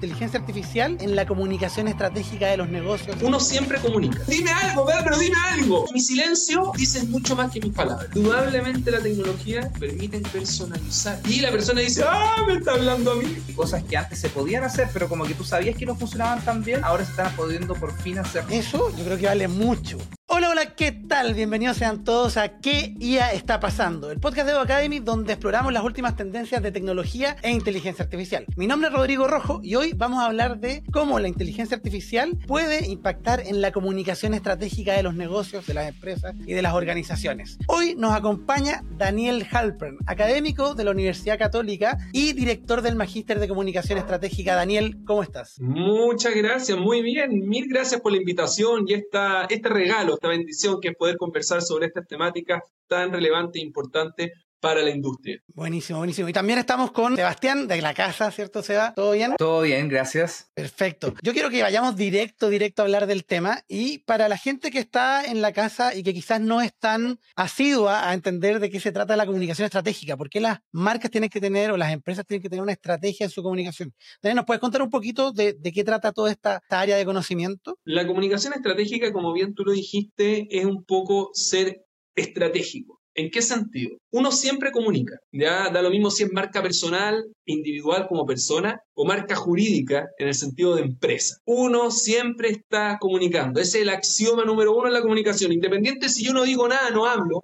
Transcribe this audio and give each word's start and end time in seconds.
inteligencia 0.00 0.40
artificial 0.40 0.96
en 1.00 1.14
la 1.14 1.26
comunicación 1.26 1.86
estratégica 1.86 2.46
de 2.46 2.56
los 2.56 2.70
negocios. 2.70 3.16
Uno 3.20 3.38
siempre 3.38 3.78
comunica. 3.80 4.18
Dime 4.26 4.50
algo, 4.50 4.86
pero 4.86 5.18
dime 5.18 5.36
algo. 5.52 5.84
Mi 5.92 6.00
silencio 6.00 6.72
dice 6.74 7.04
mucho 7.04 7.36
más 7.36 7.52
que 7.52 7.60
mis 7.60 7.74
palabras. 7.74 8.08
Indudablemente 8.14 8.90
la 8.90 9.00
tecnología 9.00 9.70
permite 9.78 10.20
personalizar. 10.20 11.20
Y 11.28 11.40
la 11.40 11.50
persona 11.50 11.82
dice, 11.82 12.02
ah, 12.08 12.44
me 12.46 12.54
está 12.54 12.72
hablando 12.72 13.12
a 13.12 13.16
mí. 13.16 13.26
Cosas 13.54 13.82
que 13.84 13.98
antes 13.98 14.18
se 14.18 14.30
podían 14.30 14.64
hacer, 14.64 14.88
pero 14.90 15.06
como 15.06 15.24
que 15.24 15.34
tú 15.34 15.44
sabías 15.44 15.76
que 15.76 15.84
no 15.84 15.94
funcionaban 15.94 16.42
tan 16.46 16.64
bien, 16.64 16.82
ahora 16.82 17.04
se 17.04 17.10
están 17.10 17.36
pudiendo 17.36 17.74
por 17.74 17.92
fin 17.92 18.18
hacer. 18.18 18.44
Eso 18.48 18.90
yo 18.96 19.04
creo 19.04 19.18
que 19.18 19.26
vale 19.26 19.48
mucho. 19.48 19.98
Hola, 20.40 20.50
hola, 20.52 20.74
¿qué 20.74 20.90
tal? 20.90 21.34
Bienvenidos 21.34 21.76
sean 21.76 22.02
todos 22.02 22.38
a 22.38 22.60
¿Qué 22.60 22.94
IA 22.98 23.34
está 23.34 23.60
pasando? 23.60 24.10
El 24.10 24.20
podcast 24.20 24.46
de 24.46 24.54
Evo 24.54 24.62
Academy 24.62 24.98
donde 24.98 25.34
exploramos 25.34 25.70
las 25.70 25.84
últimas 25.84 26.16
tendencias 26.16 26.62
de 26.62 26.72
tecnología 26.72 27.36
e 27.42 27.50
inteligencia 27.50 28.02
artificial. 28.02 28.46
Mi 28.56 28.66
nombre 28.66 28.88
es 28.88 28.94
Rodrigo 28.94 29.28
Rojo 29.28 29.60
y 29.62 29.74
hoy 29.74 29.92
vamos 29.94 30.20
a 30.20 30.24
hablar 30.24 30.58
de 30.58 30.82
cómo 30.92 31.20
la 31.20 31.28
inteligencia 31.28 31.76
artificial 31.76 32.38
puede 32.46 32.88
impactar 32.88 33.42
en 33.46 33.60
la 33.60 33.70
comunicación 33.70 34.32
estratégica 34.32 34.94
de 34.94 35.02
los 35.02 35.14
negocios, 35.14 35.66
de 35.66 35.74
las 35.74 35.86
empresas 35.86 36.34
y 36.46 36.54
de 36.54 36.62
las 36.62 36.72
organizaciones. 36.72 37.58
Hoy 37.66 37.94
nos 37.94 38.14
acompaña 38.14 38.82
Daniel 38.96 39.46
Halpern, 39.50 39.98
académico 40.06 40.74
de 40.74 40.84
la 40.84 40.92
Universidad 40.92 41.38
Católica 41.38 41.98
y 42.14 42.32
director 42.32 42.80
del 42.80 42.96
Magíster 42.96 43.40
de 43.40 43.48
Comunicación 43.48 43.98
Estratégica. 43.98 44.54
Daniel, 44.54 44.96
¿cómo 45.04 45.22
estás? 45.22 45.60
Muchas 45.60 46.34
gracias, 46.34 46.78
muy 46.78 47.02
bien. 47.02 47.46
Mil 47.46 47.68
gracias 47.68 48.00
por 48.00 48.12
la 48.12 48.16
invitación 48.16 48.86
y 48.88 48.94
esta, 48.94 49.44
este 49.44 49.68
regalo 49.68 50.14
esta 50.14 50.29
bendición 50.30 50.80
que 50.80 50.88
es 50.88 50.96
poder 50.96 51.16
conversar 51.16 51.62
sobre 51.62 51.86
estas 51.86 52.06
temáticas 52.06 52.62
tan 52.86 53.12
relevantes 53.12 53.60
e 53.60 53.66
importantes 53.66 54.32
para 54.60 54.82
la 54.82 54.90
industria. 54.90 55.42
Buenísimo, 55.48 55.98
buenísimo. 55.98 56.28
Y 56.28 56.32
también 56.32 56.58
estamos 56.58 56.92
con 56.92 57.16
Sebastián 57.16 57.66
de 57.66 57.80
la 57.80 57.94
casa, 57.94 58.30
¿cierto, 58.30 58.62
Seba? 58.62 58.92
¿Todo 58.94 59.12
bien? 59.12 59.34
Todo 59.38 59.62
bien, 59.62 59.88
gracias. 59.88 60.50
Perfecto. 60.54 61.14
Yo 61.22 61.32
quiero 61.32 61.50
que 61.50 61.62
vayamos 61.62 61.96
directo, 61.96 62.48
directo 62.48 62.82
a 62.82 62.84
hablar 62.84 63.06
del 63.06 63.24
tema. 63.24 63.64
Y 63.68 63.98
para 63.98 64.28
la 64.28 64.36
gente 64.36 64.70
que 64.70 64.78
está 64.78 65.24
en 65.24 65.40
la 65.40 65.52
casa 65.52 65.94
y 65.94 66.02
que 66.02 66.12
quizás 66.12 66.40
no 66.40 66.60
es 66.60 66.74
tan 66.78 67.18
asidua 67.34 68.08
a 68.08 68.14
entender 68.14 68.60
de 68.60 68.70
qué 68.70 68.80
se 68.80 68.92
trata 68.92 69.16
la 69.16 69.26
comunicación 69.26 69.64
estratégica, 69.64 70.16
¿por 70.16 70.28
qué 70.28 70.40
las 70.40 70.60
marcas 70.72 71.10
tienen 71.10 71.30
que 71.30 71.40
tener 71.40 71.70
o 71.70 71.76
las 71.76 71.92
empresas 71.92 72.26
tienen 72.26 72.42
que 72.42 72.50
tener 72.50 72.62
una 72.62 72.72
estrategia 72.72 73.24
en 73.24 73.30
su 73.30 73.42
comunicación? 73.42 73.94
Daniel, 74.22 74.36
¿nos 74.36 74.44
puedes 74.44 74.60
contar 74.60 74.82
un 74.82 74.90
poquito 74.90 75.32
de, 75.32 75.54
de 75.54 75.72
qué 75.72 75.84
trata 75.84 76.12
toda 76.12 76.30
esta, 76.30 76.60
esta 76.62 76.80
área 76.80 76.96
de 76.96 77.04
conocimiento? 77.04 77.78
La 77.84 78.06
comunicación 78.06 78.52
estratégica, 78.52 79.12
como 79.12 79.32
bien 79.32 79.54
tú 79.54 79.64
lo 79.64 79.72
dijiste, 79.72 80.46
es 80.50 80.64
un 80.64 80.84
poco 80.84 81.30
ser 81.32 81.86
estratégico. 82.14 82.99
¿En 83.14 83.30
qué 83.30 83.42
sentido? 83.42 83.96
Uno 84.12 84.30
siempre 84.30 84.70
comunica, 84.70 85.18
ya 85.32 85.68
da 85.70 85.82
lo 85.82 85.90
mismo 85.90 86.10
si 86.10 86.22
es 86.22 86.32
marca 86.32 86.62
personal, 86.62 87.24
individual 87.44 88.06
como 88.08 88.24
persona, 88.24 88.80
o 88.94 89.04
marca 89.04 89.34
jurídica 89.34 90.08
en 90.18 90.28
el 90.28 90.34
sentido 90.34 90.76
de 90.76 90.82
empresa. 90.82 91.38
Uno 91.44 91.90
siempre 91.90 92.50
está 92.50 92.98
comunicando, 93.00 93.60
ese 93.60 93.78
es 93.78 93.82
el 93.82 93.88
axioma 93.88 94.44
número 94.44 94.76
uno 94.76 94.86
en 94.86 94.92
la 94.92 95.02
comunicación. 95.02 95.52
Independiente 95.52 96.08
si 96.08 96.24
yo 96.24 96.32
no 96.32 96.44
digo 96.44 96.68
nada, 96.68 96.90
no 96.90 97.04
hablo, 97.04 97.42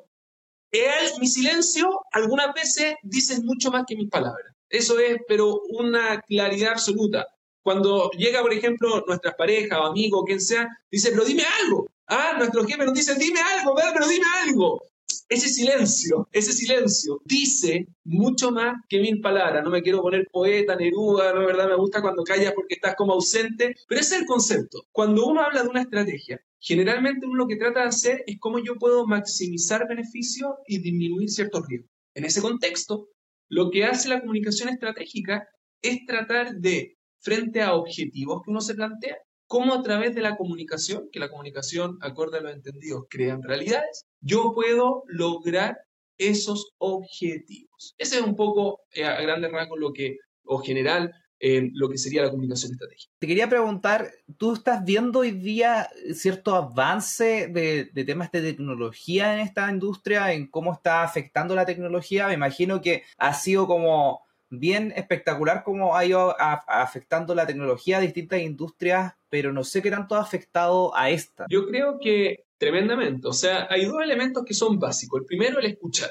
él, 0.70 1.10
mi 1.20 1.26
silencio 1.26 2.00
algunas 2.12 2.54
veces 2.54 2.94
dice 3.02 3.40
mucho 3.42 3.70
más 3.70 3.84
que 3.86 3.96
mis 3.96 4.08
palabras. 4.08 4.52
Eso 4.68 4.98
es, 5.00 5.18
pero 5.26 5.60
una 5.70 6.20
claridad 6.20 6.72
absoluta. 6.72 7.26
Cuando 7.62 8.10
llega, 8.10 8.42
por 8.42 8.52
ejemplo, 8.52 9.04
nuestras 9.06 9.34
parejas 9.34 9.78
o 9.80 9.84
amigos, 9.84 10.22
quien 10.26 10.40
sea, 10.40 10.68
dice, 10.90 11.10
pero 11.10 11.24
dime 11.24 11.42
algo. 11.64 11.88
Ah, 12.06 12.34
nuestro 12.38 12.64
jefe 12.64 12.84
nos 12.84 12.94
dice, 12.94 13.16
dime 13.16 13.40
algo, 13.40 13.74
pero 13.74 14.06
dime 14.06 14.26
algo 14.44 14.80
ese 15.28 15.48
silencio, 15.48 16.28
ese 16.32 16.52
silencio 16.52 17.20
dice 17.24 17.88
mucho 18.04 18.50
más 18.52 18.76
que 18.88 19.00
mil 19.00 19.20
palabras. 19.20 19.64
No 19.64 19.70
me 19.70 19.82
quiero 19.82 20.02
poner 20.02 20.28
poeta, 20.30 20.76
Neruda, 20.76 21.32
no 21.32 21.46
verdad 21.46 21.68
me 21.68 21.76
gusta 21.76 22.00
cuando 22.00 22.22
callas 22.22 22.52
porque 22.54 22.74
estás 22.74 22.94
como 22.94 23.14
ausente, 23.14 23.74
pero 23.88 24.00
ese 24.00 24.16
es 24.16 24.20
el 24.22 24.26
concepto. 24.26 24.84
Cuando 24.92 25.26
uno 25.26 25.42
habla 25.42 25.62
de 25.62 25.68
una 25.68 25.82
estrategia, 25.82 26.40
generalmente 26.60 27.26
uno 27.26 27.36
lo 27.36 27.48
que 27.48 27.56
trata 27.56 27.80
de 27.82 27.88
hacer 27.88 28.24
es 28.26 28.38
cómo 28.38 28.58
yo 28.58 28.76
puedo 28.76 29.06
maximizar 29.06 29.88
beneficios 29.88 30.52
y 30.66 30.78
disminuir 30.78 31.28
ciertos 31.28 31.66
riesgos. 31.66 31.90
En 32.14 32.24
ese 32.24 32.40
contexto, 32.40 33.08
lo 33.48 33.70
que 33.70 33.84
hace 33.84 34.08
la 34.08 34.20
comunicación 34.20 34.68
estratégica 34.68 35.48
es 35.82 36.04
tratar 36.06 36.54
de, 36.54 36.96
frente 37.20 37.62
a 37.62 37.74
objetivos 37.74 38.42
que 38.42 38.50
uno 38.50 38.60
se 38.60 38.74
plantea, 38.74 39.16
cómo 39.46 39.74
a 39.74 39.82
través 39.82 40.14
de 40.14 40.22
la 40.22 40.36
comunicación, 40.36 41.08
que 41.12 41.20
la 41.20 41.30
comunicación, 41.30 41.98
acorde 42.00 42.38
a 42.38 42.40
los 42.40 42.52
entendidos, 42.52 43.04
crean 43.08 43.42
realidades, 43.42 44.06
yo 44.20 44.52
puedo 44.54 45.04
lograr 45.06 45.78
esos 46.18 46.72
objetivos. 46.78 47.94
Ese 47.98 48.16
es 48.16 48.22
un 48.22 48.36
poco 48.36 48.80
eh, 48.92 49.04
a 49.04 49.20
grandes 49.20 49.52
rasgos 49.52 49.78
lo 49.78 49.92
que, 49.92 50.18
o 50.44 50.58
general, 50.58 51.12
eh, 51.38 51.70
lo 51.74 51.90
que 51.90 51.98
sería 51.98 52.22
la 52.22 52.30
comunicación 52.30 52.72
estratégica. 52.72 53.12
Te 53.18 53.26
quería 53.26 53.48
preguntar, 53.48 54.10
¿tú 54.38 54.54
estás 54.54 54.82
viendo 54.84 55.18
hoy 55.18 55.32
día 55.32 55.90
cierto 56.14 56.54
avance 56.54 57.48
de, 57.48 57.90
de, 57.92 58.04
temas 58.04 58.32
de 58.32 58.40
tecnología 58.40 59.34
en 59.34 59.40
esta 59.40 59.70
industria, 59.70 60.32
en 60.32 60.46
cómo 60.46 60.72
está 60.72 61.02
afectando 61.02 61.54
la 61.54 61.66
tecnología? 61.66 62.28
Me 62.28 62.34
imagino 62.34 62.80
que 62.80 63.02
ha 63.18 63.34
sido 63.34 63.66
como 63.66 64.26
bien 64.48 64.92
espectacular 64.96 65.62
cómo 65.64 65.96
ha 65.96 66.04
ido 66.04 66.34
afectando 66.38 67.34
la 67.34 67.46
tecnología 67.46 67.98
a 67.98 68.00
distintas 68.00 68.40
industrias, 68.40 69.14
pero 69.36 69.52
no 69.52 69.64
sé 69.64 69.82
qué 69.82 69.90
tanto 69.90 70.14
ha 70.14 70.22
afectado 70.22 70.96
a 70.96 71.10
esta. 71.10 71.44
Yo 71.50 71.66
creo 71.66 71.98
que 72.00 72.46
tremendamente. 72.56 73.28
O 73.28 73.34
sea, 73.34 73.66
hay 73.68 73.84
dos 73.84 74.02
elementos 74.02 74.44
que 74.46 74.54
son 74.54 74.78
básicos. 74.78 75.20
El 75.20 75.26
primero, 75.26 75.58
el 75.58 75.66
escuchar. 75.66 76.08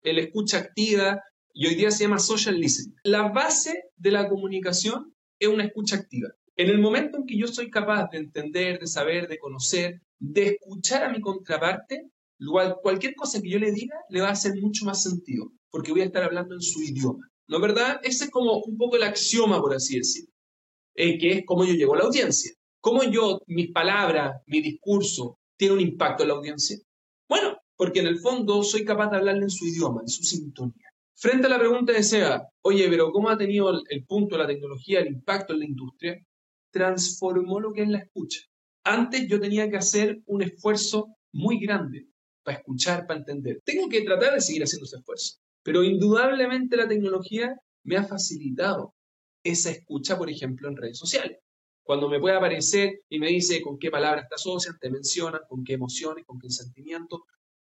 El 0.00 0.20
escucha 0.20 0.58
activa 0.58 1.20
y 1.52 1.66
hoy 1.66 1.74
día 1.74 1.90
se 1.90 2.04
llama 2.04 2.20
social 2.20 2.56
listening. 2.56 2.94
La 3.02 3.30
base 3.30 3.82
de 3.96 4.12
la 4.12 4.28
comunicación 4.28 5.12
es 5.40 5.48
una 5.48 5.64
escucha 5.64 5.96
activa. 5.96 6.28
En 6.54 6.68
el 6.68 6.78
momento 6.78 7.18
en 7.18 7.26
que 7.26 7.36
yo 7.36 7.48
soy 7.48 7.68
capaz 7.68 8.10
de 8.12 8.18
entender, 8.18 8.78
de 8.78 8.86
saber, 8.86 9.26
de 9.26 9.38
conocer, 9.38 10.00
de 10.20 10.46
escuchar 10.46 11.02
a 11.02 11.08
mi 11.08 11.20
contraparte, 11.20 12.12
cualquier 12.80 13.16
cosa 13.16 13.42
que 13.42 13.50
yo 13.50 13.58
le 13.58 13.72
diga 13.72 13.96
le 14.08 14.20
va 14.20 14.28
a 14.28 14.32
hacer 14.38 14.54
mucho 14.54 14.84
más 14.84 15.02
sentido, 15.02 15.50
porque 15.68 15.90
voy 15.90 16.02
a 16.02 16.04
estar 16.04 16.22
hablando 16.22 16.54
en 16.54 16.62
su 16.62 16.80
idioma. 16.80 17.28
¿No 17.48 17.56
es 17.56 17.62
verdad? 17.62 17.98
Ese 18.04 18.26
es 18.26 18.30
como 18.30 18.58
un 18.58 18.76
poco 18.76 18.94
el 18.94 19.02
axioma, 19.02 19.60
por 19.60 19.74
así 19.74 19.98
decirlo, 19.98 20.30
eh, 20.94 21.18
que 21.18 21.32
es 21.32 21.42
cómo 21.44 21.64
yo 21.64 21.74
llego 21.74 21.94
a 21.94 21.98
la 21.98 22.04
audiencia. 22.04 22.52
¿Cómo 22.80 23.02
yo, 23.04 23.40
mis 23.46 23.72
palabras, 23.72 24.40
mi 24.46 24.60
discurso, 24.60 25.38
tiene 25.56 25.74
un 25.74 25.80
impacto 25.80 26.22
en 26.22 26.28
la 26.28 26.34
audiencia? 26.34 26.78
Bueno, 27.28 27.58
porque 27.76 28.00
en 28.00 28.06
el 28.06 28.18
fondo 28.20 28.62
soy 28.62 28.84
capaz 28.84 29.10
de 29.10 29.16
hablarle 29.16 29.42
en 29.42 29.50
su 29.50 29.66
idioma, 29.66 30.02
en 30.02 30.08
su 30.08 30.22
sintonía. 30.22 30.88
Frente 31.14 31.46
a 31.46 31.50
la 31.50 31.58
pregunta 31.58 31.92
de 31.92 32.02
SEA, 32.02 32.46
oye, 32.62 32.88
pero 32.88 33.10
¿cómo 33.10 33.28
ha 33.28 33.36
tenido 33.36 33.70
el, 33.70 33.82
el 33.88 34.04
punto 34.04 34.36
de 34.36 34.42
la 34.42 34.48
tecnología, 34.48 35.00
el 35.00 35.08
impacto 35.08 35.52
en 35.52 35.58
la 35.60 35.64
industria? 35.66 36.26
Transformó 36.70 37.58
lo 37.58 37.72
que 37.72 37.82
es 37.82 37.88
la 37.88 37.98
escucha. 37.98 38.40
Antes 38.84 39.26
yo 39.28 39.40
tenía 39.40 39.68
que 39.68 39.76
hacer 39.76 40.20
un 40.26 40.42
esfuerzo 40.42 41.16
muy 41.32 41.58
grande 41.58 42.06
para 42.44 42.58
escuchar, 42.58 43.06
para 43.06 43.18
entender. 43.18 43.60
Tengo 43.64 43.88
que 43.88 44.02
tratar 44.02 44.34
de 44.34 44.40
seguir 44.40 44.62
haciendo 44.62 44.84
ese 44.84 44.96
esfuerzo. 44.96 45.38
Pero 45.62 45.82
indudablemente 45.82 46.76
la 46.76 46.88
tecnología 46.88 47.54
me 47.82 47.96
ha 47.96 48.04
facilitado 48.04 48.94
esa 49.42 49.70
escucha, 49.70 50.16
por 50.16 50.30
ejemplo, 50.30 50.68
en 50.68 50.76
redes 50.76 50.98
sociales. 50.98 51.38
Cuando 51.88 52.10
me 52.10 52.20
puede 52.20 52.36
aparecer 52.36 53.00
y 53.08 53.18
me 53.18 53.28
dice 53.28 53.62
con 53.62 53.78
qué 53.78 53.90
palabras 53.90 54.28
te 54.28 54.34
asocian, 54.34 54.78
te 54.78 54.90
mencionan, 54.90 55.40
con 55.48 55.64
qué 55.64 55.72
emociones, 55.72 56.26
con 56.26 56.38
qué 56.38 56.50
sentimientos. 56.50 57.22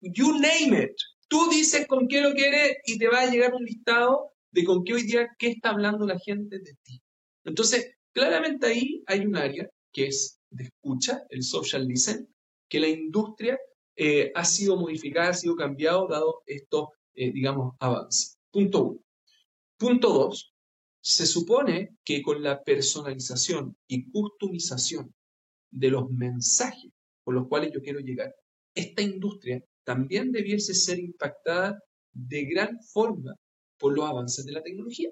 You 0.01 0.33
name 0.39 0.85
it. 0.85 0.97
Tú 1.29 1.51
dices 1.51 1.87
con 1.87 2.09
qué 2.09 2.23
lo 2.23 2.33
quieres 2.33 2.79
y 2.87 2.97
te 2.97 3.09
va 3.09 3.21
a 3.21 3.31
llegar 3.31 3.53
un 3.53 3.63
listado 3.63 4.33
de 4.51 4.65
con 4.65 4.85
qué 4.85 4.95
hoy 4.95 5.03
día, 5.03 5.29
qué 5.39 5.49
está 5.49 5.69
hablando 5.69 6.07
la 6.07 6.19
gente 6.19 6.61
de 6.61 6.75
ti. 6.83 7.03
Entonces, 7.45 7.95
claramente 8.15 8.69
ahí 8.69 9.03
hay 9.07 9.21
un 9.27 9.37
área 9.37 9.69
que 9.93 10.07
es 10.07 10.41
de 10.49 10.65
escucha, 10.65 11.25
el 11.29 11.43
social 11.43 11.87
listen, 11.87 12.27
que 12.71 12.81
la 12.81 12.89
industria 12.89 13.59
eh, 13.97 14.33
ha 14.35 14.47
sido 14.47 14.79
modificada, 14.79 15.29
ha 15.29 15.35
sido 15.35 15.57
cambiado, 15.57 16.09
dado 16.09 16.43
estos 16.47 16.89
eh, 17.13 17.33
digamos, 17.33 17.75
avance. 17.81 18.39
Punto 18.51 18.83
uno. 18.83 19.01
Punto 19.77 20.09
dos, 20.09 20.55
se 21.07 21.25
supone 21.25 21.97
que 22.05 22.21
con 22.21 22.43
la 22.43 22.65
personalización 22.65 23.77
y 23.87 24.11
customización 24.11 25.15
de 25.71 25.91
los 25.91 26.11
mensajes 26.11 26.91
por 27.23 27.35
los 27.35 27.47
cuales 27.47 27.71
yo 27.73 27.81
quiero 27.81 28.01
llegar, 28.01 28.35
esta 28.75 29.03
industria 29.03 29.63
también 29.85 30.33
debiese 30.33 30.75
ser 30.75 30.99
impactada 30.99 31.79
de 32.13 32.47
gran 32.47 32.81
forma 32.93 33.37
por 33.79 33.95
los 33.95 34.05
avances 34.05 34.45
de 34.47 34.51
la 34.51 34.65
tecnología, 34.65 35.11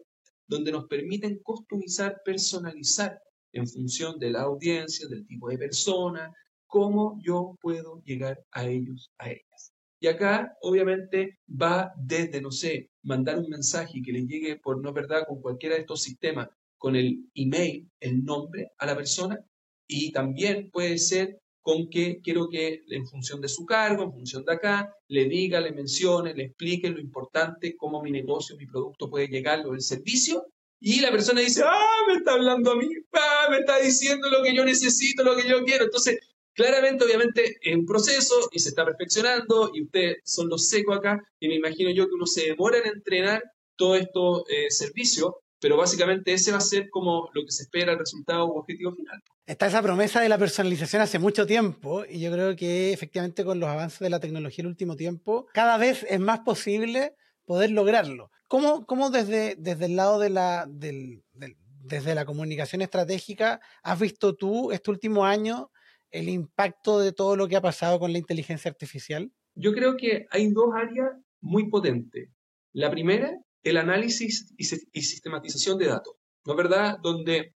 donde 0.48 0.72
nos 0.72 0.88
permiten 0.88 1.38
customizar, 1.44 2.20
personalizar 2.24 3.16
en 3.52 3.68
función 3.68 4.18
de 4.18 4.30
la 4.30 4.42
audiencia, 4.42 5.06
del 5.06 5.24
tipo 5.24 5.48
de 5.48 5.58
persona, 5.58 6.32
cómo 6.66 7.20
yo 7.22 7.56
puedo 7.60 8.02
llegar 8.02 8.44
a 8.50 8.66
ellos, 8.66 9.12
a 9.18 9.30
ellas. 9.30 9.73
Y 10.04 10.06
acá, 10.06 10.54
obviamente, 10.60 11.38
va 11.48 11.90
desde, 11.96 12.42
no 12.42 12.50
sé, 12.50 12.90
mandar 13.04 13.38
un 13.38 13.48
mensaje 13.48 14.02
que 14.04 14.12
le 14.12 14.26
llegue 14.26 14.56
por 14.56 14.78
no 14.82 14.92
verdad 14.92 15.24
con 15.26 15.40
cualquiera 15.40 15.76
de 15.76 15.80
estos 15.80 16.02
sistemas, 16.02 16.50
con 16.76 16.94
el 16.94 17.30
email, 17.34 17.90
el 18.00 18.22
nombre 18.22 18.72
a 18.76 18.84
la 18.84 18.94
persona, 18.94 19.42
y 19.86 20.12
también 20.12 20.70
puede 20.70 20.98
ser 20.98 21.40
con 21.62 21.88
que 21.88 22.20
quiero 22.22 22.50
que 22.50 22.82
en 22.86 23.06
función 23.06 23.40
de 23.40 23.48
su 23.48 23.64
cargo, 23.64 24.02
en 24.02 24.12
función 24.12 24.44
de 24.44 24.52
acá, 24.52 24.94
le 25.08 25.24
diga, 25.24 25.58
le 25.58 25.72
mencione, 25.72 26.34
le 26.34 26.44
explique 26.44 26.90
lo 26.90 27.00
importante, 27.00 27.74
cómo 27.74 28.02
mi 28.02 28.10
negocio, 28.10 28.58
mi 28.58 28.66
producto 28.66 29.08
puede 29.08 29.28
llegar, 29.28 29.66
o 29.66 29.72
el 29.72 29.80
servicio, 29.80 30.44
y 30.80 31.00
la 31.00 31.12
persona 31.12 31.40
dice, 31.40 31.62
ah, 31.64 32.00
me 32.08 32.16
está 32.16 32.32
hablando 32.32 32.72
a 32.72 32.76
mí, 32.76 32.90
ah, 33.14 33.46
me 33.48 33.60
está 33.60 33.78
diciendo 33.78 34.28
lo 34.28 34.42
que 34.42 34.54
yo 34.54 34.66
necesito, 34.66 35.24
lo 35.24 35.34
que 35.34 35.48
yo 35.48 35.64
quiero. 35.64 35.84
Entonces, 35.84 36.18
claramente, 36.54 37.04
obviamente, 37.04 37.56
es 37.60 37.76
un 37.76 37.86
proceso 37.86 38.34
y 38.52 38.58
se 38.58 38.70
está 38.70 38.84
perfeccionando 38.84 39.70
y 39.74 39.82
ustedes 39.82 40.18
son 40.24 40.48
los 40.48 40.68
secos 40.68 40.96
acá 40.96 41.22
y 41.38 41.48
me 41.48 41.56
imagino 41.56 41.90
yo 41.90 42.06
que 42.06 42.14
uno 42.14 42.26
se 42.26 42.46
demora 42.46 42.78
en 42.78 42.86
entrenar 42.86 43.42
todos 43.76 44.00
estos 44.00 44.44
eh, 44.48 44.70
servicios, 44.70 45.32
pero 45.60 45.76
básicamente 45.76 46.32
ese 46.32 46.52
va 46.52 46.58
a 46.58 46.60
ser 46.60 46.88
como 46.90 47.28
lo 47.34 47.44
que 47.44 47.50
se 47.50 47.64
espera, 47.64 47.92
el 47.92 47.98
resultado 47.98 48.44
o 48.44 48.60
objetivo 48.60 48.92
final. 48.92 49.20
Está 49.46 49.66
esa 49.66 49.82
promesa 49.82 50.20
de 50.20 50.28
la 50.28 50.38
personalización 50.38 51.02
hace 51.02 51.18
mucho 51.18 51.46
tiempo 51.46 52.04
y 52.08 52.20
yo 52.20 52.32
creo 52.32 52.56
que 52.56 52.92
efectivamente 52.92 53.44
con 53.44 53.60
los 53.60 53.68
avances 53.68 53.98
de 53.98 54.10
la 54.10 54.20
tecnología 54.20 54.62
en 54.62 54.66
el 54.66 54.72
último 54.72 54.96
tiempo, 54.96 55.46
cada 55.52 55.76
vez 55.76 56.06
es 56.08 56.20
más 56.20 56.40
posible 56.40 57.14
poder 57.44 57.70
lograrlo. 57.70 58.30
¿Cómo, 58.46 58.86
cómo 58.86 59.10
desde, 59.10 59.56
desde 59.58 59.86
el 59.86 59.96
lado 59.96 60.18
de 60.18 60.30
la, 60.30 60.66
desde 60.68 62.14
la 62.14 62.24
comunicación 62.24 62.82
estratégica 62.82 63.60
has 63.82 63.98
visto 63.98 64.34
tú 64.34 64.72
este 64.72 64.90
último 64.90 65.24
año 65.24 65.70
el 66.14 66.28
impacto 66.28 67.00
de 67.00 67.12
todo 67.12 67.34
lo 67.34 67.48
que 67.48 67.56
ha 67.56 67.60
pasado 67.60 67.98
con 67.98 68.12
la 68.12 68.18
inteligencia 68.18 68.70
artificial? 68.70 69.32
Yo 69.56 69.72
creo 69.72 69.96
que 69.96 70.26
hay 70.30 70.48
dos 70.52 70.68
áreas 70.72 71.10
muy 71.40 71.68
potentes. 71.68 72.30
La 72.72 72.90
primera, 72.90 73.36
el 73.64 73.76
análisis 73.76 74.54
y, 74.56 74.64
sistematización 74.64 75.76
de 75.76 75.86
datos, 75.86 76.14
¿no 76.46 76.52
es 76.52 76.56
verdad? 76.56 76.98
Donde 77.02 77.54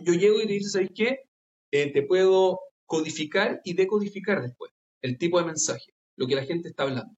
yo 0.00 0.12
llego 0.12 0.40
y 0.40 0.46
te 0.46 0.52
dices, 0.52 0.72
¿sabes 0.72 0.90
qué? 0.94 1.20
Eh, 1.70 1.92
te 1.92 2.02
puedo 2.02 2.60
codificar 2.84 3.62
y 3.64 3.72
decodificar 3.72 4.42
después 4.42 4.70
el 5.00 5.16
tipo 5.16 5.38
de 5.38 5.46
mensaje, 5.46 5.94
lo 6.16 6.26
que 6.26 6.34
la 6.34 6.44
gente 6.44 6.68
está 6.68 6.82
hablando. 6.82 7.16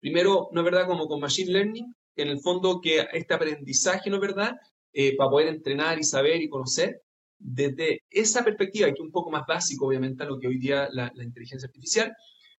Primero, 0.00 0.48
¿no 0.52 0.60
es 0.60 0.64
verdad? 0.64 0.86
Como 0.86 1.08
con 1.08 1.20
Machine 1.20 1.52
Learning, 1.52 1.96
en 2.16 2.28
el 2.28 2.40
fondo 2.40 2.80
que 2.82 3.06
este 3.12 3.32
aprendizaje, 3.32 4.10
¿no 4.10 4.16
es 4.16 4.22
verdad? 4.22 4.56
Eh, 4.92 5.16
para 5.16 5.30
poder 5.30 5.48
entrenar 5.48 5.98
y 5.98 6.04
saber 6.04 6.42
y 6.42 6.50
conocer, 6.50 7.02
desde 7.38 8.04
esa 8.10 8.44
perspectiva, 8.44 8.88
que 8.88 8.94
es 8.94 9.00
un 9.00 9.12
poco 9.12 9.30
más 9.30 9.46
básico, 9.46 9.86
obviamente, 9.86 10.22
a 10.22 10.26
lo 10.26 10.38
que 10.38 10.48
hoy 10.48 10.58
día 10.58 10.88
la, 10.92 11.12
inteligencia 11.22 11.66
artificial, 11.66 12.14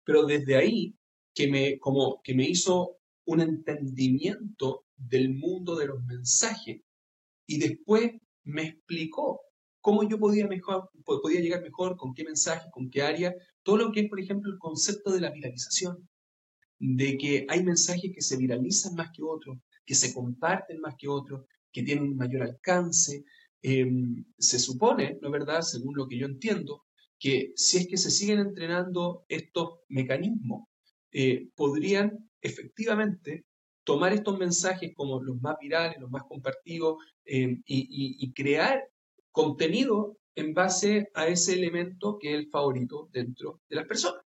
pero 0.04 0.24
desde 0.24 0.56
ahí 0.56 0.94
que 1.34 1.48
me, 1.48 1.78
como, 1.78 2.20
que 2.22 2.34
me 2.34 2.48
hizo 2.48 2.98
un 3.24 3.40
entendimiento 3.40 4.84
del 4.96 5.34
mundo 5.34 5.76
de 5.76 5.86
los 5.86 6.02
mensajes 6.04 6.80
y 7.46 7.58
después 7.58 8.12
me 8.44 8.62
explicó 8.62 9.40
cómo 9.80 10.08
yo 10.08 10.18
podía, 10.18 10.46
mejor, 10.46 10.90
podía 11.04 11.40
llegar 11.40 11.62
mejor, 11.62 11.96
con 11.96 12.14
qué 12.14 12.24
mensaje, 12.24 12.68
con 12.70 12.90
qué 12.90 13.02
área, 13.02 13.34
todo 13.62 13.76
lo 13.76 13.92
que 13.92 14.00
es, 14.00 14.08
por 14.08 14.20
ejemplo, 14.20 14.50
el 14.50 14.58
concepto 14.58 15.12
de 15.12 15.20
la 15.20 15.30
viralización 15.30 16.08
de 16.78 17.16
que 17.16 17.46
hay 17.48 17.64
mensajes 17.64 18.12
que 18.14 18.20
se 18.20 18.36
viralizan 18.36 18.94
más 18.94 19.10
que 19.12 19.22
otros, 19.22 19.58
que 19.84 19.94
se 19.94 20.12
comparten 20.12 20.80
más 20.80 20.94
que 20.96 21.08
otros, 21.08 21.46
que 21.72 21.82
tienen 21.82 22.04
un 22.04 22.16
mayor 22.16 22.42
alcance. 22.42 23.24
Em, 23.62 24.24
se 24.38 24.58
supone, 24.58 25.18
¿no 25.20 25.28
es 25.28 25.32
verdad?, 25.32 25.62
según 25.62 25.96
lo 25.96 26.06
que 26.06 26.18
yo 26.18 26.26
entiendo, 26.26 26.84
que 27.18 27.52
si 27.56 27.78
es 27.78 27.86
que 27.88 27.96
se 27.96 28.10
siguen 28.10 28.38
entrenando 28.38 29.24
estos 29.28 29.80
mecanismos, 29.88 30.68
eh, 31.12 31.48
podrían 31.54 32.28
efectivamente 32.40 33.44
tomar 33.84 34.12
estos 34.12 34.38
mensajes 34.38 34.92
como 34.94 35.22
los 35.22 35.40
más 35.40 35.56
virales, 35.60 35.98
los 36.00 36.10
más 36.10 36.24
compartidos, 36.28 36.96
em, 37.24 37.62
y, 37.66 38.32
crear 38.32 38.82
contenido 39.30 40.18
en 40.34 40.54
base 40.54 41.08
a 41.14 41.28
ese 41.28 41.54
elemento 41.54 42.18
que 42.18 42.32
es 42.32 42.38
el 42.40 42.48
favorito 42.50 43.08
dentro 43.12 43.60
de 43.68 43.76
las 43.76 43.86
personas. 43.86 44.22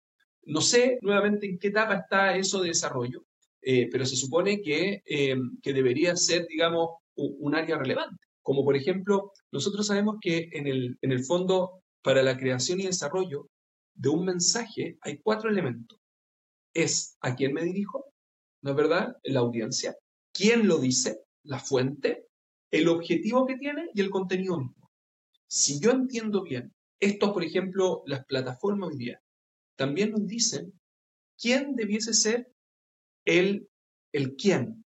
No 0.42 0.60
sé 0.60 0.98
nuevamente 1.02 1.46
en 1.46 1.58
qué 1.58 1.68
etapa 1.68 1.94
está 1.94 2.36
eso 2.36 2.60
de 2.60 2.68
desarrollo, 2.68 3.24
eh, 3.62 3.88
pero 3.90 4.04
se 4.04 4.16
supone 4.16 4.60
que, 4.60 5.02
eh, 5.06 5.36
que, 5.62 5.72
debería 5.72 6.16
ser, 6.16 6.46
digamos, 6.46 6.90
un, 7.14 7.54
área 7.54 7.78
relevante. 7.78 8.22
Como 8.44 8.62
por 8.62 8.76
ejemplo, 8.76 9.32
nosotros 9.50 9.86
sabemos 9.86 10.18
que 10.20 10.50
en 10.52 10.66
el, 10.66 10.98
en 11.00 11.12
el 11.12 11.24
fondo, 11.24 11.82
para 12.02 12.22
la 12.22 12.36
creación 12.36 12.78
y 12.78 12.84
desarrollo 12.84 13.48
de 13.94 14.10
un 14.10 14.26
mensaje 14.26 14.98
hay 15.00 15.18
cuatro 15.18 15.48
elementos. 15.48 15.98
Es 16.74 17.16
a 17.22 17.34
quién 17.34 17.54
me 17.54 17.64
dirijo, 17.64 18.04
¿no 18.60 18.70
es 18.70 18.76
verdad? 18.76 19.16
La 19.22 19.40
audiencia. 19.40 19.96
¿Quién 20.32 20.68
lo 20.68 20.78
dice? 20.78 21.22
La 21.42 21.58
fuente. 21.58 22.26
El 22.70 22.88
objetivo 22.88 23.46
que 23.46 23.56
tiene 23.56 23.88
y 23.94 24.02
el 24.02 24.10
contenido 24.10 24.58
mismo. 24.58 24.90
Si 25.46 25.80
yo 25.80 25.92
entiendo 25.92 26.42
bien, 26.42 26.74
esto, 27.00 27.32
por 27.32 27.44
ejemplo, 27.44 28.02
las 28.06 28.26
plataformas 28.26 28.90
hoy 28.90 28.98
día, 28.98 29.22
también 29.76 30.10
nos 30.10 30.26
dicen 30.26 30.78
quién 31.40 31.76
debiese 31.76 32.12
ser 32.12 32.52
el, 33.24 33.68
el 34.12 34.36
quién, 34.36 34.83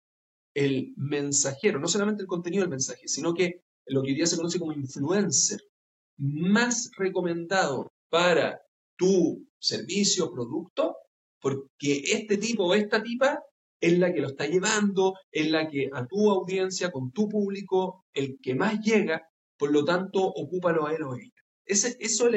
el 0.54 0.94
mensajero, 0.98 1.80
no 1.80 1.88
solamente 1.88 2.22
el 2.22 2.28
contenido 2.28 2.62
del 2.62 2.70
mensaje, 2.70 3.08
sino 3.08 3.34
que 3.34 3.62
lo 3.86 4.02
que 4.02 4.10
hoy 4.10 4.16
día 4.16 4.28
se 4.28 4.38
conoce 4.38 4.60
como 4.60 4.74
influencer, 4.74 5.62
más 6.18 6.92
recomendado 6.98 7.92
para 8.10 8.62
tu 8.96 9.48
servicio 9.60 10.26
o 10.26 10.32
producto, 10.32 10.96
porque 11.42 12.04
este 12.06 12.38
tipo 12.38 12.66
o 12.66 12.74
esta 12.74 13.02
tipa 13.02 13.44
es 13.82 14.00
la 14.00 14.14
que 14.14 14.22
lo 14.22 14.28
está 14.30 14.48
llevando, 14.48 15.16
es 15.32 15.50
la 15.52 15.68
que 15.68 15.90
a 15.92 16.06
tu 16.06 16.30
audiencia, 16.30 16.92
con 16.92 17.12
tu 17.12 17.28
público, 17.28 18.06
el 18.14 18.38
que 18.42 18.56
más 18.56 18.80
llega, 18.80 19.28
por 19.58 19.72
lo 19.72 19.84
tanto, 19.84 20.22
ocúpalo 20.24 20.88
a 20.88 20.94
él 20.94 21.04
o 21.04 21.14
a 21.14 21.18
ella. 21.18 21.44
Ese, 21.66 21.98
esos 22.00 22.32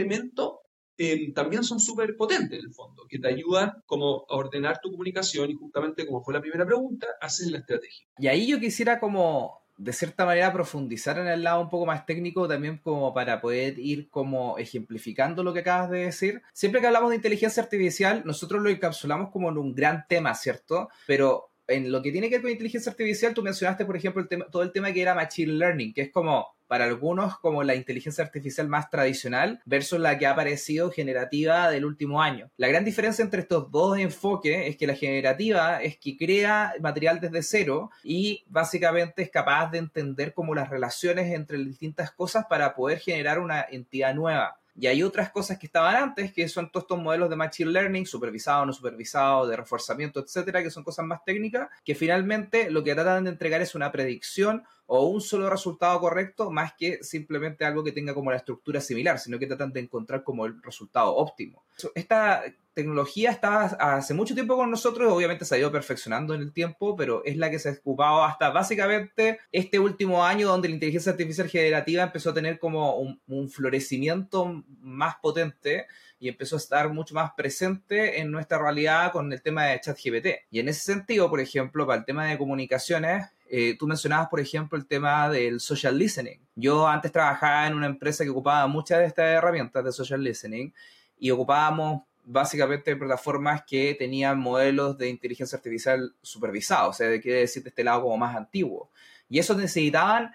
Em, 0.98 1.34
también 1.34 1.62
son 1.62 1.78
súper 1.78 2.16
potentes 2.16 2.58
en 2.58 2.64
el 2.66 2.72
fondo, 2.72 3.06
que 3.06 3.18
te 3.18 3.28
ayudan 3.28 3.82
como 3.84 4.24
a 4.28 4.36
ordenar 4.36 4.80
tu 4.80 4.90
comunicación 4.90 5.50
y 5.50 5.54
justamente 5.54 6.06
como 6.06 6.22
fue 6.22 6.34
la 6.34 6.40
primera 6.40 6.64
pregunta, 6.64 7.06
haces 7.20 7.50
la 7.50 7.58
estrategia. 7.58 8.06
Y 8.18 8.28
ahí 8.28 8.46
yo 8.46 8.58
quisiera 8.58 8.98
como 8.98 9.66
de 9.78 9.92
cierta 9.92 10.24
manera 10.24 10.52
profundizar 10.52 11.18
en 11.18 11.26
el 11.26 11.42
lado 11.42 11.60
un 11.60 11.68
poco 11.68 11.84
más 11.84 12.06
técnico 12.06 12.48
también 12.48 12.78
como 12.78 13.12
para 13.12 13.42
poder 13.42 13.78
ir 13.78 14.08
como 14.08 14.56
ejemplificando 14.56 15.42
lo 15.42 15.52
que 15.52 15.60
acabas 15.60 15.90
de 15.90 15.98
decir. 16.06 16.42
Siempre 16.54 16.80
que 16.80 16.86
hablamos 16.86 17.10
de 17.10 17.16
inteligencia 17.16 17.62
artificial, 17.62 18.22
nosotros 18.24 18.62
lo 18.62 18.70
encapsulamos 18.70 19.30
como 19.30 19.50
en 19.50 19.58
un 19.58 19.74
gran 19.74 20.06
tema, 20.08 20.34
¿cierto? 20.34 20.88
Pero 21.06 21.50
en 21.68 21.92
lo 21.92 22.00
que 22.00 22.12
tiene 22.12 22.28
que 22.28 22.36
ver 22.36 22.42
con 22.42 22.50
inteligencia 22.50 22.90
artificial, 22.90 23.34
tú 23.34 23.42
mencionaste, 23.42 23.84
por 23.84 23.96
ejemplo, 23.96 24.22
el 24.22 24.28
tema, 24.28 24.46
todo 24.50 24.62
el 24.62 24.72
tema 24.72 24.92
que 24.92 25.02
era 25.02 25.14
machine 25.14 25.52
learning, 25.52 25.92
que 25.92 26.02
es 26.02 26.12
como 26.12 26.55
para 26.66 26.84
algunos 26.84 27.38
como 27.38 27.62
la 27.62 27.74
inteligencia 27.74 28.24
artificial 28.24 28.68
más 28.68 28.90
tradicional 28.90 29.60
versus 29.64 29.98
la 29.98 30.18
que 30.18 30.26
ha 30.26 30.32
aparecido 30.32 30.90
generativa 30.90 31.70
del 31.70 31.84
último 31.84 32.22
año. 32.22 32.50
La 32.56 32.68
gran 32.68 32.84
diferencia 32.84 33.22
entre 33.22 33.42
estos 33.42 33.70
dos 33.70 33.98
enfoques 33.98 34.68
es 34.68 34.76
que 34.76 34.86
la 34.86 34.94
generativa 34.94 35.82
es 35.82 35.96
que 35.98 36.16
crea 36.16 36.74
material 36.80 37.20
desde 37.20 37.42
cero 37.42 37.90
y 38.02 38.44
básicamente 38.48 39.22
es 39.22 39.30
capaz 39.30 39.70
de 39.70 39.78
entender 39.78 40.34
como 40.34 40.54
las 40.54 40.70
relaciones 40.70 41.32
entre 41.32 41.58
distintas 41.58 42.10
cosas 42.10 42.46
para 42.48 42.74
poder 42.74 42.98
generar 42.98 43.38
una 43.38 43.66
entidad 43.70 44.14
nueva. 44.14 44.58
Y 44.78 44.88
hay 44.88 45.02
otras 45.02 45.30
cosas 45.30 45.58
que 45.58 45.66
estaban 45.66 45.96
antes, 45.96 46.32
que 46.32 46.46
son 46.48 46.70
todos 46.70 46.84
estos 46.84 46.98
modelos 46.98 47.30
de 47.30 47.36
Machine 47.36 47.70
Learning, 47.70 48.04
supervisado, 48.04 48.66
no 48.66 48.74
supervisado, 48.74 49.46
de 49.46 49.56
reforzamiento, 49.56 50.20
etcétera, 50.20 50.62
que 50.62 50.70
son 50.70 50.84
cosas 50.84 51.06
más 51.06 51.24
técnicas, 51.24 51.70
que 51.82 51.94
finalmente 51.94 52.70
lo 52.70 52.84
que 52.84 52.94
tratan 52.94 53.24
de 53.24 53.30
entregar 53.30 53.62
es 53.62 53.74
una 53.74 53.90
predicción 53.90 54.64
o 54.86 55.06
un 55.06 55.20
solo 55.20 55.50
resultado 55.50 55.98
correcto, 56.00 56.50
más 56.50 56.74
que 56.74 57.02
simplemente 57.02 57.64
algo 57.64 57.82
que 57.82 57.92
tenga 57.92 58.14
como 58.14 58.30
la 58.30 58.36
estructura 58.36 58.80
similar, 58.80 59.18
sino 59.18 59.38
que 59.38 59.46
tratan 59.46 59.72
de 59.72 59.80
encontrar 59.80 60.22
como 60.22 60.46
el 60.46 60.62
resultado 60.62 61.14
óptimo. 61.14 61.64
Esta 61.94 62.44
tecnología 62.76 63.30
estaba 63.30 63.64
hace 63.64 64.12
mucho 64.12 64.34
tiempo 64.34 64.54
con 64.54 64.70
nosotros, 64.70 65.10
obviamente 65.10 65.44
se 65.46 65.54
ha 65.54 65.58
ido 65.58 65.72
perfeccionando 65.72 66.34
en 66.34 66.42
el 66.42 66.52
tiempo, 66.52 66.94
pero 66.94 67.24
es 67.24 67.36
la 67.36 67.50
que 67.50 67.58
se 67.58 67.70
ha 67.70 67.72
ocupado 67.72 68.22
hasta 68.22 68.50
básicamente 68.50 69.40
este 69.50 69.78
último 69.78 70.24
año 70.24 70.48
donde 70.48 70.68
la 70.68 70.74
inteligencia 70.74 71.12
artificial 71.12 71.48
generativa 71.48 72.02
empezó 72.02 72.30
a 72.30 72.34
tener 72.34 72.58
como 72.58 72.96
un, 72.96 73.48
florecimiento 73.48 74.62
más 74.80 75.16
potente 75.16 75.86
y 76.18 76.28
empezó 76.28 76.56
a 76.56 76.58
estar 76.58 76.92
mucho 76.92 77.14
más 77.14 77.32
presente 77.32 78.20
en 78.20 78.30
nuestra 78.30 78.58
realidad 78.58 79.10
con 79.10 79.32
el 79.32 79.40
tema 79.40 79.64
de 79.64 79.80
ChatGPT. 79.80 80.26
Y 80.50 80.60
en 80.60 80.68
ese 80.68 80.80
sentido, 80.80 81.30
por 81.30 81.40
ejemplo, 81.40 81.86
para 81.86 82.00
el 82.00 82.04
tema 82.04 82.26
de 82.26 82.36
comunicaciones, 82.36 83.26
eh, 83.48 83.76
tú 83.78 83.86
mencionabas, 83.86 84.28
por 84.28 84.40
ejemplo, 84.40 84.76
el 84.78 84.86
tema 84.86 85.28
del 85.28 85.60
social 85.60 85.98
listening. 85.98 86.38
Yo 86.54 86.86
antes 86.86 87.12
trabajaba 87.12 87.66
en 87.66 87.74
una 87.74 87.86
empresa 87.86 88.24
que 88.24 88.30
ocupaba 88.30 88.66
muchas 88.66 88.98
de 88.98 89.06
estas 89.06 89.26
herramientas 89.26 89.84
de 89.84 89.92
social 89.92 90.22
listening 90.22 90.72
y 91.18 91.30
ocupábamos 91.30 92.02
básicamente 92.24 92.96
plataformas 92.96 93.62
que 93.64 93.94
tenían 93.94 94.38
modelos 94.40 94.98
de 94.98 95.08
inteligencia 95.08 95.56
artificial 95.56 96.14
supervisados, 96.22 96.90
o 96.90 96.98
sea, 96.98 97.08
de 97.08 97.20
quiere 97.20 97.40
decir 97.40 97.62
de 97.62 97.68
este 97.68 97.84
lado 97.84 98.02
como 98.02 98.16
más 98.16 98.36
antiguo. 98.36 98.90
Y 99.28 99.38
eso 99.38 99.54
necesitaban, 99.54 100.32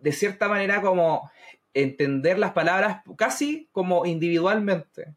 de 0.00 0.12
cierta 0.12 0.48
manera, 0.48 0.82
como 0.82 1.30
entender 1.74 2.38
las 2.38 2.52
palabras 2.52 3.02
casi 3.16 3.68
como 3.70 4.04
individualmente. 4.04 5.14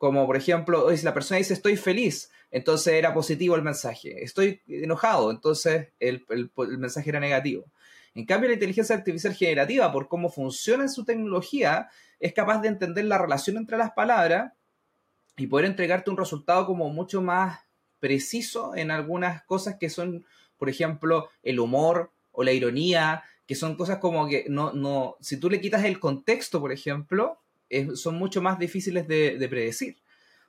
Como 0.00 0.24
por 0.24 0.38
ejemplo, 0.38 0.96
si 0.96 1.04
la 1.04 1.12
persona 1.12 1.36
dice 1.36 1.52
estoy 1.52 1.76
feliz, 1.76 2.30
entonces 2.50 2.94
era 2.94 3.12
positivo 3.12 3.54
el 3.54 3.60
mensaje. 3.60 4.24
Estoy 4.24 4.62
enojado, 4.66 5.30
entonces 5.30 5.88
el, 5.98 6.24
el 6.30 6.78
mensaje 6.78 7.10
era 7.10 7.20
negativo. 7.20 7.66
En 8.14 8.24
cambio, 8.24 8.48
la 8.48 8.54
inteligencia 8.54 8.96
artificial 8.96 9.34
generativa, 9.34 9.92
por 9.92 10.08
cómo 10.08 10.30
funciona 10.30 10.88
su 10.88 11.04
tecnología, 11.04 11.90
es 12.18 12.32
capaz 12.32 12.62
de 12.62 12.68
entender 12.68 13.04
la 13.04 13.18
relación 13.18 13.58
entre 13.58 13.76
las 13.76 13.90
palabras 13.90 14.54
y 15.36 15.48
poder 15.48 15.66
entregarte 15.66 16.08
un 16.08 16.16
resultado 16.16 16.64
como 16.64 16.88
mucho 16.88 17.20
más 17.20 17.60
preciso 17.98 18.74
en 18.74 18.90
algunas 18.90 19.44
cosas 19.44 19.76
que 19.78 19.90
son, 19.90 20.24
por 20.56 20.70
ejemplo, 20.70 21.28
el 21.42 21.60
humor 21.60 22.10
o 22.32 22.42
la 22.42 22.52
ironía, 22.52 23.22
que 23.46 23.54
son 23.54 23.76
cosas 23.76 23.98
como 23.98 24.26
que 24.28 24.46
no, 24.48 24.72
no, 24.72 25.18
si 25.20 25.38
tú 25.38 25.50
le 25.50 25.60
quitas 25.60 25.84
el 25.84 26.00
contexto, 26.00 26.58
por 26.58 26.72
ejemplo, 26.72 27.38
son 27.94 28.16
mucho 28.16 28.42
más 28.42 28.58
difíciles 28.58 29.06
de, 29.06 29.38
de 29.38 29.48
predecir. 29.48 29.96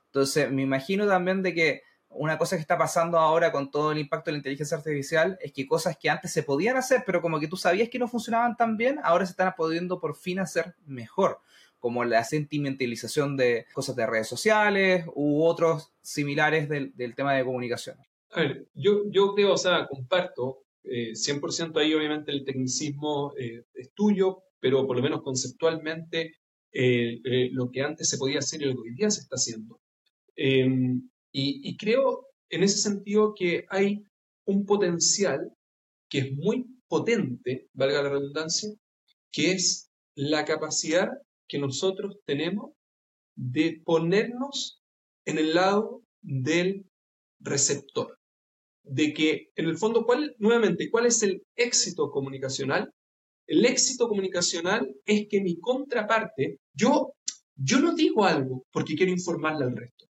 Entonces, 0.06 0.50
me 0.50 0.62
imagino 0.62 1.06
también 1.06 1.42
de 1.42 1.54
que 1.54 1.82
una 2.14 2.38
cosa 2.38 2.56
que 2.56 2.62
está 2.62 2.78
pasando 2.78 3.18
ahora 3.18 3.52
con 3.52 3.70
todo 3.70 3.92
el 3.92 3.98
impacto 3.98 4.26
de 4.26 4.32
la 4.32 4.38
inteligencia 4.38 4.76
artificial 4.76 5.38
es 5.40 5.52
que 5.52 5.66
cosas 5.66 5.96
que 5.96 6.10
antes 6.10 6.32
se 6.32 6.42
podían 6.42 6.76
hacer, 6.76 7.02
pero 7.06 7.22
como 7.22 7.40
que 7.40 7.48
tú 7.48 7.56
sabías 7.56 7.88
que 7.88 7.98
no 7.98 8.08
funcionaban 8.08 8.56
tan 8.56 8.76
bien, 8.76 8.98
ahora 9.02 9.26
se 9.26 9.32
están 9.32 9.52
pudiendo 9.56 10.00
por 10.00 10.16
fin 10.16 10.38
hacer 10.38 10.74
mejor, 10.84 11.38
como 11.78 12.04
la 12.04 12.24
sentimentalización 12.24 13.36
de 13.36 13.66
cosas 13.72 13.96
de 13.96 14.06
redes 14.06 14.28
sociales 14.28 15.06
u 15.14 15.42
otros 15.44 15.92
similares 16.00 16.68
del, 16.68 17.14
tema 17.14 17.34
de 17.34 17.44
comunicación. 17.44 17.96
A 18.32 18.40
ver, 18.40 18.66
yo, 18.74 19.02
yo 19.10 19.34
creo, 19.34 19.54
o 19.54 19.58
sea, 19.58 19.86
comparto 19.86 20.64
eh, 20.84 21.12
100% 21.12 21.78
ahí 21.80 21.94
obviamente 21.94 22.32
el 22.32 22.44
tecnicismo 22.44 23.32
eh, 23.38 23.64
es 23.74 23.92
tuyo, 23.92 24.42
pero 24.60 24.86
por 24.86 24.96
lo 24.96 25.02
menos 25.02 25.22
conceptualmente 25.22 26.36
eh, 26.72 27.20
eh, 27.24 27.50
lo 27.52 27.70
que 27.70 27.82
antes 27.82 28.08
se 28.08 28.16
podía 28.16 28.38
hacer 28.38 28.62
y 28.62 28.66
lo 28.66 28.74
que 28.74 28.88
hoy 28.88 28.94
día 28.94 29.10
se 29.10 29.20
está 29.20 29.34
haciendo. 29.36 29.80
Em, 30.36 31.08
y, 31.32 31.76
creo 31.76 32.26
en 32.50 32.62
ese 32.62 32.78
sentido 32.78 33.34
que 33.34 33.66
hay 33.68 34.04
un 34.46 34.66
potencial 34.66 35.52
que 36.08 36.18
es 36.18 36.32
muy 36.32 36.66
potente, 36.88 37.68
valga 37.72 38.02
la 38.02 38.10
redundancia, 38.10 38.70
que 39.30 39.52
es 39.52 39.90
la 40.14 40.44
capacidad 40.44 41.08
que 41.48 41.58
nosotros 41.58 42.18
tenemos 42.26 42.72
de 43.34 43.80
ponernos 43.84 44.82
en 45.24 45.38
el 45.38 45.54
lado 45.54 46.02
del 46.20 46.86
receptor. 47.40 48.18
De 48.84 49.14
que, 49.14 49.50
en 49.56 49.66
el 49.66 49.78
fondo, 49.78 50.04
¿cuál, 50.04 50.34
nuevamente, 50.38 50.90
¿cuál 50.90 51.06
es 51.06 51.22
el 51.22 51.42
éxito 51.56 52.10
comunicacional? 52.10 52.92
El 53.46 53.64
éxito 53.64 54.08
comunicacional 54.08 54.94
es 55.04 55.26
que 55.28 55.40
mi 55.40 55.58
contraparte, 55.58 56.58
yo, 56.74 57.14
yo 57.56 57.80
no 57.80 57.94
digo 57.94 58.24
algo 58.24 58.64
porque 58.72 58.94
quiero 58.94 59.12
informarle 59.12 59.64
al 59.64 59.76
resto 59.76 60.02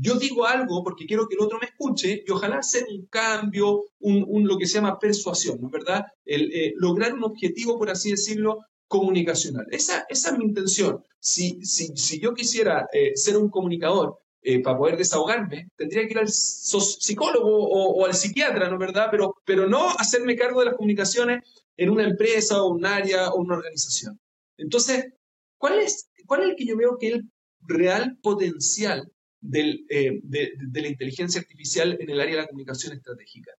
yo 0.00 0.14
digo 0.14 0.46
algo 0.46 0.84
porque 0.84 1.06
quiero 1.06 1.26
que 1.26 1.34
el 1.34 1.42
otro 1.42 1.58
me 1.58 1.66
escuche 1.66 2.22
y 2.24 2.30
ojalá 2.30 2.58
hacer 2.58 2.86
un 2.88 3.06
cambio, 3.06 3.84
un, 3.98 4.46
lo 4.46 4.56
que 4.56 4.66
se 4.66 4.74
llama 4.74 4.98
persuasión, 4.98 5.60
¿no 5.60 5.66
es 5.66 5.72
verdad? 5.72 6.04
Eh, 6.24 6.72
lograr 6.76 7.14
un 7.14 7.24
objetivo, 7.24 7.76
por 7.76 7.90
así 7.90 8.10
decirlo, 8.10 8.60
comunicacional. 8.86 9.66
Esa, 9.70 10.06
esa 10.08 10.30
es 10.30 10.38
mi 10.38 10.44
intención. 10.44 11.02
Si, 11.18 11.60
si, 11.64 11.88
si 11.96 12.20
yo 12.20 12.32
quisiera 12.32 12.86
eh, 12.92 13.16
ser 13.16 13.36
un 13.36 13.50
comunicador 13.50 14.18
eh, 14.42 14.62
para 14.62 14.78
poder 14.78 14.96
desahogarme, 14.96 15.68
tendría 15.76 16.06
que 16.06 16.12
ir 16.12 16.18
al 16.18 16.28
psicólogo 16.28 17.50
o, 17.50 18.06
al 18.06 18.14
psiquiatra, 18.14 18.68
¿no 18.70 18.78
verdad? 18.78 19.08
Pero, 19.10 19.36
pero 19.44 19.68
no 19.68 19.90
hacerme 19.90 20.36
cargo 20.36 20.60
de 20.60 20.66
las 20.66 20.76
comunicaciones 20.76 21.42
en 21.76 21.90
una 21.90 22.04
empresa 22.04 22.62
o 22.62 22.70
un 22.70 22.86
área 22.86 23.30
o 23.30 23.40
una 23.40 23.56
organización. 23.56 24.20
Entonces, 24.56 25.12
¿cuál 25.56 25.78
es, 25.80 26.10
cuál 26.26 26.42
es 26.42 26.50
el 26.50 26.56
que 26.56 26.66
yo 26.66 26.76
veo 26.76 26.98
que 26.98 27.08
es 27.08 27.14
el 27.14 27.30
real 27.60 28.18
potencial 28.22 29.10
eh, 29.40 30.20
de, 30.24 30.52
la 30.72 30.88
inteligencia 30.88 31.40
artificial 31.40 31.96
en 32.00 32.10
el 32.10 32.20
área 32.20 32.36
de 32.36 32.42
la 32.42 32.48
comunicación 32.48 32.92
estratégica. 32.92 33.52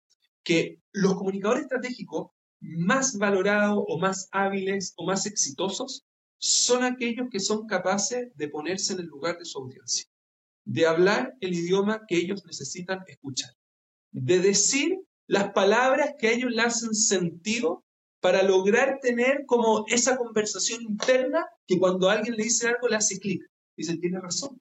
Que 0.43 0.81
los 0.93 1.15
comunicadores 1.15 1.63
estratégicos 1.65 2.31
más 2.61 3.17
valorados 3.17 3.85
o 3.87 3.99
más 3.99 4.29
hábiles 4.33 4.95
o 4.97 5.07
más 5.07 5.27
exitosos 5.27 6.05
son 6.39 6.83
aquellos 6.83 7.29
que 7.31 7.41
son 7.41 7.67
capaces 7.67 8.37
de 8.37 8.49
ponerse 8.49 8.93
en 8.95 9.01
el 9.01 9.07
lugar 9.07 9.39
de 9.39 9.45
su 9.45 9.59
audiencia, 9.59 10.07
de 10.69 10.87
hablar 10.87 11.35
el 11.41 11.55
idioma 11.55 12.05
que 12.07 12.17
ellos 12.17 12.45
necesitan 12.45 13.01
escuchar, 13.07 13.51
de 14.13 14.39
decir 14.41 14.99
las 15.27 15.53
palabras 15.53 16.15
que 16.19 16.29
a 16.29 16.33
ellos 16.33 16.51
le 16.51 16.63
hacen 16.63 16.95
sentido 16.95 17.85
para 18.21 18.43
lograr 18.43 18.99
tener 19.01 19.45
como 19.47 19.85
esa 19.89 20.17
conversación 20.17 20.83
interna 20.83 21.47
que 21.67 21.79
cuando 21.79 22.11
alguien 22.11 22.37
le 22.37 22.45
dice 22.45 22.69
algo 22.69 22.89
le 22.89 22.97
hace 22.97 23.19
clic. 23.19 23.43
Dice, 23.77 23.97
tiene 23.97 24.21
razón 24.21 24.61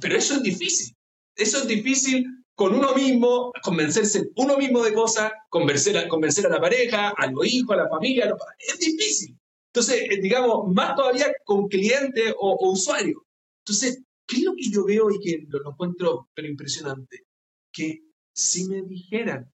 pero 0.00 0.16
eso 0.16 0.34
es 0.34 0.42
difícil. 0.42 0.94
Eso 1.34 1.58
es 1.58 1.66
difícil 1.66 2.26
con 2.54 2.74
uno 2.74 2.94
mismo, 2.94 3.52
convencerse 3.62 4.30
uno 4.36 4.56
mismo 4.56 4.82
de 4.82 4.94
cosas, 4.94 5.32
convencer 5.50 5.96
a, 5.98 6.08
convencer 6.08 6.46
a 6.46 6.50
la 6.50 6.60
pareja, 6.60 7.10
a 7.10 7.30
los 7.30 7.46
hijos, 7.46 7.76
a 7.76 7.82
la 7.82 7.88
familia. 7.88 8.34
es 8.58 8.78
difícil. 8.78 9.36
Entonces, 9.72 10.02
eh, 10.10 10.20
digamos, 10.22 10.72
más 10.72 10.96
todavía 10.96 11.32
con 11.44 11.68
cliente 11.68 12.34
o, 12.38 12.70
usuario. 12.70 13.24
Entonces, 13.60 14.02
¿qué 14.26 14.36
es 14.36 14.42
lo 14.42 14.54
que 14.54 14.70
yo 14.70 14.84
veo 14.84 15.10
y 15.10 15.20
que 15.20 15.46
lo, 15.48 15.70
encuentro 15.70 16.28
pero 16.34 16.48
impresionante? 16.48 17.24
Que 17.72 18.00
si 18.32 18.66
me 18.68 18.82
dijeran, 18.82 19.52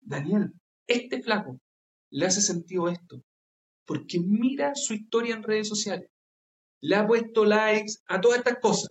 Daniel, 0.00 0.52
este 0.86 1.22
flaco 1.22 1.58
le 2.10 2.26
hace 2.26 2.40
sentido 2.40 2.88
esto, 2.88 3.22
porque 3.84 4.20
mira 4.20 4.74
su 4.74 4.94
historia 4.94 5.34
en 5.34 5.42
redes 5.42 5.68
sociales, 5.68 6.10
le 6.80 6.96
ha 6.96 7.06
puesto 7.06 7.44
likes 7.44 7.94
a 8.06 8.20
todas 8.20 8.38
estas 8.38 8.58
cosas, 8.60 8.90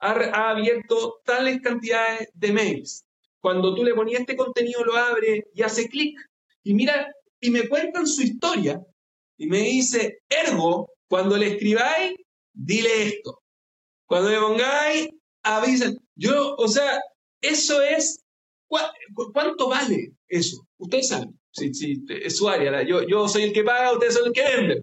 ha, 0.00 0.50
abierto 0.50 1.20
tales 1.24 1.60
cantidades 1.62 2.28
de 2.34 2.52
mails. 2.52 3.04
Cuando 3.40 3.74
tú 3.74 3.84
le 3.84 3.94
ponías 3.94 4.20
este 4.20 4.36
contenido, 4.36 4.84
lo 4.84 4.96
abre 4.96 5.44
y 5.54 5.62
hace 5.62 5.88
clic. 5.88 6.18
Y 6.62 6.74
mira, 6.74 7.12
y 7.40 7.50
me 7.50 7.68
cuentan 7.68 8.06
su 8.06 8.22
historia. 8.22 8.80
Y 9.36 9.46
me 9.46 9.60
dice, 9.60 10.22
ergo, 10.28 10.90
cuando 11.08 11.36
le 11.36 11.48
escribáis, 11.48 12.14
dile 12.52 13.08
esto. 13.08 13.43
Cuando 14.06 14.30
le 14.30 14.38
pongáis, 14.38 15.08
avisen. 15.42 15.98
Yo, 16.14 16.54
o 16.56 16.68
sea, 16.68 17.00
eso 17.40 17.82
es, 17.82 18.24
¿cuánto 18.66 19.68
vale 19.68 20.12
eso? 20.28 20.66
Ustedes 20.78 21.08
saben, 21.08 21.38
si, 21.52 22.04
es 22.08 22.36
su 22.36 22.48
área. 22.48 22.82
Yo, 22.82 23.02
yo 23.06 23.28
soy 23.28 23.44
el 23.44 23.52
que 23.52 23.64
paga, 23.64 23.92
ustedes 23.92 24.14
son 24.14 24.26
el 24.26 24.32
que 24.32 24.42
venden. 24.42 24.82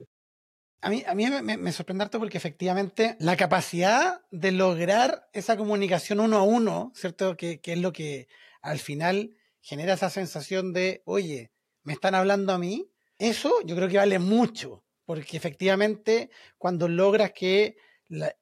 A 0.83 0.89
mí, 0.89 1.03
a 1.05 1.13
mí 1.13 1.27
me, 1.29 1.57
me, 1.57 1.71
sorprende 1.71 2.03
harto 2.03 2.17
porque 2.17 2.39
efectivamente 2.39 3.15
la 3.19 3.37
capacidad 3.37 4.21
de 4.31 4.51
lograr 4.51 5.29
esa 5.31 5.55
comunicación 5.55 6.19
uno 6.19 6.37
a 6.37 6.43
uno, 6.43 6.91
¿cierto? 6.95 7.37
Que, 7.37 7.61
que, 7.61 7.73
es 7.73 7.79
lo 7.79 7.93
que 7.93 8.27
al 8.63 8.79
final 8.79 9.35
genera 9.59 9.93
esa 9.93 10.09
sensación 10.09 10.73
de, 10.73 11.03
oye, 11.05 11.51
me 11.83 11.93
están 11.93 12.15
hablando 12.15 12.51
a 12.53 12.57
mí. 12.57 12.89
Eso 13.19 13.61
yo 13.63 13.75
creo 13.75 13.89
que 13.89 13.97
vale 13.97 14.17
mucho, 14.17 14.83
porque 15.05 15.37
efectivamente 15.37 16.31
cuando 16.57 16.87
logras 16.87 17.31
que 17.33 17.77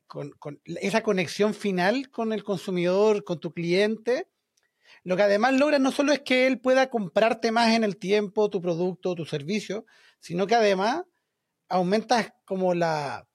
con, 0.07 0.31
con 0.31 0.61
esa 0.65 1.03
conexión 1.03 1.53
final 1.53 2.09
con 2.09 2.33
el 2.33 2.43
consumidor, 2.43 3.23
con 3.23 3.39
tu 3.39 3.53
cliente, 3.53 4.27
lo 5.03 5.15
que 5.15 5.23
además 5.23 5.53
logras 5.53 5.79
no 5.79 5.91
solo 5.91 6.11
es 6.11 6.21
que 6.21 6.47
él 6.47 6.59
pueda 6.59 6.89
comprarte 6.89 7.51
más 7.51 7.73
en 7.73 7.83
el 7.83 7.97
tiempo 7.97 8.49
tu 8.49 8.61
producto, 8.61 9.15
tu 9.15 9.25
servicio, 9.25 9.85
sino 10.19 10.47
que 10.47 10.55
además 10.55 11.03
aumentas 11.69 12.33
como 12.45 12.73
la, 12.73 13.29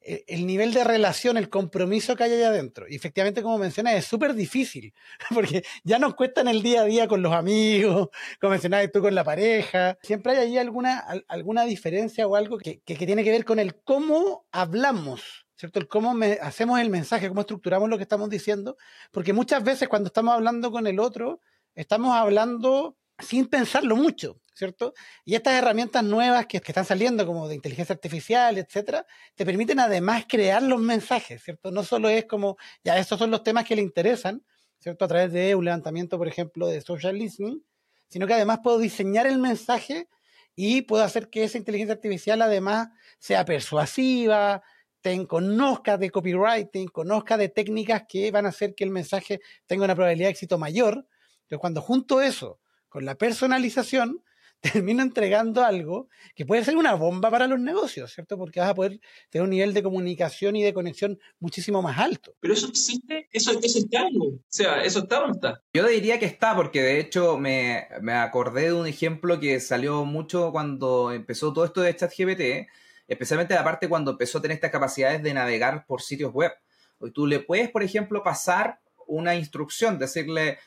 e, 0.00 0.24
el 0.28 0.46
nivel 0.46 0.74
de 0.74 0.84
relación, 0.84 1.36
el 1.36 1.48
compromiso 1.48 2.14
que 2.14 2.24
hay 2.24 2.34
allá 2.34 2.48
adentro. 2.48 2.86
Y 2.88 2.94
efectivamente, 2.94 3.42
como 3.42 3.58
mencionas, 3.58 3.94
es 3.94 4.04
súper 4.04 4.34
difícil, 4.34 4.92
porque 5.34 5.64
ya 5.82 5.98
nos 5.98 6.14
cuesta 6.14 6.42
en 6.42 6.48
el 6.48 6.62
día 6.62 6.82
a 6.82 6.84
día 6.84 7.08
con 7.08 7.22
los 7.22 7.32
amigos, 7.32 8.08
como 8.40 8.52
mencionabas 8.52 8.92
tú 8.92 9.00
con 9.00 9.14
la 9.14 9.24
pareja. 9.24 9.98
Siempre 10.02 10.32
hay 10.32 10.38
ahí 10.38 10.58
alguna, 10.58 11.04
alguna 11.28 11.64
diferencia 11.64 12.26
o 12.26 12.36
algo 12.36 12.58
que, 12.58 12.80
que, 12.80 12.96
tiene 12.96 13.24
que 13.24 13.30
ver 13.30 13.44
con 13.44 13.58
el 13.58 13.82
cómo 13.82 14.46
hablamos, 14.52 15.43
¿cierto? 15.56 15.78
El 15.78 15.88
cómo 15.88 16.14
me, 16.14 16.38
hacemos 16.40 16.80
el 16.80 16.90
mensaje, 16.90 17.28
cómo 17.28 17.42
estructuramos 17.42 17.88
lo 17.88 17.96
que 17.96 18.02
estamos 18.02 18.28
diciendo, 18.30 18.76
porque 19.10 19.32
muchas 19.32 19.62
veces 19.62 19.88
cuando 19.88 20.08
estamos 20.08 20.34
hablando 20.34 20.70
con 20.70 20.86
el 20.86 21.00
otro, 21.00 21.40
estamos 21.74 22.14
hablando 22.14 22.96
sin 23.18 23.46
pensarlo 23.46 23.96
mucho. 23.96 24.40
¿cierto? 24.54 24.94
Y 25.24 25.34
estas 25.34 25.54
herramientas 25.54 26.04
nuevas 26.04 26.46
que, 26.46 26.58
están 26.58 26.84
saliendo, 26.84 27.26
como 27.26 27.48
de 27.48 27.56
inteligencia 27.56 27.92
artificial, 27.92 28.56
etcétera, 28.56 29.04
te 29.34 29.44
permiten 29.44 29.80
además 29.80 30.24
crear 30.28 30.62
los 30.62 30.80
mensajes, 30.80 31.42
¿cierto? 31.42 31.70
No 31.70 31.82
solo 31.82 32.08
es 32.08 32.24
como, 32.24 32.56
ya, 32.84 32.96
estos 32.98 33.18
son 33.18 33.30
los 33.30 33.42
temas 33.42 33.64
que 33.64 33.76
le 33.76 33.82
interesan, 33.82 34.44
¿cierto? 34.78 35.04
A 35.04 35.08
través 35.08 35.32
de 35.32 35.54
un 35.54 35.64
levantamiento, 35.64 36.16
por 36.18 36.28
ejemplo, 36.28 36.68
de 36.68 36.80
social 36.80 37.18
listening, 37.18 37.62
sino 38.08 38.26
que 38.26 38.34
además 38.34 38.60
puedo 38.62 38.78
diseñar 38.78 39.26
el 39.26 39.38
mensaje 39.38 40.08
y 40.54 40.82
puedo 40.82 41.02
hacer 41.02 41.30
que 41.30 41.42
esa 41.42 41.58
inteligencia 41.58 41.94
artificial 41.94 42.40
además 42.40 42.88
sea 43.18 43.44
persuasiva, 43.44 44.62
ten, 45.04 45.26
conozca 45.26 45.98
de 45.98 46.08
copywriting, 46.08 46.88
conozca 46.88 47.36
de 47.36 47.50
técnicas 47.50 48.04
que 48.08 48.30
van 48.30 48.46
a 48.46 48.48
hacer 48.48 48.74
que 48.74 48.84
el 48.84 48.90
mensaje 48.90 49.38
tenga 49.66 49.84
una 49.84 49.94
probabilidad 49.94 50.28
de 50.28 50.30
éxito 50.30 50.56
mayor. 50.56 51.06
Entonces, 51.42 51.60
cuando 51.60 51.82
junto 51.82 52.22
eso 52.22 52.58
con 52.88 53.04
la 53.04 53.14
personalización, 53.14 54.22
termino 54.62 55.02
entregando 55.02 55.62
algo 55.62 56.08
que 56.34 56.46
puede 56.46 56.64
ser 56.64 56.78
una 56.78 56.94
bomba 56.94 57.30
para 57.30 57.46
los 57.46 57.60
negocios, 57.60 58.14
¿cierto? 58.14 58.38
Porque 58.38 58.60
vas 58.60 58.70
a 58.70 58.74
poder 58.74 58.98
tener 59.28 59.44
un 59.44 59.50
nivel 59.50 59.74
de 59.74 59.82
comunicación 59.82 60.56
y 60.56 60.62
de 60.62 60.72
conexión 60.72 61.18
muchísimo 61.38 61.82
más 61.82 61.98
alto. 61.98 62.34
Pero 62.40 62.54
eso 62.54 62.68
existe, 62.68 63.28
eso, 63.30 63.50
eso 63.62 63.78
está, 63.80 64.04
o 64.06 64.38
sea, 64.48 64.82
eso 64.84 65.00
está 65.00 65.22
o 65.22 65.26
no 65.26 65.34
está. 65.34 65.62
Yo 65.74 65.86
diría 65.86 66.18
que 66.18 66.24
está, 66.24 66.56
porque 66.56 66.80
de 66.80 66.98
hecho 66.98 67.36
me, 67.36 67.88
me 68.00 68.14
acordé 68.14 68.68
de 68.68 68.72
un 68.72 68.86
ejemplo 68.86 69.38
que 69.38 69.60
salió 69.60 70.06
mucho 70.06 70.50
cuando 70.50 71.12
empezó 71.12 71.52
todo 71.52 71.66
esto 71.66 71.82
de 71.82 71.94
ChatGPT, 71.94 72.70
especialmente 73.06 73.54
la 73.54 73.64
parte 73.64 73.88
cuando 73.88 74.12
empezó 74.12 74.38
a 74.38 74.42
tener 74.42 74.56
estas 74.56 74.70
capacidades 74.70 75.22
de 75.22 75.34
navegar 75.34 75.86
por 75.86 76.02
sitios 76.02 76.32
web. 76.32 76.52
Hoy 76.98 77.12
tú 77.12 77.26
le 77.26 77.40
puedes, 77.40 77.70
por 77.70 77.82
ejemplo, 77.82 78.22
pasar 78.22 78.80
una 79.06 79.34
instrucción, 79.34 79.98
decirle, 79.98 80.58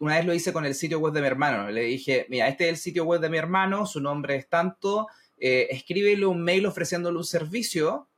una 0.00 0.16
vez 0.16 0.24
lo 0.24 0.34
hice 0.34 0.52
con 0.52 0.64
el 0.64 0.74
sitio 0.74 0.98
web 0.98 1.12
de 1.12 1.20
mi 1.20 1.26
hermano. 1.26 1.70
Le 1.70 1.82
dije, 1.82 2.26
mira, 2.28 2.48
este 2.48 2.64
es 2.64 2.70
el 2.70 2.76
sitio 2.76 3.04
web 3.04 3.20
de 3.20 3.28
mi 3.28 3.38
hermano, 3.38 3.86
su 3.86 4.00
nombre 4.00 4.36
es 4.36 4.48
tanto, 4.48 5.08
eh, 5.38 5.68
escríbele 5.70 6.26
un 6.26 6.42
mail 6.42 6.66
ofreciéndole 6.66 7.18
un 7.18 7.24
servicio, 7.24 8.08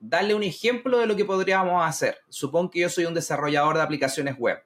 dale 0.00 0.34
un 0.34 0.42
ejemplo 0.42 0.98
de 0.98 1.06
lo 1.06 1.16
que 1.16 1.24
podríamos 1.24 1.86
hacer. 1.86 2.18
Supongo 2.28 2.70
que 2.70 2.80
yo 2.80 2.88
soy 2.88 3.06
un 3.06 3.14
desarrollador 3.14 3.76
de 3.76 3.82
aplicaciones 3.82 4.36
web. 4.38 4.58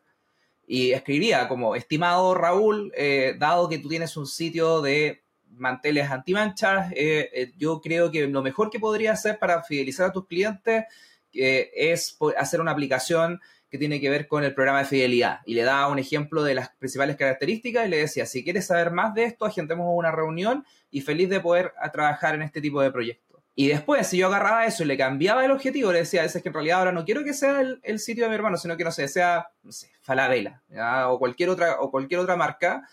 Y 0.66 0.92
escribiría 0.92 1.48
como, 1.48 1.74
estimado 1.74 2.34
Raúl, 2.34 2.92
eh, 2.94 3.34
dado 3.38 3.68
que 3.68 3.78
tú 3.78 3.88
tienes 3.88 4.16
un 4.16 4.26
sitio 4.26 4.82
de 4.82 5.22
manteles 5.58 6.10
antimanchas, 6.10 6.92
eh, 6.92 7.30
eh, 7.32 7.52
yo 7.56 7.80
creo 7.80 8.10
que 8.10 8.26
lo 8.26 8.42
mejor 8.42 8.70
que 8.70 8.80
podría 8.80 9.12
hacer 9.12 9.38
para 9.38 9.62
fidelizar 9.62 10.06
a 10.06 10.12
tus 10.12 10.26
clientes 10.26 10.84
es 11.32 12.16
hacer 12.36 12.60
una 12.60 12.72
aplicación 12.72 13.40
que 13.70 13.78
tiene 13.78 14.00
que 14.00 14.08
ver 14.08 14.26
con 14.26 14.44
el 14.44 14.54
programa 14.54 14.80
de 14.80 14.86
fidelidad. 14.86 15.40
Y 15.44 15.54
le 15.54 15.62
da 15.62 15.86
un 15.88 15.98
ejemplo 15.98 16.42
de 16.42 16.54
las 16.54 16.70
principales 16.70 17.16
características 17.16 17.86
y 17.86 17.90
le 17.90 17.98
decía, 17.98 18.24
si 18.24 18.42
quieres 18.42 18.66
saber 18.66 18.90
más 18.90 19.14
de 19.14 19.24
esto, 19.24 19.44
agendemos 19.44 19.86
una 19.90 20.10
reunión 20.10 20.64
y 20.90 21.02
feliz 21.02 21.28
de 21.28 21.40
poder 21.40 21.74
trabajar 21.92 22.34
en 22.34 22.42
este 22.42 22.60
tipo 22.60 22.80
de 22.80 22.90
proyectos. 22.90 23.28
Y 23.60 23.66
después, 23.66 24.06
si 24.06 24.18
yo 24.18 24.28
agarraba 24.28 24.66
eso 24.66 24.84
y 24.84 24.86
le 24.86 24.96
cambiaba 24.96 25.44
el 25.44 25.50
objetivo, 25.50 25.90
le 25.90 25.98
decía, 25.98 26.22
es 26.22 26.40
que 26.40 26.48
en 26.48 26.54
realidad 26.54 26.78
ahora 26.78 26.92
no 26.92 27.04
quiero 27.04 27.24
que 27.24 27.34
sea 27.34 27.60
el, 27.60 27.98
sitio 27.98 28.22
de 28.22 28.30
mi 28.30 28.36
hermano, 28.36 28.56
sino 28.56 28.76
que, 28.76 28.84
no 28.84 28.92
sé, 28.92 29.08
sea, 29.08 29.48
no 29.64 29.72
Falabella, 30.00 30.62
o 31.08 31.18
cualquier 31.18 31.50
otra, 31.50 31.80
o 31.80 31.90
cualquier 31.90 32.20
otra 32.20 32.36
marca, 32.36 32.88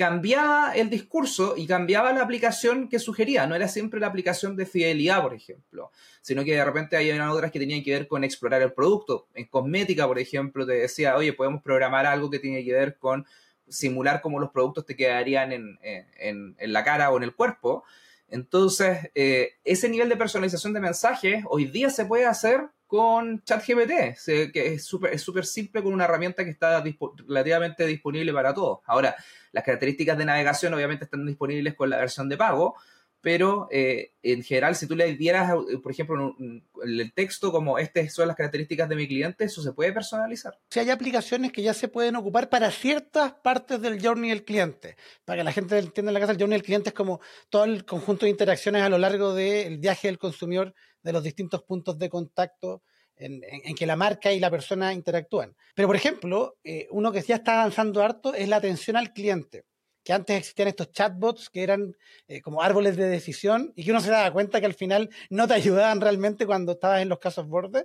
cambiaba 0.00 0.72
el 0.74 0.88
discurso 0.88 1.56
y 1.58 1.66
cambiaba 1.66 2.10
la 2.14 2.22
aplicación 2.22 2.88
que 2.88 2.98
sugería. 2.98 3.46
No 3.46 3.54
era 3.54 3.68
siempre 3.68 4.00
la 4.00 4.06
aplicación 4.06 4.56
de 4.56 4.64
fidelidad, 4.64 5.20
por 5.20 5.34
ejemplo, 5.34 5.90
sino 6.22 6.42
que 6.42 6.54
de 6.54 6.64
repente 6.64 6.96
había 6.96 7.30
otras 7.30 7.52
que 7.52 7.58
tenían 7.58 7.82
que 7.82 7.90
ver 7.90 8.08
con 8.08 8.24
explorar 8.24 8.62
el 8.62 8.72
producto. 8.72 9.28
En 9.34 9.44
cosmética, 9.44 10.06
por 10.06 10.18
ejemplo, 10.18 10.64
te 10.64 10.72
decía, 10.72 11.16
oye, 11.16 11.34
podemos 11.34 11.62
programar 11.62 12.06
algo 12.06 12.30
que 12.30 12.38
tiene 12.38 12.64
que 12.64 12.72
ver 12.72 12.96
con 12.96 13.26
simular 13.68 14.22
cómo 14.22 14.40
los 14.40 14.50
productos 14.52 14.86
te 14.86 14.96
quedarían 14.96 15.52
en, 15.52 16.56
la 16.58 16.82
cara 16.82 17.10
o 17.10 17.18
en 17.18 17.24
el 17.24 17.34
cuerpo. 17.34 17.84
Entonces, 18.30 19.10
eh, 19.14 19.56
ese 19.64 19.90
nivel 19.90 20.08
de 20.08 20.16
personalización 20.16 20.72
de 20.72 20.80
mensajes 20.80 21.44
hoy 21.50 21.66
día 21.66 21.90
se 21.90 22.06
puede 22.06 22.24
hacer 22.24 22.70
con 22.90 23.40
ChatGPT, 23.44 24.18
que 24.52 24.74
es 24.74 24.84
súper 24.84 25.12
es 25.14 25.52
simple 25.52 25.80
con 25.80 25.92
una 25.92 26.06
herramienta 26.06 26.42
que 26.42 26.50
está 26.50 26.82
relativamente 27.28 27.86
disponible 27.86 28.32
para 28.32 28.52
todos. 28.52 28.80
Ahora, 28.84 29.14
las 29.52 29.62
características 29.62 30.18
de 30.18 30.24
navegación 30.24 30.74
obviamente 30.74 31.04
están 31.04 31.24
disponibles 31.24 31.76
con 31.76 31.88
la 31.88 31.98
versión 31.98 32.28
de 32.28 32.36
pago, 32.36 32.74
pero 33.20 33.68
eh, 33.70 34.14
en 34.24 34.42
general, 34.42 34.74
si 34.74 34.88
tú 34.88 34.96
le 34.96 35.14
dieras, 35.14 35.52
eh, 35.52 35.78
por 35.78 35.92
ejemplo, 35.92 36.34
el 36.82 37.12
texto 37.14 37.52
como 37.52 37.78
estas 37.78 38.12
son 38.12 38.26
las 38.26 38.36
características 38.36 38.88
de 38.88 38.96
mi 38.96 39.06
cliente, 39.06 39.44
eso 39.44 39.62
se 39.62 39.72
puede 39.72 39.92
personalizar. 39.92 40.58
Si 40.70 40.80
hay 40.80 40.90
aplicaciones 40.90 41.52
que 41.52 41.62
ya 41.62 41.74
se 41.74 41.86
pueden 41.86 42.16
ocupar 42.16 42.48
para 42.48 42.72
ciertas 42.72 43.34
partes 43.34 43.80
del 43.80 44.04
journey 44.04 44.30
del 44.30 44.44
cliente, 44.44 44.96
para 45.24 45.38
que 45.38 45.44
la 45.44 45.52
gente 45.52 45.78
entienda 45.78 46.10
en 46.10 46.14
la 46.14 46.20
casa, 46.20 46.32
el 46.32 46.38
journey 46.38 46.56
del 46.56 46.66
cliente 46.66 46.88
es 46.88 46.94
como 46.94 47.20
todo 47.50 47.62
el 47.62 47.84
conjunto 47.84 48.26
de 48.26 48.30
interacciones 48.30 48.82
a 48.82 48.88
lo 48.88 48.98
largo 48.98 49.32
del 49.32 49.78
viaje 49.78 50.08
del 50.08 50.18
consumidor 50.18 50.74
de 51.02 51.12
los 51.12 51.22
distintos 51.22 51.62
puntos 51.62 51.98
de 51.98 52.08
contacto 52.08 52.82
en, 53.16 53.74
que 53.74 53.86
la 53.86 53.96
marca 53.96 54.32
y 54.32 54.40
la 54.40 54.50
persona 54.50 54.92
interactúan. 54.92 55.54
Pero, 55.74 55.88
por 55.88 55.96
ejemplo, 55.96 56.56
eh, 56.64 56.88
uno 56.90 57.12
que 57.12 57.20
ya 57.22 57.36
está 57.36 57.60
avanzando 57.60 58.02
harto 58.02 58.34
es 58.34 58.48
la 58.48 58.56
atención 58.56 58.96
al 58.96 59.12
cliente. 59.12 59.64
Que 60.02 60.14
antes 60.14 60.38
existían 60.38 60.68
estos 60.68 60.90
chatbots 60.92 61.50
que 61.50 61.62
eran 61.62 61.94
eh, 62.26 62.40
como 62.40 62.62
árboles 62.62 62.96
de 62.96 63.08
decisión 63.08 63.72
y 63.76 63.84
que 63.84 63.90
uno 63.90 64.00
se 64.00 64.10
daba 64.10 64.32
cuenta 64.32 64.58
que 64.58 64.66
al 64.66 64.74
final 64.74 65.10
no 65.28 65.46
te 65.46 65.54
ayudaban 65.84 66.00
realmente 66.00 66.46
cuando 66.46 66.72
estabas 66.72 67.02
en 67.02 67.10
los 67.10 67.18
casos 67.18 67.46
bordes 67.46 67.84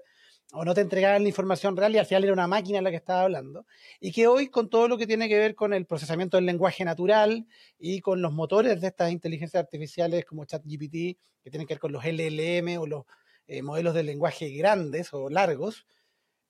o 0.54 0.64
no 0.64 0.74
te 0.74 0.82
entregaban 0.82 1.24
la 1.24 1.30
información 1.30 1.75
real 1.75 1.94
y 1.96 1.98
al 1.98 2.06
final 2.06 2.24
era 2.24 2.34
una 2.34 2.48
máquina 2.48 2.82
la 2.82 2.90
que 2.90 2.98
estaba 2.98 3.24
hablando. 3.24 3.66
Y 4.00 4.12
que 4.12 4.28
hoy, 4.28 4.50
con 4.50 4.70
todo 4.70 4.88
lo 4.88 4.98
que 4.98 5.08
tiene 5.08 5.28
que 5.28 5.38
ver 5.38 5.56
con 5.56 5.74
el 5.74 5.86
procesamiento 5.86 6.38
del 6.38 6.46
lenguaje 6.46 6.86
natural 6.86 7.46
y 7.78 8.02
con 8.02 8.22
los 8.22 8.32
motores 8.32 8.80
de 8.80 8.88
estas 8.88 9.12
inteligencias 9.12 9.62
artificiales 9.62 10.25
como 10.25 10.46
ChatGPT, 10.46 11.18
que 11.44 11.50
tienen 11.50 11.68
que 11.68 11.74
ver 11.74 11.80
con 11.80 11.92
los 11.92 12.04
LLM 12.06 12.80
o 12.80 12.88
los 12.88 13.06
eh, 13.48 13.62
modelos 13.62 13.94
de 13.94 14.04
lenguaje 14.04 14.50
grandes 14.52 15.14
o 15.14 15.30
largos, 15.30 15.86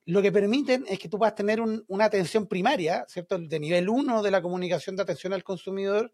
lo 0.06 0.22
que 0.22 0.32
permiten 0.32 0.86
es 0.88 1.00
que 1.00 1.10
tú 1.10 1.18
puedas 1.18 1.34
tener 1.34 1.60
una 1.60 2.06
atención 2.06 2.46
primaria, 2.48 3.06
¿cierto? 3.08 3.40
De 3.40 3.60
nivel 3.60 3.90
1 3.90 4.22
de 4.22 4.32
la 4.32 4.42
comunicación 4.42 4.96
de 4.96 5.02
atención 5.02 5.34
al 5.34 5.44
consumidor, 5.44 6.14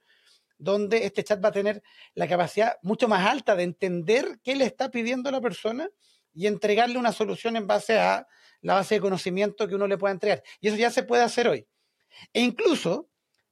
donde 0.58 1.06
este 1.06 1.24
chat 1.26 1.44
va 1.44 1.50
a 1.50 1.52
tener 1.52 1.84
la 2.14 2.28
capacidad 2.28 2.78
mucho 2.84 3.10
más 3.10 3.28
alta 3.28 3.56
de 3.56 3.64
entender 3.64 4.40
qué 4.44 4.56
le 4.56 4.66
está 4.66 4.92
pidiendo 4.92 5.30
la 5.30 5.42
persona 5.42 5.90
y 6.34 6.48
entregarle 6.48 6.98
una 6.98 7.12
solución 7.12 7.56
en 7.56 7.68
base 7.68 8.00
a 8.00 8.28
la 8.62 8.76
base 8.76 8.96
de 8.96 9.02
conocimiento 9.02 9.68
que 9.68 9.76
uno 9.76 9.88
le 9.88 9.98
pueda 9.98 10.14
entregar. 10.14 10.44
Y 10.60 10.68
eso 10.68 10.78
ya 10.78 10.92
se 10.92 11.04
puede 11.04 11.24
hacer 11.24 11.48
hoy. 11.48 11.68
E 12.34 12.42
incluso, 12.42 13.10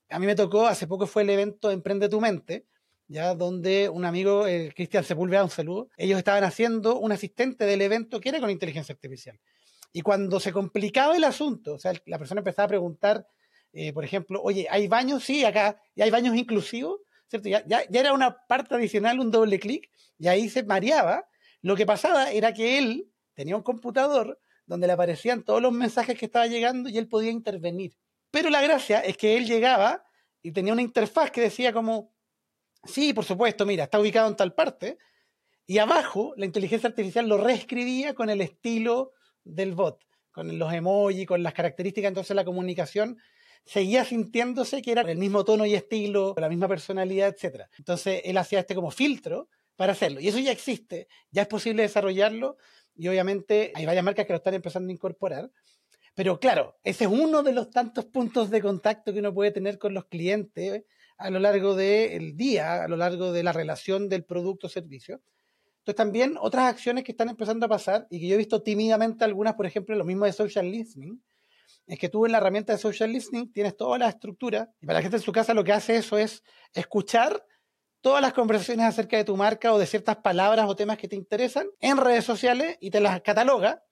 a 0.09 0.19
mí 0.19 0.25
me 0.25 0.35
tocó, 0.35 0.67
hace 0.67 0.87
poco 0.87 1.07
fue 1.07 1.23
el 1.23 1.29
evento 1.29 1.71
Emprende 1.71 2.09
tu 2.09 2.21
Mente, 2.21 2.65
ya 3.07 3.33
donde 3.33 3.89
un 3.89 4.05
amigo, 4.05 4.45
el 4.45 4.73
Cristian 4.73 5.03
Sepúlveda, 5.03 5.43
un 5.43 5.49
saludo, 5.49 5.89
ellos 5.97 6.17
estaban 6.17 6.43
haciendo 6.43 6.99
un 6.99 7.11
asistente 7.11 7.65
del 7.65 7.81
evento 7.81 8.19
que 8.19 8.29
era 8.29 8.39
con 8.39 8.51
inteligencia 8.51 8.93
artificial. 8.93 9.39
Y 9.91 10.01
cuando 10.01 10.39
se 10.39 10.53
complicaba 10.53 11.15
el 11.17 11.23
asunto, 11.23 11.73
o 11.73 11.79
sea, 11.79 11.93
la 12.05 12.19
persona 12.19 12.41
empezaba 12.41 12.65
a 12.65 12.69
preguntar, 12.69 13.27
eh, 13.73 13.91
por 13.93 14.05
ejemplo, 14.05 14.39
oye, 14.43 14.67
¿hay 14.69 14.87
baños? 14.87 15.23
Sí, 15.23 15.43
acá, 15.43 15.81
¿y 15.95 16.03
hay 16.03 16.11
baños 16.11 16.35
inclusivos? 16.35 16.99
¿Cierto? 17.27 17.49
Ya, 17.49 17.63
ya, 17.65 17.83
ya 17.89 17.99
era 17.99 18.13
una 18.13 18.37
parte 18.47 18.75
adicional, 18.75 19.19
un 19.19 19.31
doble 19.31 19.59
clic, 19.59 19.89
y 20.19 20.27
ahí 20.27 20.49
se 20.49 20.63
mareaba. 20.63 21.27
Lo 21.61 21.75
que 21.75 21.85
pasaba 21.85 22.31
era 22.31 22.53
que 22.53 22.77
él 22.77 23.11
tenía 23.33 23.55
un 23.55 23.63
computador 23.63 24.39
donde 24.65 24.87
le 24.87 24.93
aparecían 24.93 25.43
todos 25.43 25.61
los 25.61 25.71
mensajes 25.71 26.17
que 26.17 26.25
estaba 26.25 26.47
llegando 26.47 26.89
y 26.89 26.97
él 26.97 27.07
podía 27.07 27.31
intervenir. 27.31 27.97
Pero 28.31 28.49
la 28.49 28.61
gracia 28.61 28.99
es 28.99 29.17
que 29.17 29.37
él 29.37 29.45
llegaba 29.45 30.03
y 30.41 30.51
tenía 30.51 30.73
una 30.73 30.81
interfaz 30.81 31.31
que 31.31 31.41
decía 31.41 31.73
como, 31.73 32.13
Sí, 32.83 33.13
por 33.13 33.25
supuesto, 33.25 33.65
mira, 33.65 33.85
está 33.85 33.99
ubicado 33.99 34.29
en 34.29 34.35
tal 34.35 34.53
parte. 34.53 34.97
Y 35.65 35.77
abajo, 35.77 36.33
la 36.37 36.45
inteligencia 36.45 36.89
artificial 36.89 37.27
lo 37.27 37.37
reescribía 37.37 38.13
con 38.13 38.29
el 38.29 38.41
estilo 38.41 39.13
del 39.43 39.75
bot, 39.75 40.03
con 40.31 40.57
los 40.57 40.73
emojis, 40.73 41.27
con 41.27 41.43
las 41.43 41.53
características. 41.53 42.09
Entonces 42.09 42.35
la 42.35 42.45
comunicación 42.45 43.17
seguía 43.65 44.05
sintiéndose 44.05 44.81
que 44.81 44.91
era 44.91 45.01
el 45.01 45.17
mismo 45.17 45.43
tono 45.43 45.65
y 45.65 45.75
estilo, 45.75 46.33
la 46.37 46.49
misma 46.49 46.67
personalidad, 46.67 47.35
etc. 47.37 47.65
Entonces 47.77 48.21
él 48.23 48.37
hacía 48.37 48.61
este 48.61 48.73
como 48.73 48.89
filtro 48.89 49.49
para 49.79 49.93
hacerlo. 49.93 50.19
Y 50.19 50.27
eso 50.27 50.39
ya 50.39 50.51
existe, 50.51 51.07
ya 51.31 51.43
es 51.43 51.47
posible 51.47 51.83
desarrollarlo 51.83 52.57
y 52.95 53.07
obviamente 53.07 53.71
hay 53.73 53.85
varias 53.85 54.03
marcas 54.03 54.25
que 54.25 54.33
lo 54.33 54.37
están 54.39 54.53
empezando 54.53 54.89
a 54.89 54.91
incorporar. 54.91 55.49
Pero 56.15 56.37
claro, 56.37 56.77
ese 56.83 57.05
es 57.05 57.09
uno 57.09 57.43
de 57.43 57.53
los 57.53 57.69
tantos 57.69 58.03
puntos 58.03 58.49
de 58.49 58.61
contacto 58.61 59.13
que 59.13 59.19
uno 59.19 59.33
puede 59.33 59.51
tener 59.51 59.79
con 59.79 59.93
los 59.93 60.03
clientes 60.07 60.83
a 61.17 61.29
lo 61.29 61.39
largo 61.39 61.75
del 61.75 62.35
día, 62.35 62.83
a 62.83 62.89
lo 62.89 62.97
largo 62.97 63.31
de 63.31 63.41
la 63.41 63.53
relación 63.53 64.09
del 64.09 64.25
producto 64.25 64.67
o 64.67 64.69
servicio. 64.69 65.21
Entonces 65.77 65.95
también 65.95 66.35
otras 66.41 66.65
acciones 66.65 67.05
que 67.05 67.13
están 67.13 67.29
empezando 67.29 67.65
a 67.65 67.69
pasar 67.69 68.05
y 68.09 68.19
que 68.19 68.27
yo 68.27 68.35
he 68.35 68.37
visto 68.37 68.61
tímidamente 68.61 69.23
algunas, 69.23 69.53
por 69.53 69.65
ejemplo, 69.65 69.95
lo 69.95 70.03
mismo 70.03 70.25
de 70.25 70.33
social 70.33 70.69
listening, 70.69 71.23
es 71.87 71.97
que 71.97 72.09
tú 72.09 72.25
en 72.25 72.33
la 72.33 72.39
herramienta 72.39 72.73
de 72.73 72.79
social 72.79 73.13
listening 73.13 73.49
tienes 73.53 73.77
toda 73.77 73.97
la 73.97 74.09
estructura 74.09 74.73
y 74.81 74.85
para 74.85 74.99
la 74.99 75.03
gente 75.03 75.15
en 75.15 75.23
su 75.23 75.31
casa 75.31 75.53
lo 75.53 75.63
que 75.63 75.71
hace 75.71 75.95
eso 75.95 76.17
es 76.17 76.43
escuchar 76.73 77.45
todas 78.01 78.21
las 78.21 78.33
conversaciones 78.33 78.85
acerca 78.85 79.17
de 79.17 79.23
tu 79.23 79.35
marca 79.35 79.73
o 79.73 79.79
de 79.79 79.85
ciertas 79.85 80.17
palabras 80.17 80.65
o 80.67 80.75
temas 80.75 80.97
que 80.97 81.07
te 81.07 81.15
interesan 81.15 81.67
en 81.79 81.97
redes 81.97 82.25
sociales 82.25 82.77
y 82.79 82.91
te 82.91 82.99
las 82.99 83.21
cataloga. 83.21 83.83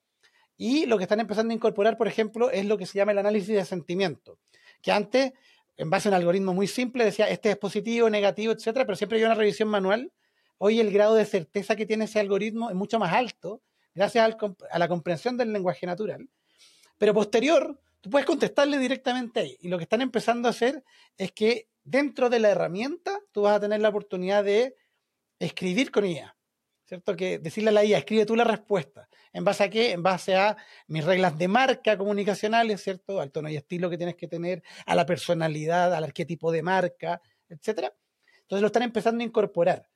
Y 0.56 0.86
lo 0.86 0.98
que 0.98 1.04
están 1.04 1.20
empezando 1.20 1.52
a 1.52 1.54
incorporar, 1.54 1.96
por 1.96 2.08
ejemplo, 2.08 2.50
es 2.50 2.66
lo 2.66 2.78
que 2.78 2.86
se 2.86 2.98
llama 2.98 3.12
el 3.12 3.18
análisis 3.18 3.54
de 3.54 3.64
sentimiento, 3.64 4.38
que 4.82 4.90
antes 4.90 5.32
en 5.76 5.90
base 5.90 6.08
a 6.08 6.10
un 6.10 6.16
algoritmo 6.16 6.52
muy 6.52 6.66
simple, 6.66 7.04
decía 7.04 7.28
este 7.28 7.50
es 7.50 7.56
positivo, 7.56 8.10
negativo, 8.10 8.52
etcétera, 8.52 8.84
pero 8.84 8.96
siempre 8.96 9.18
hay 9.18 9.24
una 9.24 9.34
revisión 9.34 9.68
manual. 9.68 10.12
Hoy 10.58 10.80
el 10.80 10.90
grado 10.90 11.14
de 11.14 11.24
certeza 11.24 11.76
que 11.76 11.86
tiene 11.86 12.06
ese 12.06 12.18
algoritmo 12.18 12.68
es 12.68 12.74
mucho 12.74 12.98
más 12.98 13.12
alto, 13.12 13.62
gracias 13.94 14.36
a 14.70 14.78
la 14.78 14.88
comprensión 14.88 15.36
del 15.36 15.52
lenguaje 15.52 15.86
natural. 15.86 16.28
Pero 16.98 17.14
posterior, 17.14 17.80
tú 18.00 18.10
puedes 18.10 18.26
contestarle 18.26 18.78
directamente 18.78 19.38
ahí. 19.38 19.56
Y 19.60 19.68
lo 19.68 19.78
que 19.78 19.84
están 19.84 20.02
empezando 20.02 20.48
a 20.48 20.50
hacer 20.50 20.82
es 21.16 21.30
que 21.30 21.68
dentro 21.90 22.28
de 22.30 22.40
la 22.40 22.50
herramienta 22.50 23.18
tú 23.32 23.42
vas 23.42 23.56
a 23.56 23.60
tener 23.60 23.80
la 23.80 23.88
oportunidad 23.88 24.44
de 24.44 24.76
escribir 25.38 25.90
con 25.90 26.04
ella. 26.04 26.38
¿cierto? 26.88 27.14
Que 27.16 27.38
decirle 27.38 27.68
a 27.68 27.72
la 27.72 27.84
IA, 27.84 27.98
escribe 27.98 28.24
tú 28.24 28.34
la 28.34 28.44
respuesta. 28.44 29.08
¿En 29.34 29.44
base 29.44 29.62
a 29.62 29.68
qué? 29.68 29.92
En 29.92 30.02
base 30.02 30.34
a 30.34 30.56
mis 30.86 31.04
reglas 31.04 31.36
de 31.36 31.46
marca 31.46 31.98
comunicacionales, 31.98 32.82
¿cierto? 32.82 33.20
Al 33.20 33.30
tono 33.30 33.50
y 33.50 33.56
estilo 33.56 33.90
que 33.90 33.98
tienes 33.98 34.16
que 34.16 34.26
tener, 34.26 34.62
a 34.86 34.94
la 34.94 35.04
personalidad, 35.04 35.92
al 35.92 36.04
arquetipo 36.04 36.50
de 36.50 36.62
marca, 36.62 37.20
etcétera. 37.46 37.94
Entonces 38.40 38.62
lo 38.62 38.68
están 38.68 38.84
empezando 38.84 39.22
a 39.22 39.26
incorporar. 39.26 39.86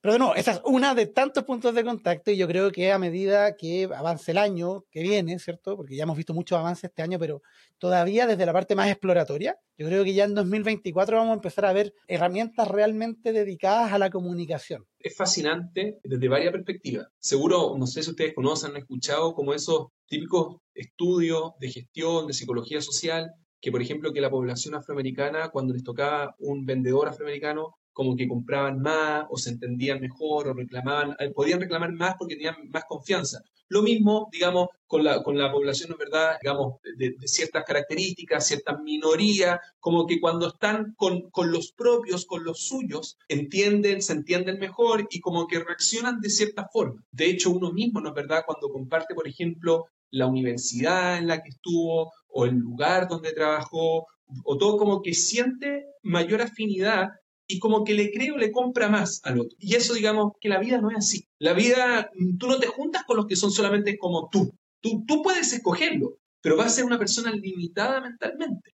Pero 0.00 0.16
no, 0.16 0.34
esa 0.34 0.52
es 0.52 0.60
una 0.64 0.94
de 0.94 1.06
tantos 1.06 1.42
puntos 1.42 1.74
de 1.74 1.84
contacto 1.84 2.30
y 2.30 2.36
yo 2.36 2.46
creo 2.46 2.70
que 2.70 2.92
a 2.92 2.98
medida 2.98 3.56
que 3.56 3.88
avance 3.92 4.30
el 4.30 4.38
año 4.38 4.84
que 4.92 5.02
viene, 5.02 5.38
¿cierto? 5.40 5.76
Porque 5.76 5.96
ya 5.96 6.04
hemos 6.04 6.16
visto 6.16 6.34
muchos 6.34 6.56
avances 6.56 6.84
este 6.84 7.02
año, 7.02 7.18
pero 7.18 7.42
todavía 7.78 8.26
desde 8.28 8.46
la 8.46 8.52
parte 8.52 8.76
más 8.76 8.88
exploratoria, 8.88 9.56
yo 9.76 9.86
creo 9.88 10.04
que 10.04 10.14
ya 10.14 10.24
en 10.24 10.34
2024 10.34 11.16
vamos 11.16 11.32
a 11.32 11.34
empezar 11.34 11.64
a 11.64 11.72
ver 11.72 11.92
herramientas 12.06 12.68
realmente 12.68 13.32
dedicadas 13.32 13.92
a 13.92 13.98
la 13.98 14.10
comunicación. 14.10 14.86
Es 15.00 15.16
fascinante 15.16 15.98
desde 16.04 16.28
varias 16.28 16.52
perspectivas. 16.52 17.08
Seguro, 17.18 17.74
no 17.76 17.86
sé 17.88 18.04
si 18.04 18.10
ustedes 18.10 18.34
conocen, 18.34 18.70
han 18.70 18.76
escuchado 18.76 19.34
como 19.34 19.52
esos 19.52 19.88
típicos 20.06 20.58
estudios 20.74 21.52
de 21.58 21.70
gestión, 21.70 22.28
de 22.28 22.34
psicología 22.34 22.80
social, 22.80 23.32
que, 23.60 23.72
por 23.72 23.82
ejemplo, 23.82 24.12
que 24.12 24.20
la 24.20 24.30
población 24.30 24.74
afroamericana, 24.74 25.48
cuando 25.48 25.74
les 25.74 25.82
tocaba 25.82 26.34
un 26.38 26.64
vendedor 26.64 27.08
afroamericano, 27.08 27.74
como 27.98 28.14
que 28.14 28.28
compraban 28.28 28.80
más 28.80 29.26
o 29.28 29.36
se 29.36 29.50
entendían 29.50 30.00
mejor 30.00 30.46
o 30.46 30.54
reclamaban, 30.54 31.16
eh, 31.18 31.30
podían 31.30 31.58
reclamar 31.58 31.90
más 31.90 32.14
porque 32.16 32.36
tenían 32.36 32.54
más 32.70 32.84
confianza. 32.84 33.42
Lo 33.66 33.82
mismo, 33.82 34.28
digamos, 34.30 34.68
con 34.86 35.02
la, 35.02 35.20
con 35.24 35.36
la 35.36 35.50
población, 35.50 35.90
¿no 35.90 35.96
verdad? 35.96 36.36
Digamos, 36.40 36.74
de, 36.96 37.16
ciertas 37.24 37.64
características, 37.64 38.46
ciertas 38.46 38.80
minorías, 38.82 39.58
como 39.80 40.06
que 40.06 40.20
cuando 40.20 40.46
están 40.46 40.94
con, 40.96 41.28
con, 41.30 41.50
los 41.50 41.72
propios, 41.72 42.24
con 42.24 42.44
los 42.44 42.68
suyos, 42.68 43.18
entienden, 43.26 44.00
se 44.00 44.12
entienden 44.12 44.60
mejor 44.60 45.08
y 45.10 45.18
como 45.18 45.48
que 45.48 45.58
reaccionan 45.58 46.20
de 46.20 46.30
cierta 46.30 46.68
forma. 46.72 47.02
De 47.10 47.28
hecho, 47.28 47.50
uno 47.50 47.72
mismo, 47.72 48.00
¿no 48.00 48.10
es 48.10 48.14
verdad? 48.14 48.44
Cuando 48.46 48.70
comparte, 48.70 49.12
por 49.12 49.26
ejemplo, 49.26 49.86
la 50.12 50.28
universidad 50.28 51.18
en 51.18 51.26
la 51.26 51.42
que 51.42 51.48
estuvo 51.48 52.12
o 52.28 52.44
el 52.44 52.54
lugar 52.54 53.08
donde 53.08 53.32
trabajó, 53.32 54.06
o 54.44 54.56
todo 54.56 54.76
como 54.76 55.02
que 55.02 55.14
siente 55.14 55.86
mayor 56.04 56.42
afinidad 56.42 57.08
y 57.50 57.58
como 57.58 57.82
que 57.82 57.94
le 57.94 58.12
creo, 58.12 58.36
le 58.36 58.52
compra 58.52 58.90
más 58.90 59.20
al 59.24 59.40
otro. 59.40 59.56
Y 59.58 59.74
eso, 59.74 59.94
digamos, 59.94 60.32
que 60.38 60.50
la 60.50 60.60
vida 60.60 60.80
no 60.80 60.90
es 60.90 60.98
así. 60.98 61.26
La 61.38 61.54
vida, 61.54 62.10
tú 62.38 62.46
no 62.46 62.60
te 62.60 62.66
juntas 62.66 63.04
con 63.04 63.16
los 63.16 63.26
que 63.26 63.36
son 63.36 63.50
solamente 63.50 63.96
como 63.96 64.28
tú. 64.28 64.54
Tú, 64.80 65.02
tú 65.06 65.22
puedes 65.22 65.52
escogerlo, 65.54 66.18
pero 66.42 66.58
va 66.58 66.66
a 66.66 66.68
ser 66.68 66.84
una 66.84 66.98
persona 66.98 67.32
limitada 67.32 68.02
mentalmente. 68.02 68.74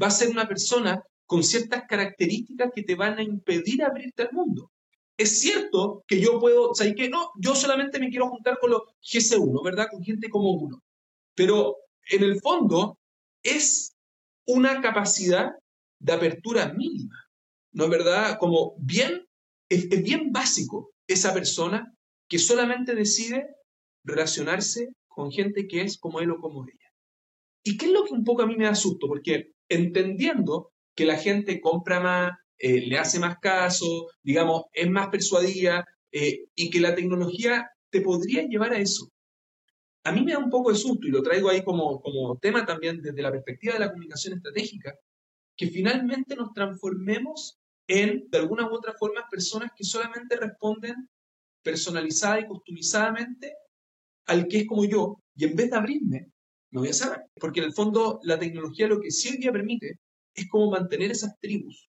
Va 0.00 0.08
a 0.08 0.10
ser 0.10 0.30
una 0.30 0.48
persona 0.48 1.00
con 1.26 1.44
ciertas 1.44 1.84
características 1.88 2.72
que 2.74 2.82
te 2.82 2.96
van 2.96 3.18
a 3.18 3.22
impedir 3.22 3.84
abrirte 3.84 4.22
al 4.22 4.32
mundo. 4.32 4.72
Es 5.16 5.38
cierto 5.38 6.04
que 6.08 6.20
yo 6.20 6.40
puedo, 6.40 6.70
o 6.70 6.74
sea, 6.74 6.92
que 6.94 7.08
no, 7.08 7.30
yo 7.36 7.54
solamente 7.54 8.00
me 8.00 8.08
quiero 8.08 8.28
juntar 8.28 8.58
con 8.58 8.70
los 8.70 8.82
GC1, 9.02 9.64
¿verdad? 9.64 9.88
Con 9.90 10.02
gente 10.02 10.28
como 10.28 10.50
uno. 10.50 10.82
Pero 11.36 11.76
en 12.10 12.24
el 12.24 12.40
fondo 12.40 12.98
es 13.44 13.94
una 14.44 14.80
capacidad 14.80 15.52
de 16.00 16.12
apertura 16.12 16.72
mínima. 16.72 17.27
¿No 17.72 17.84
es 17.84 17.90
verdad? 17.90 18.38
Como 18.38 18.74
bien, 18.78 19.26
es, 19.68 19.88
bien 20.02 20.32
básico 20.32 20.92
esa 21.06 21.32
persona 21.32 21.94
que 22.28 22.38
solamente 22.38 22.94
decide 22.94 23.46
relacionarse 24.04 24.88
con 25.08 25.30
gente 25.30 25.66
que 25.66 25.82
es 25.82 25.98
como 25.98 26.20
él 26.20 26.30
o 26.30 26.40
como 26.40 26.64
ella. 26.64 26.92
¿Y 27.64 27.76
qué 27.76 27.86
es 27.86 27.92
lo 27.92 28.04
que 28.04 28.14
un 28.14 28.24
poco 28.24 28.42
a 28.42 28.46
mí 28.46 28.56
me 28.56 28.66
asusto? 28.66 29.06
Porque 29.08 29.52
entendiendo 29.68 30.72
que 30.94 31.04
la 31.04 31.16
gente 31.16 31.60
compra 31.60 32.00
más, 32.00 32.32
eh, 32.58 32.86
le 32.86 32.98
hace 32.98 33.18
más 33.18 33.38
caso, 33.38 34.08
digamos, 34.22 34.64
es 34.72 34.90
más 34.90 35.08
persuadida 35.08 35.84
eh, 36.12 36.44
y 36.54 36.70
que 36.70 36.80
la 36.80 36.94
tecnología 36.94 37.70
te 37.90 38.00
podría 38.00 38.42
llevar 38.42 38.72
a 38.72 38.78
eso. 38.78 39.10
A 40.04 40.12
mí 40.12 40.22
me 40.22 40.32
da 40.32 40.38
un 40.38 40.50
poco 40.50 40.70
de 40.70 40.78
susto 40.78 41.06
y 41.06 41.10
lo 41.10 41.22
traigo 41.22 41.50
ahí 41.50 41.62
como, 41.62 42.00
como 42.00 42.38
tema 42.38 42.64
también 42.64 43.02
desde 43.02 43.22
la 43.22 43.30
perspectiva 43.30 43.74
de 43.74 43.80
la 43.80 43.90
comunicación 43.90 44.34
estratégica, 44.34 44.94
que 45.58 45.66
finalmente 45.66 46.36
nos 46.36 46.54
transformemos 46.54 47.58
en, 47.88 48.30
de 48.30 48.38
alguna 48.38 48.70
u 48.70 48.74
otra 48.74 48.94
forma, 48.94 49.28
personas 49.28 49.72
que 49.76 49.84
solamente 49.84 50.36
responden 50.36 51.08
personalizada 51.62 52.40
y 52.40 52.46
customizadamente 52.46 53.54
al 54.26 54.46
que 54.46 54.58
es 54.58 54.66
como 54.66 54.84
yo, 54.84 55.20
y 55.34 55.44
en 55.44 55.56
vez 55.56 55.70
de 55.70 55.76
abrirme, 55.76 56.30
me 56.70 56.80
voy 56.80 56.88
a 56.90 56.92
cerrar. 56.92 57.26
Porque 57.34 57.60
en 57.60 57.66
el 57.66 57.72
fondo 57.72 58.20
la 58.22 58.38
tecnología 58.38 58.86
lo 58.86 59.00
que 59.00 59.10
sí 59.10 59.30
hoy 59.30 59.38
día 59.38 59.52
permite 59.52 59.98
es 60.34 60.48
como 60.48 60.70
mantener 60.70 61.10
esas 61.10 61.38
tribus. 61.40 61.88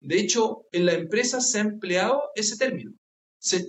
De 0.00 0.18
hecho, 0.18 0.66
en 0.72 0.86
la 0.86 0.94
empresa 0.94 1.40
se 1.40 1.58
ha 1.58 1.62
empleado 1.62 2.30
ese 2.34 2.56
término, 2.56 2.94
se, 3.38 3.66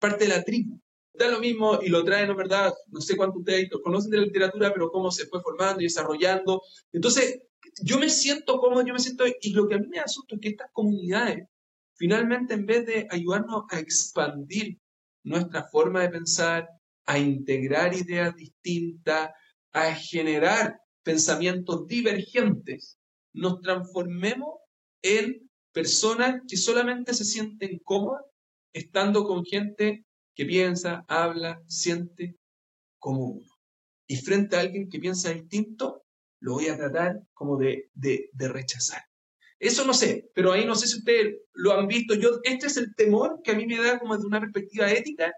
parte 0.00 0.24
de 0.24 0.30
la 0.30 0.42
tribu. 0.42 0.80
Da 1.18 1.28
lo 1.28 1.40
mismo 1.40 1.80
y 1.82 1.88
lo 1.88 2.04
traen, 2.04 2.28
¿no 2.28 2.36
verdad? 2.36 2.72
No 2.86 3.00
sé 3.00 3.16
cuánto 3.16 3.40
ustedes 3.40 3.68
conocen 3.82 4.10
de 4.10 4.18
la 4.18 4.24
literatura, 4.24 4.72
pero 4.72 4.90
cómo 4.90 5.10
se 5.10 5.26
fue 5.26 5.40
formando 5.42 5.80
y 5.80 5.84
desarrollando. 5.84 6.62
Entonces, 6.92 7.40
yo 7.82 7.98
me 7.98 8.08
siento 8.08 8.58
cómodo, 8.58 8.86
yo 8.86 8.92
me 8.92 9.00
siento, 9.00 9.24
y 9.26 9.50
lo 9.50 9.66
que 9.66 9.74
a 9.74 9.78
mí 9.78 9.88
me 9.88 9.98
asusta 9.98 10.36
es 10.36 10.40
que 10.40 10.50
estas 10.50 10.70
comunidades, 10.72 11.48
finalmente, 11.94 12.54
en 12.54 12.66
vez 12.66 12.86
de 12.86 13.08
ayudarnos 13.10 13.64
a 13.70 13.80
expandir 13.80 14.78
nuestra 15.24 15.64
forma 15.64 16.02
de 16.02 16.10
pensar, 16.10 16.68
a 17.06 17.18
integrar 17.18 17.94
ideas 17.94 18.36
distintas, 18.36 19.30
a 19.72 19.94
generar 19.94 20.80
pensamientos 21.02 21.86
divergentes, 21.86 22.98
nos 23.32 23.60
transformemos 23.60 24.58
en 25.02 25.50
personas 25.72 26.42
que 26.48 26.56
solamente 26.56 27.12
se 27.14 27.24
sienten 27.24 27.80
cómodas 27.84 28.24
estando 28.72 29.24
con 29.24 29.44
gente 29.44 30.04
que 30.38 30.46
piensa, 30.46 31.04
habla, 31.08 31.60
siente 31.66 32.36
como 33.00 33.24
uno. 33.24 33.52
Y 34.06 34.18
frente 34.18 34.54
a 34.54 34.60
alguien 34.60 34.88
que 34.88 35.00
piensa 35.00 35.32
distinto, 35.32 36.04
lo 36.40 36.52
voy 36.54 36.68
a 36.68 36.76
tratar 36.76 37.20
como 37.34 37.56
de, 37.58 37.90
de, 37.92 38.30
rechazar. 38.48 39.02
Eso 39.58 39.84
no 39.84 39.92
sé, 39.92 40.30
pero 40.36 40.52
ahí 40.52 40.64
no 40.64 40.76
sé 40.76 40.86
si 40.86 40.98
ustedes 40.98 41.38
lo 41.54 41.72
han 41.72 41.88
visto. 41.88 42.14
Yo, 42.14 42.38
este 42.44 42.68
es 42.68 42.76
el 42.76 42.94
temor 42.94 43.40
que 43.42 43.50
a 43.50 43.56
mí 43.56 43.66
me 43.66 43.82
da 43.82 43.98
como 43.98 44.16
de 44.16 44.24
una 44.24 44.38
perspectiva 44.38 44.88
ética, 44.92 45.34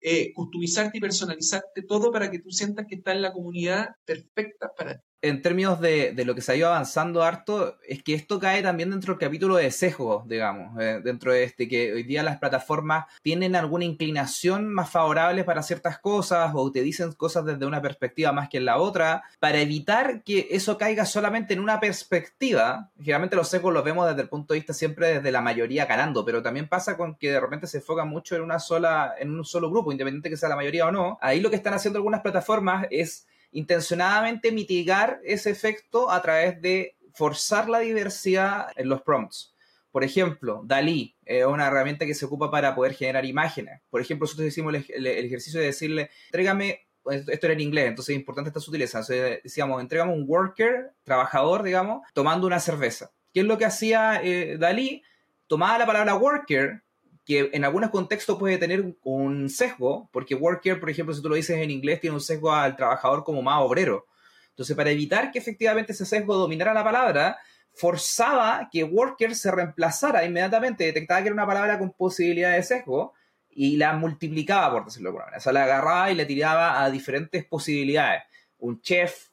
eh, 0.00 0.32
customizarte 0.32 0.98
y 0.98 1.00
personalizarte 1.00 1.82
todo 1.82 2.12
para 2.12 2.30
que 2.30 2.38
tú 2.38 2.52
sientas 2.52 2.86
que 2.88 2.94
está 2.94 3.10
en 3.10 3.22
la 3.22 3.32
comunidad 3.32 3.88
perfecta 4.04 4.70
para 4.76 4.98
ti 4.98 5.13
en 5.24 5.40
términos 5.40 5.80
de, 5.80 6.14
lo 6.26 6.34
que 6.34 6.42
se 6.42 6.52
ha 6.52 6.56
ido 6.56 6.68
avanzando 6.68 7.22
harto, 7.22 7.78
es 7.88 8.02
que 8.02 8.12
esto 8.12 8.38
cae 8.38 8.62
también 8.62 8.90
dentro 8.90 9.14
del 9.14 9.20
capítulo 9.20 9.56
de 9.56 9.70
sesgo, 9.70 10.22
digamos, 10.26 10.78
eh, 10.78 11.00
dentro 11.02 11.32
de 11.32 11.44
este, 11.44 11.66
que 11.66 11.94
hoy 11.94 12.02
día 12.02 12.22
las 12.22 12.36
plataformas 12.36 13.06
tienen 13.22 13.56
alguna 13.56 13.86
inclinación 13.86 14.68
más 14.68 14.90
favorable 14.90 15.42
para 15.42 15.62
ciertas 15.62 15.98
cosas 15.98 16.52
o 16.54 16.70
te 16.70 16.82
dicen 16.82 17.12
cosas 17.12 17.46
desde 17.46 17.64
una 17.64 17.80
perspectiva 17.80 18.32
más 18.32 18.50
que 18.50 18.58
en 18.58 18.66
la 18.66 18.76
otra, 18.76 19.22
para 19.40 19.60
evitar 19.60 20.22
que 20.24 20.48
eso 20.50 20.76
caiga 20.76 21.06
solamente 21.06 21.54
en 21.54 21.60
una 21.60 21.80
perspectiva. 21.80 22.90
Generalmente 22.98 23.34
los 23.34 23.48
sesgos 23.48 23.72
los 23.72 23.82
vemos 23.82 24.06
desde 24.06 24.20
el 24.20 24.28
punto 24.28 24.52
de 24.52 24.60
vista 24.60 24.74
siempre 24.74 25.14
desde 25.14 25.32
la 25.32 25.40
mayoría 25.40 25.86
ganando, 25.86 26.26
pero 26.26 26.42
también 26.42 26.68
pasa 26.68 26.98
con 26.98 27.14
que 27.14 27.32
de 27.32 27.40
repente 27.40 27.66
se 27.66 27.78
enfoca 27.78 28.04
mucho 28.04 28.36
en 28.36 28.42
una 28.42 28.58
sola, 28.58 29.14
en 29.18 29.30
un 29.30 29.44
solo 29.46 29.70
grupo, 29.70 29.90
independiente 29.90 30.28
que 30.28 30.36
sea 30.36 30.50
la 30.50 30.56
mayoría 30.56 30.86
o 30.86 30.92
no. 30.92 31.16
Ahí 31.22 31.40
lo 31.40 31.48
que 31.48 31.56
están 31.56 31.72
haciendo 31.72 31.96
algunas 31.96 32.20
plataformas 32.20 32.86
es 32.90 33.26
intencionadamente 33.54 34.52
mitigar 34.52 35.20
ese 35.24 35.50
efecto 35.50 36.10
a 36.10 36.20
través 36.20 36.60
de 36.60 36.96
forzar 37.14 37.68
la 37.68 37.78
diversidad 37.78 38.66
en 38.76 38.88
los 38.88 39.02
prompts. 39.02 39.54
Por 39.92 40.02
ejemplo, 40.02 40.62
Dalí 40.64 41.14
es 41.24 41.46
una 41.46 41.68
herramienta 41.68 42.04
que 42.04 42.14
se 42.14 42.24
ocupa 42.24 42.50
para 42.50 42.74
poder 42.74 42.94
generar 42.94 43.24
imágenes. 43.24 43.80
Por 43.90 44.00
ejemplo, 44.00 44.24
nosotros 44.24 44.48
hicimos 44.48 44.74
el, 44.74 45.06
ejercicio 45.06 45.60
de 45.60 45.66
decirle, 45.66 46.10
entrégame, 46.26 46.88
esto 47.08 47.46
era 47.46 47.52
en 47.52 47.60
inglés, 47.60 47.86
entonces 47.86 48.12
es 48.12 48.18
importante 48.18 48.48
esta 48.48 48.58
sutileza. 48.58 48.98
Entonces 48.98 49.40
decíamos, 49.44 49.80
entregame 49.80 50.12
un 50.12 50.24
worker, 50.26 50.90
trabajador, 51.04 51.62
digamos, 51.62 52.02
tomando 52.12 52.48
una 52.48 52.58
cerveza. 52.58 53.12
¿Qué 53.32 53.40
es 53.40 53.46
lo 53.46 53.56
que 53.56 53.66
hacía 53.66 54.20
eh, 54.20 54.56
Dalí? 54.58 55.02
Tomaba 55.46 55.78
la 55.78 55.86
palabra 55.86 56.16
worker, 56.16 56.82
que 57.24 57.50
en 57.52 57.64
algunos 57.64 57.90
contextos 57.90 58.38
puede 58.38 58.58
tener 58.58 58.96
un 59.02 59.48
sesgo, 59.48 60.10
porque 60.12 60.34
worker, 60.34 60.78
por 60.78 60.90
ejemplo, 60.90 61.14
si 61.14 61.22
tú 61.22 61.28
lo 61.28 61.34
dices 61.34 61.56
en 61.58 61.70
inglés, 61.70 62.00
tiene 62.00 62.14
un 62.14 62.20
sesgo 62.20 62.52
al 62.52 62.76
trabajador 62.76 63.24
como 63.24 63.42
más 63.42 63.62
obrero. 63.62 64.06
Entonces, 64.50 64.76
para 64.76 64.90
evitar 64.90 65.30
que 65.30 65.38
efectivamente 65.38 65.92
ese 65.92 66.04
sesgo 66.04 66.36
dominara 66.36 66.74
la 66.74 66.84
palabra, 66.84 67.38
forzaba 67.72 68.68
que 68.70 68.84
worker 68.84 69.34
se 69.34 69.50
reemplazara 69.50 70.24
inmediatamente, 70.24 70.84
detectaba 70.84 71.22
que 71.22 71.28
era 71.28 71.34
una 71.34 71.46
palabra 71.46 71.78
con 71.78 71.92
posibilidad 71.92 72.52
de 72.52 72.62
sesgo 72.62 73.14
y 73.50 73.76
la 73.76 73.94
multiplicaba, 73.94 74.70
por 74.70 74.84
decirlo 74.84 75.06
de 75.06 75.08
alguna 75.10 75.24
manera. 75.24 75.38
O 75.38 75.40
sea, 75.40 75.52
la 75.52 75.64
agarraba 75.64 76.10
y 76.10 76.14
le 76.14 76.26
tiraba 76.26 76.82
a 76.82 76.90
diferentes 76.90 77.44
posibilidades. 77.46 78.22
Un 78.58 78.80
chef, 78.80 79.28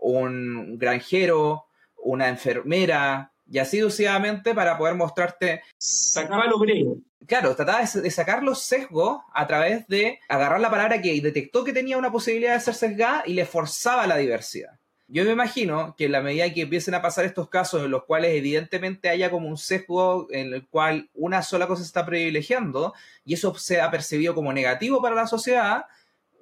un 0.00 0.78
granjero, 0.78 1.66
una 1.98 2.28
enfermera, 2.28 3.32
y 3.46 3.58
así 3.58 3.80
sucesivamente 3.80 4.54
para 4.54 4.76
poder 4.78 4.94
mostrarte. 4.94 5.62
Sacaba 5.78 6.46
lo 6.46 6.58
griego. 6.58 6.98
Claro, 7.26 7.54
trataba 7.56 7.84
de 7.84 8.10
sacar 8.10 8.42
los 8.42 8.62
sesgos 8.62 9.22
a 9.32 9.46
través 9.46 9.86
de 9.88 10.18
agarrar 10.28 10.60
la 10.60 10.70
palabra 10.70 11.00
que 11.00 11.20
detectó 11.20 11.64
que 11.64 11.72
tenía 11.72 11.96
una 11.96 12.12
posibilidad 12.12 12.54
de 12.54 12.60
ser 12.60 12.74
sesgada 12.74 13.22
y 13.26 13.34
le 13.34 13.46
forzaba 13.46 14.06
la 14.06 14.16
diversidad. 14.16 14.78
Yo 15.06 15.24
me 15.24 15.32
imagino 15.32 15.94
que 15.96 16.06
en 16.06 16.12
la 16.12 16.22
medida 16.22 16.52
que 16.52 16.62
empiecen 16.62 16.94
a 16.94 17.02
pasar 17.02 17.24
estos 17.24 17.48
casos 17.48 17.84
en 17.84 17.90
los 17.90 18.04
cuales 18.04 18.32
evidentemente 18.34 19.10
haya 19.10 19.30
como 19.30 19.48
un 19.48 19.58
sesgo 19.58 20.26
en 20.30 20.54
el 20.54 20.66
cual 20.66 21.10
una 21.14 21.42
sola 21.42 21.66
cosa 21.66 21.82
se 21.82 21.86
está 21.86 22.06
privilegiando 22.06 22.94
y 23.24 23.34
eso 23.34 23.54
sea 23.54 23.90
percibido 23.90 24.34
como 24.34 24.52
negativo 24.52 25.02
para 25.02 25.14
la 25.14 25.26
sociedad, 25.26 25.84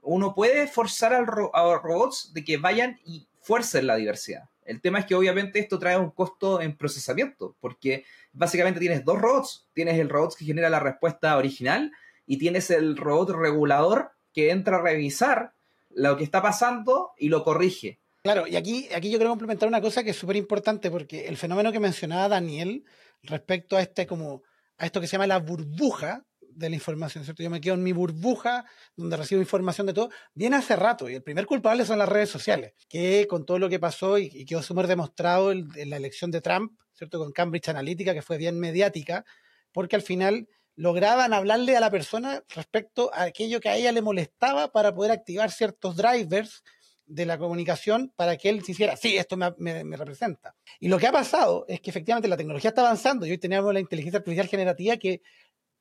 uno 0.00 0.34
puede 0.34 0.68
forzar 0.68 1.12
a 1.12 1.20
los 1.20 1.82
robots 1.82 2.32
de 2.32 2.44
que 2.44 2.56
vayan 2.56 3.00
y 3.04 3.26
fuercen 3.40 3.86
la 3.86 3.96
diversidad. 3.96 4.48
El 4.64 4.80
tema 4.80 5.00
es 5.00 5.06
que 5.06 5.16
obviamente 5.16 5.58
esto 5.58 5.78
trae 5.78 5.98
un 5.98 6.10
costo 6.10 6.60
en 6.60 6.76
procesamiento, 6.76 7.56
porque 7.60 8.04
básicamente 8.32 8.80
tienes 8.80 9.04
dos 9.04 9.20
robots. 9.20 9.68
Tienes 9.72 9.98
el 9.98 10.08
robot 10.08 10.36
que 10.36 10.44
genera 10.44 10.70
la 10.70 10.80
respuesta 10.80 11.36
original 11.36 11.92
y 12.26 12.38
tienes 12.38 12.70
el 12.70 12.96
robot 12.96 13.30
regulador 13.30 14.12
que 14.32 14.50
entra 14.50 14.78
a 14.78 14.82
revisar 14.82 15.52
lo 15.90 16.16
que 16.16 16.24
está 16.24 16.40
pasando 16.42 17.12
y 17.18 17.28
lo 17.28 17.44
corrige. 17.44 18.00
Claro, 18.22 18.46
y 18.46 18.56
aquí, 18.56 18.88
aquí 18.94 19.10
yo 19.10 19.18
quiero 19.18 19.30
complementar 19.30 19.68
una 19.68 19.80
cosa 19.80 20.04
que 20.04 20.10
es 20.10 20.16
súper 20.16 20.36
importante, 20.36 20.90
porque 20.90 21.26
el 21.26 21.36
fenómeno 21.36 21.72
que 21.72 21.80
mencionaba 21.80 22.28
Daniel 22.28 22.84
respecto 23.22 23.76
a 23.76 23.82
este 23.82 24.06
como 24.06 24.42
a 24.78 24.86
esto 24.86 25.00
que 25.00 25.06
se 25.06 25.12
llama 25.12 25.26
la 25.26 25.38
burbuja 25.38 26.24
de 26.40 26.68
la 26.68 26.74
información, 26.74 27.24
¿cierto? 27.24 27.42
Yo 27.42 27.50
me 27.50 27.60
quedo 27.60 27.74
en 27.74 27.82
mi 27.82 27.92
burbuja 27.92 28.64
donde 28.96 29.16
recibo 29.16 29.40
información 29.40 29.86
de 29.86 29.94
todo, 29.94 30.10
viene 30.34 30.56
hace 30.56 30.76
rato 30.76 31.08
y 31.08 31.14
el 31.14 31.22
primer 31.22 31.46
culpable 31.46 31.84
son 31.84 31.98
las 31.98 32.08
redes 32.08 32.30
sociales, 32.30 32.74
que 32.88 33.26
con 33.28 33.46
todo 33.46 33.58
lo 33.58 33.68
que 33.68 33.78
pasó 33.78 34.18
y, 34.18 34.30
y 34.32 34.44
quedó 34.44 34.62
súper 34.62 34.86
demostrado 34.86 35.52
en, 35.52 35.68
la 35.88 35.96
elección 35.96 36.30
de 36.30 36.40
Trump, 36.40 36.72
¿cierto? 37.02 37.18
Con 37.18 37.32
Cambridge 37.32 37.68
Analytica, 37.68 38.14
que 38.14 38.22
fue 38.22 38.38
bien 38.38 38.60
mediática, 38.60 39.24
porque 39.72 39.96
al 39.96 40.02
final 40.02 40.48
lograban 40.76 41.32
hablarle 41.32 41.76
a 41.76 41.80
la 41.80 41.90
persona 41.90 42.44
respecto 42.54 43.12
a 43.12 43.24
aquello 43.24 43.58
que 43.58 43.68
a 43.68 43.76
ella 43.76 43.90
le 43.90 44.02
molestaba 44.02 44.70
para 44.70 44.94
poder 44.94 45.10
activar 45.10 45.50
ciertos 45.50 45.96
drivers 45.96 46.62
de 47.04 47.26
la 47.26 47.38
comunicación 47.38 48.12
para 48.14 48.36
que 48.36 48.50
él 48.50 48.62
se 48.64 48.70
hiciera, 48.70 48.96
sí, 48.96 49.16
esto 49.16 49.36
me, 49.36 49.96
representa. 49.96 50.54
Y 50.78 50.88
lo 50.88 50.98
que 51.00 51.08
ha 51.08 51.12
pasado 51.12 51.64
es 51.66 51.80
que 51.80 51.90
efectivamente 51.90 52.28
la 52.28 52.36
tecnología 52.36 52.68
está 52.68 52.82
avanzando 52.82 53.26
y 53.26 53.32
hoy 53.32 53.38
tenemos 53.38 53.74
la 53.74 53.80
inteligencia 53.80 54.18
artificial 54.18 54.46
generativa 54.46 54.96
que 54.96 55.22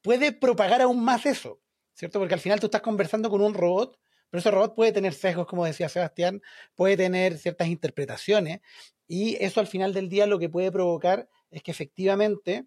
puede 0.02 0.32
propagar 0.32 0.82
aún 0.82 1.04
más 1.04 1.28
eso, 1.28 1.62
¿cierto? 1.94 2.18
Porque 2.18 2.34
al 2.34 2.40
final 2.40 2.60
tú 2.60 2.66
estás 2.66 2.82
conversando 2.82 3.30
con 3.30 3.42
un 3.42 3.54
robot, 3.54 4.00
pero 4.32 4.40
ese 4.40 4.50
robot 4.50 4.74
puede 4.74 4.92
tener 4.92 5.14
sesgos, 5.14 5.46
como 5.46 5.66
decía 5.66 5.88
Sebastián, 5.88 6.42
puede 6.74 6.98
tener 6.98 7.38
ciertas 7.38 7.68
interpretaciones 7.68 8.62
y 9.14 9.36
eso 9.44 9.60
al 9.60 9.68
final 9.68 9.94
del 9.94 10.08
día 10.08 10.26
lo 10.26 10.40
que 10.40 10.48
puede 10.48 10.72
provocar 10.72 11.28
es 11.50 11.62
que 11.62 11.72
efectivamente 11.72 12.66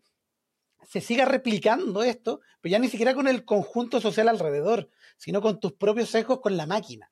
se 0.87 1.01
siga 1.01 1.25
replicando 1.25 2.03
esto, 2.03 2.43
pero 2.61 2.73
ya 2.73 2.79
ni 2.79 2.89
siquiera 2.89 3.15
con 3.15 3.29
el 3.29 3.47
conjunto 3.47 3.99
social 3.99 4.29
alrededor, 4.29 4.91
sino 5.17 5.41
con 5.41 5.59
tus 5.59 5.73
propios 5.73 6.11
sesgos 6.11 6.41
con 6.41 6.59
la 6.59 6.67
máquina. 6.67 7.11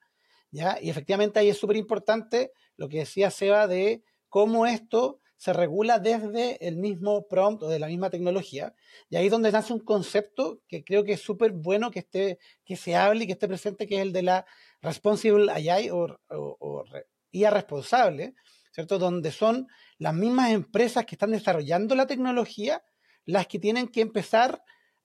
¿ya? 0.51 0.77
Y 0.83 0.91
efectivamente 0.91 1.39
ahí 1.39 1.49
es 1.49 1.57
súper 1.57 1.79
importante 1.79 2.53
lo 2.77 2.91
que 2.91 2.99
decía 2.99 3.31
Seba 3.31 3.67
de 3.67 4.05
cómo 4.29 4.67
esto 4.67 5.21
se 5.39 5.55
regula 5.55 5.99
desde 5.99 6.69
el 6.69 6.77
mismo 6.77 7.27
prompt 7.27 7.63
o 7.63 7.69
de 7.71 7.79
la 7.79 7.87
misma 7.87 8.11
tecnología. 8.11 8.75
Y 9.09 9.17
ahí 9.17 9.25
es 9.25 9.33
donde 9.33 9.51
nace 9.51 9.73
un 9.73 9.81
concepto 9.81 10.61
que 10.69 10.85
creo 10.85 11.05
que 11.05 11.15
es 11.15 11.23
súper 11.23 11.53
bueno 11.53 11.91
que, 11.91 12.01
esté, 12.01 12.39
que 12.67 12.77
se 12.77 12.97
hable 12.97 13.25
y 13.25 13.27
que 13.29 13.33
esté 13.33 13.49
presente, 13.49 13.87
que 13.87 13.95
es 13.95 14.03
el 14.03 14.13
de 14.13 14.25
la 14.25 14.45
Responsible 14.83 15.51
AI 15.51 15.89
o, 15.89 16.21
o 16.29 16.85
IA 17.31 17.51
responsable, 17.51 18.35
¿cierto? 18.73 18.99
Donde 18.99 19.31
son 19.31 19.69
las 19.99 20.15
mismas 20.15 20.51
empresas 20.51 21.07
que 21.07 21.15
están 21.15 21.31
desarrollando 21.31 21.95
la 21.95 22.07
tecnología 22.07 22.83
las 23.25 23.47
que 23.47 23.59
tienen 23.59 23.89
que 23.89 24.01
empezar 24.01 24.63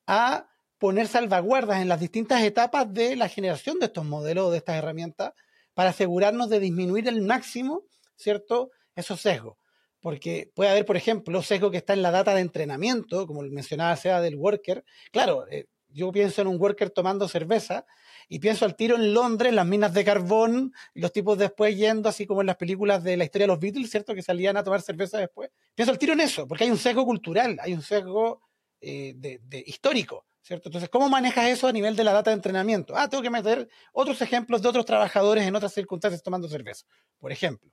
a 0.08 0.48
poner 0.78 1.08
salvaguardas 1.08 1.82
en 1.82 1.88
las 1.88 2.00
distintas 2.00 2.42
etapas 2.44 2.92
de 2.94 3.16
la 3.16 3.30
generación 3.30 3.80
de 3.80 3.88
estos 3.88 4.06
modelos 4.06 4.48
o 4.48 4.52
de 4.52 4.58
estas 4.58 4.78
herramientas 4.78 5.34
para 5.74 5.92
asegurarnos 5.92 6.50
de 6.50 6.60
disminuir 6.60 7.08
el 7.08 7.22
máximo, 7.22 7.84
¿cierto?, 8.16 8.72
esos 8.96 9.22
sesgos. 9.22 9.58
Porque 10.00 10.52
puede 10.56 10.72
haber, 10.72 10.86
por 10.86 10.98
ejemplo, 10.98 11.42
sesgo 11.42 11.72
que 11.72 11.78
está 11.78 11.94
en 11.94 12.02
la 12.02 12.12
data 12.12 12.34
de 12.34 12.42
entrenamiento, 12.42 13.28
como 13.28 13.42
mencionaba 13.42 13.96
sea 13.96 14.22
del 14.22 14.36
worker. 14.36 14.84
Claro, 15.12 15.48
eh, 15.50 15.66
yo 15.90 16.12
pienso 16.12 16.42
en 16.42 16.48
un 16.48 16.60
worker 16.60 16.90
tomando 16.90 17.28
cerveza 17.28 17.86
y 18.30 18.40
pienso 18.40 18.66
al 18.66 18.76
tiro 18.76 18.96
en 18.96 19.14
Londres, 19.14 19.54
las 19.54 19.66
minas 19.66 19.94
de 19.94 20.04
carbón, 20.04 20.74
los 20.94 21.12
tipos 21.14 21.38
después 21.38 21.78
yendo, 21.78 22.10
así 22.10 22.26
como 22.26 22.42
en 22.42 22.48
las 22.48 22.58
películas 22.58 23.04
de 23.04 23.16
la 23.16 23.24
historia 23.24 23.44
de 23.44 23.54
los 23.54 23.60
Beatles, 23.60 23.90
¿cierto? 23.90 24.14
Que 24.14 24.22
salían 24.22 24.58
a 24.58 24.64
tomar 24.64 24.82
cerveza 24.82 25.18
después. 25.18 25.50
Pienso 25.74 25.92
al 25.92 25.98
tiro 25.98 26.14
en 26.14 26.20
eso, 26.20 26.48
porque 26.48 26.66
hay 26.66 26.72
un 26.72 26.78
sesgo 26.78 27.06
cultural, 27.06 27.58
hay 27.62 27.74
un 27.74 27.82
sesgo 27.82 28.42
eh, 28.82 29.14
de, 29.16 29.64
histórico, 29.66 30.26
¿cierto? 30.42 30.68
Entonces, 30.70 30.90
¿cómo 30.90 31.10
manejas 31.10 31.48
eso 31.50 31.68
a 31.68 31.72
nivel 31.72 31.96
de 31.96 32.04
la 32.04 32.12
data 32.12 32.32
de 32.32 32.36
entrenamiento? 32.36 32.94
Ah, 32.98 33.08
tengo 33.08 33.24
que 33.24 33.30
meter 33.30 33.70
otros 33.94 34.22
ejemplos 34.22 34.62
de 34.62 34.70
otros 34.70 34.86
trabajadores 34.86 35.46
en 35.48 35.56
otras 35.56 35.74
circunstancias 35.74 36.22
tomando 36.22 36.50
cerveza, 36.50 36.86
por 37.20 37.32
ejemplo. 37.32 37.72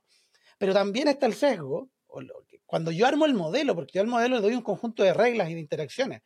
Pero 0.57 0.73
también 0.73 1.09
está 1.09 1.25
el 1.25 1.33
sesgo, 1.33 1.89
cuando 2.65 2.91
yo 2.91 3.05
armo 3.05 3.25
el 3.25 3.33
modelo, 3.33 3.75
porque 3.75 3.93
yo 3.95 4.01
al 4.01 4.07
modelo 4.07 4.37
le 4.37 4.41
doy 4.41 4.53
un 4.53 4.61
conjunto 4.61 5.03
de 5.03 5.13
reglas 5.13 5.49
y 5.49 5.53
de 5.53 5.59
interacciones. 5.59 6.21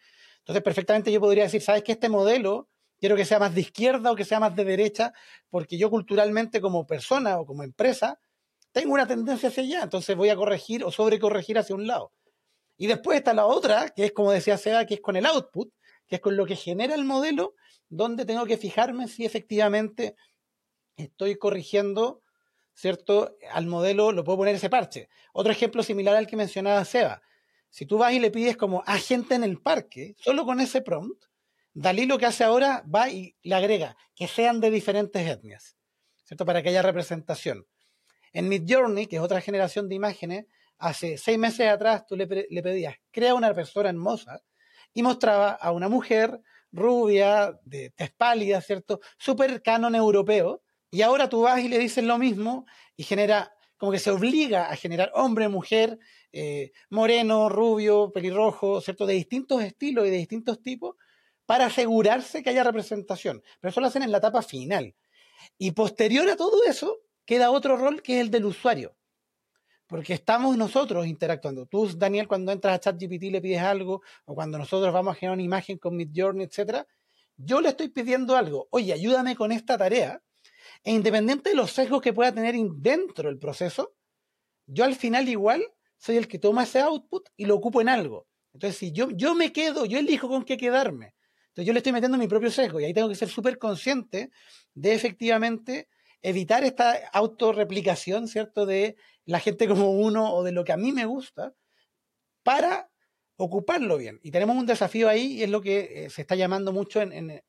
Entonces, 0.50 0.64
perfectamente 0.64 1.12
yo 1.12 1.20
podría 1.20 1.44
decir, 1.44 1.62
¿sabes 1.62 1.84
que 1.84 1.92
este 1.92 2.10
modelo 2.10 2.70
quiero 3.00 3.16
que 3.16 3.24
sea 3.24 3.38
más 3.38 3.54
de 3.54 3.62
izquierda 3.62 4.12
o 4.12 4.16
que 4.16 4.26
sea 4.26 4.40
más 4.40 4.56
de 4.56 4.66
derecha, 4.66 5.14
porque 5.52 5.78
yo 5.78 5.92
culturalmente 5.92 6.60
como 6.60 6.88
persona 6.88 7.40
o 7.40 7.46
como 7.46 7.62
empresa 7.62 8.20
tengo 8.72 8.94
una 8.94 9.06
tendencia 9.06 9.50
hacia 9.50 9.62
allá, 9.62 9.84
entonces 9.84 10.16
voy 10.16 10.30
a 10.30 10.36
corregir 10.36 10.84
o 10.84 10.90
sobrecorregir 10.90 11.60
hacia 11.60 11.76
un 11.76 11.86
lado. 11.86 12.14
Y 12.78 12.88
después 12.88 13.20
está 13.20 13.36
la 13.36 13.46
otra, 13.46 13.90
que 13.90 14.06
es 14.06 14.12
como 14.12 14.32
decía 14.32 14.58
Seba, 14.58 14.86
que 14.88 14.96
es 14.96 15.02
con 15.02 15.16
el 15.16 15.28
output, 15.28 15.72
que 16.08 16.16
es 16.16 16.22
con 16.22 16.36
lo 16.36 16.48
que 16.48 16.56
genera 16.56 16.96
el 16.96 17.06
modelo, 17.06 17.54
donde 17.88 18.26
tengo 18.26 18.48
que 18.48 18.58
fijarme 18.58 19.08
si 19.08 19.26
efectivamente 19.26 20.16
estoy 20.96 21.38
corrigiendo, 21.38 22.24
¿cierto? 22.74 23.38
Al 23.52 23.68
modelo 23.68 24.12
lo 24.12 24.24
puedo 24.24 24.40
poner 24.40 24.56
ese 24.56 24.72
parche. 24.72 25.10
Otro 25.32 25.52
ejemplo 25.52 25.84
similar 25.84 26.16
al 26.16 26.26
que 26.26 26.38
mencionaba 26.38 26.84
Seba. 26.86 27.22
Si 27.69 27.86
tú 27.86 27.97
vas 27.97 28.13
y 28.13 28.19
le 28.19 28.32
pides 28.32 28.58
como 28.58 28.84
agente 28.86 29.36
en 29.36 29.43
el 29.43 29.60
parque, 29.62 30.15
solo 30.17 30.45
con 30.45 30.60
ese 30.60 30.82
prompt, 30.82 31.29
Dalí 31.73 32.05
lo 32.05 32.17
que 32.17 32.25
hace 32.25 32.43
ahora 32.43 32.84
va 32.93 33.10
y 33.10 33.36
le 33.43 33.55
agrega 33.55 33.95
que 34.15 34.27
sean 34.27 34.60
de 34.60 34.71
diferentes 34.71 35.25
etnias, 35.25 35.77
¿cierto? 36.23 36.45
Para 36.45 36.62
que 36.62 36.69
haya 36.69 36.82
representación. 36.82 37.67
En 38.34 38.49
Midjourney, 38.49 39.05
que 39.05 39.17
es 39.17 39.21
otra 39.21 39.39
generación 39.39 39.88
de 39.88 39.95
imágenes, 39.95 40.45
hace 40.77 41.17
seis 41.17 41.38
meses 41.38 41.69
atrás 41.69 42.05
tú 42.05 42.15
le, 42.15 42.27
pedías, 42.27 42.95
crea 43.12 43.34
una 43.34 43.53
persona 43.53 43.89
hermosa 43.89 44.41
y 44.93 45.03
mostraba 45.03 45.51
a 45.51 45.71
una 45.71 45.89
mujer 45.89 46.41
rubia, 46.71 47.58
de 47.63 47.91
tez 47.91 48.12
pálida, 48.12 48.62
¿cierto? 48.62 48.99
Súper 49.17 49.62
canon 49.62 49.95
europeo. 49.95 50.63
Y 50.91 51.03
ahora 51.03 51.29
tú 51.29 51.43
vas 51.43 51.60
y 51.62 51.69
le 51.69 51.77
dices 51.77 52.03
lo 52.03 52.17
mismo 52.17 52.65
y 52.95 53.03
genera, 53.03 53.53
como 53.80 53.94
que 53.94 54.00
se 54.00 54.12
obliga 54.12 54.70
a 54.70 54.76
generar 54.76 55.10
hombre, 55.15 55.48
mujer, 55.48 55.98
eh, 56.34 56.72
moreno, 56.89 57.48
rubio, 57.48 58.12
pelirrojo, 58.12 58.82
¿cierto? 58.82 59.06
De 59.06 59.13
distintos 59.13 59.63
estilos 59.63 60.06
y 60.06 60.12
de 60.12 60.18
distintos 60.18 60.62
tipos 60.62 60.98
para 61.46 61.68
asegurarse 61.68 62.44
que 62.44 62.50
haya 62.50 62.63
representación. 62.63 63.42
Pero 63.60 63.70
eso 63.70 63.80
lo 63.80 63.88
hacen 63.88 64.04
en 64.04 64.12
la 64.12 64.18
etapa 64.18 64.42
final. 64.42 64.94
Y 65.58 65.72
posterior 65.72 66.30
a 66.30 66.36
todo 66.36 66.63
eso, 66.65 67.00
queda 67.26 67.52
otro 67.52 67.78
rol 67.78 68.02
que 68.02 68.15
es 68.15 68.22
el 68.22 68.32
del 68.32 68.46
usuario. 68.46 68.98
Porque 69.88 70.13
estamos 70.13 70.58
nosotros 70.58 71.08
interactuando. 71.08 71.65
Tú, 71.65 71.89
Daniel, 71.98 72.28
cuando 72.28 72.52
entras 72.52 72.76
a 72.76 72.80
ChatGPT 72.80 73.32
le 73.32 73.42
pides 73.42 73.62
algo, 73.62 74.02
o 74.26 74.36
cuando 74.36 74.58
nosotros 74.58 74.94
vamos 74.94 75.13
a 75.13 75.15
generar 75.15 75.36
una 75.36 75.44
imagen 75.44 75.78
con 75.78 75.96
Midjourney, 75.96 76.46
etc., 76.46 76.86
yo 77.38 77.62
le 77.62 77.70
estoy 77.70 77.88
pidiendo 77.88 78.36
algo. 78.36 78.68
Oye, 78.72 78.92
ayúdame 78.92 79.38
con 79.38 79.54
esta 79.54 79.78
tarea. 79.78 80.22
E 80.84 80.91
independiente 80.91 81.50
de 81.50 81.56
los 81.56 81.72
sesgos 81.72 82.02
que 82.02 82.13
pueda 82.13 82.34
tener 82.34 82.56
dentro 82.76 83.30
del 83.30 83.39
proceso, 83.39 83.95
yo 84.65 84.84
al 84.84 84.95
final 84.95 85.28
igual 85.28 85.63
soy 85.98 86.17
el 86.17 86.28
que 86.28 86.39
toma 86.39 86.63
ese 86.63 86.80
output 86.80 87.28
y 87.36 87.45
lo 87.45 87.56
ocupo 87.56 87.82
en 87.82 87.89
algo. 87.89 88.28
Entonces, 88.54 88.78
si 88.78 88.91
yo, 88.91 89.10
yo 89.12 89.36
me 89.36 89.52
quedo, 89.52 89.86
yo 89.86 90.00
elijo 90.00 90.28
con 90.28 90.43
qué 90.43 90.58
quedarme. 90.58 91.15
Entonces 91.50 91.67
yo 91.67 91.74
le 91.74 91.80
estoy 91.80 91.91
metiendo 91.91 92.17
mi 92.17 92.28
propio 92.28 92.52
sesgo 92.52 92.80
y 92.80 92.86
ahí 92.86 92.93
tengo 92.93 93.10
que 93.10 93.15
ser 93.15 93.30
súper 93.30 93.58
consciente 93.58 94.32
de 94.74 94.93
efectivamente 94.93 95.89
evitar 96.22 96.63
esta 96.63 96.93
autorreplicación, 97.13 98.28
¿cierto? 98.28 98.65
De 98.65 98.95
la 99.26 99.39
gente 99.39 99.67
como 99.67 99.91
uno 99.91 100.34
o 100.34 100.43
de 100.43 100.52
lo 100.52 100.63
que 100.63 100.72
a 100.72 100.78
mí 100.78 100.91
me 100.91 101.06
gusta 101.06 101.54
para 102.43 102.89
ocuparlo 103.38 103.98
bien. 103.98 104.19
Y 104.24 104.32
tenemos 104.32 104.58
un 104.58 104.65
desafío 104.65 105.10
ahí 105.10 105.34
y 105.34 105.43
es 105.43 105.50
lo 105.50 105.62
que 105.62 106.06
eh, 106.06 106.10
se 106.10 106.22
está 106.22 106.36
llamando 106.36 106.72
mucho 106.74 107.02
en, 107.02 107.13
en, 107.13 107.43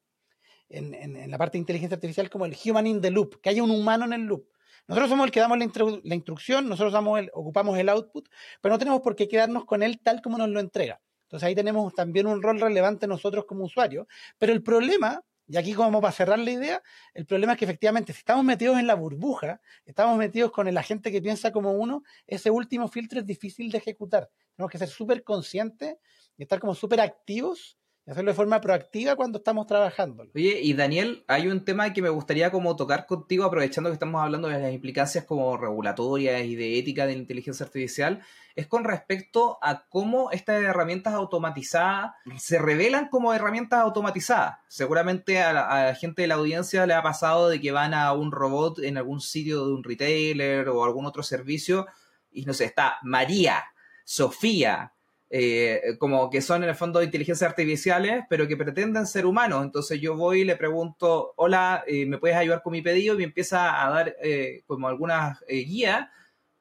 en, 0.71 1.31
la 1.31 1.39
parte 1.39 1.59
de 1.59 1.61
inteligencia 1.61 1.97
artificial 1.97 2.31
como 2.31 2.47
el 2.47 2.57
human 2.65 2.87
in 2.87 3.01
the 3.01 3.11
loop, 3.11 3.41
que 3.41 3.51
haya 3.51 3.63
un 3.63 3.71
humano 3.71 4.05
en 4.05 4.13
el 4.13 4.23
loop. 4.23 4.47
Nosotros 4.87 5.11
somos 5.11 5.27
el 5.27 5.33
que 5.33 5.41
damos 5.41 5.59
la, 5.59 6.01
la 6.03 6.15
instrucción, 6.15 6.69
nosotros 6.69 6.93
damos 6.93 7.19
el, 7.19 7.31
ocupamos 7.35 7.79
el 7.79 7.89
output, 7.89 8.29
pero 8.61 8.75
no 8.75 8.79
tenemos 8.79 9.01
por 9.03 9.15
qué 9.15 9.29
quedarnos 9.29 9.65
con 9.65 9.83
él 9.83 10.01
tal 10.03 10.23
como 10.23 10.39
nos 10.39 10.49
lo 10.49 10.61
entrega. 10.61 11.01
Entonces 11.31 11.47
ahí 11.47 11.55
tenemos 11.55 11.95
también 11.95 12.27
un 12.27 12.43
rol 12.43 12.61
relevante 12.61 13.07
nosotros 13.07 13.45
como 13.45 13.65
usuarios. 13.65 14.09
Pero 14.37 14.53
el 14.53 14.65
problema, 14.65 15.23
y 15.47 15.57
aquí 15.57 15.75
como 15.75 16.01
para 16.01 16.13
cerrar 16.13 16.41
la 16.41 16.51
idea, 16.51 16.83
el 17.15 17.25
problema 17.25 17.53
es 17.53 17.59
que 17.61 17.67
efectivamente 17.67 18.13
si 18.13 18.19
estamos 18.19 18.45
metidos 18.45 18.79
en 18.79 18.89
la 18.89 18.95
burbuja, 18.95 19.61
estamos 19.85 20.19
metidos 20.19 20.51
con 20.51 20.67
el 20.67 20.77
agente 20.77 21.13
que 21.13 21.23
piensa 21.23 21.53
como 21.53 21.71
uno, 21.71 22.03
ese 22.27 22.51
último 22.51 22.89
filtro 22.89 23.21
es 23.21 23.27
difícil 23.27 23.71
de 23.71 23.79
ejecutar. 23.79 24.29
Tenemos 24.57 24.73
que 24.73 24.79
ser 24.79 24.89
súper 24.89 25.23
conscientes 25.23 25.99
y 26.37 26.43
estar 26.43 26.59
como 26.59 26.75
súper 26.75 27.01
activos 27.01 27.79
hacerlo 28.11 28.31
de 28.31 28.37
forma 28.37 28.61
proactiva 28.61 29.17
cuando 29.17 29.39
estamos 29.39 29.67
trabajando. 29.67 30.27
Oye, 30.35 30.61
y 30.61 30.75
Daniel, 30.75 31.25
hay 31.29 31.47
un 31.47 31.65
tema 31.65 31.93
que 31.93 32.03
me 32.03 32.09
gustaría 32.09 32.51
como 32.51 32.75
tocar 32.77 33.07
contigo, 33.07 33.45
aprovechando 33.45 33.91
que 33.91 33.95
estamos 33.95 34.23
hablando 34.23 34.49
de 34.49 34.59
las 34.59 34.73
implicancias 34.73 35.25
como 35.25 35.57
regulatorias 35.57 36.45
y 36.45 36.57
de 36.57 36.79
ética 36.79 37.07
de 37.07 37.15
la 37.15 37.21
inteligencia 37.21 37.65
artificial, 37.65 38.21
es 38.57 38.67
con 38.67 38.85
respecto 38.85 39.59
a 39.63 39.87
cómo 39.89 40.33
estas 40.33 40.63
herramientas 40.63 41.15
automatizadas 41.15 42.13
se 42.37 42.59
revelan 42.59 43.09
como 43.09 43.33
herramientas 43.33 43.81
automatizadas. 43.81 44.59
Seguramente 44.69 45.41
a 45.41 45.53
la, 45.53 45.95
gente 45.95 46.23
de 46.23 46.29
la 46.29 46.35
audiencia 46.35 46.87
le 46.87 46.95
ha 46.95 47.03
pasado 47.03 47.49
de 47.49 47.61
que 47.61 47.71
van 47.71 47.95
a 47.95 48.13
un 48.13 48.33
robot 48.33 48.81
en 48.81 48.97
algún 48.97 49.21
sitio 49.21 49.67
de 49.67 49.73
un 49.73 49.85
retailer 49.85 50.69
o 50.69 50.85
algún 50.85 51.07
otro 51.07 51.23
servicio 51.23 51.87
y 52.33 52.45
no 52.45 52.55
sé, 52.55 52.65
está 52.65 52.99
María, 53.03 53.65
Sofía, 54.05 54.95
eh, 55.33 55.97
como 56.01 56.29
que 56.29 56.43
son 56.43 56.65
en 56.65 56.71
el 56.71 56.75
fondo 56.75 57.01
inteligencias 57.03 57.49
artificiales, 57.49 58.25
pero 58.29 58.49
que 58.49 58.57
pretenden 58.57 59.07
ser 59.07 59.27
humanos. 59.27 59.63
Entonces 59.65 60.01
yo 60.01 60.17
voy 60.17 60.41
y 60.41 60.45
le 60.45 60.57
pregunto, 60.57 61.35
hola, 61.37 61.85
eh, 61.87 62.05
¿me 62.05 62.19
puedes 62.19 62.37
ayudar 62.37 62.63
con 62.63 62.73
mi 62.73 62.83
pedido? 62.83 63.15
Y 63.15 63.19
me 63.19 63.25
empieza 63.25 63.87
a 63.87 63.91
dar 63.91 64.17
eh, 64.23 64.65
como 64.67 64.89
algunas 64.89 65.39
guías, 65.49 66.09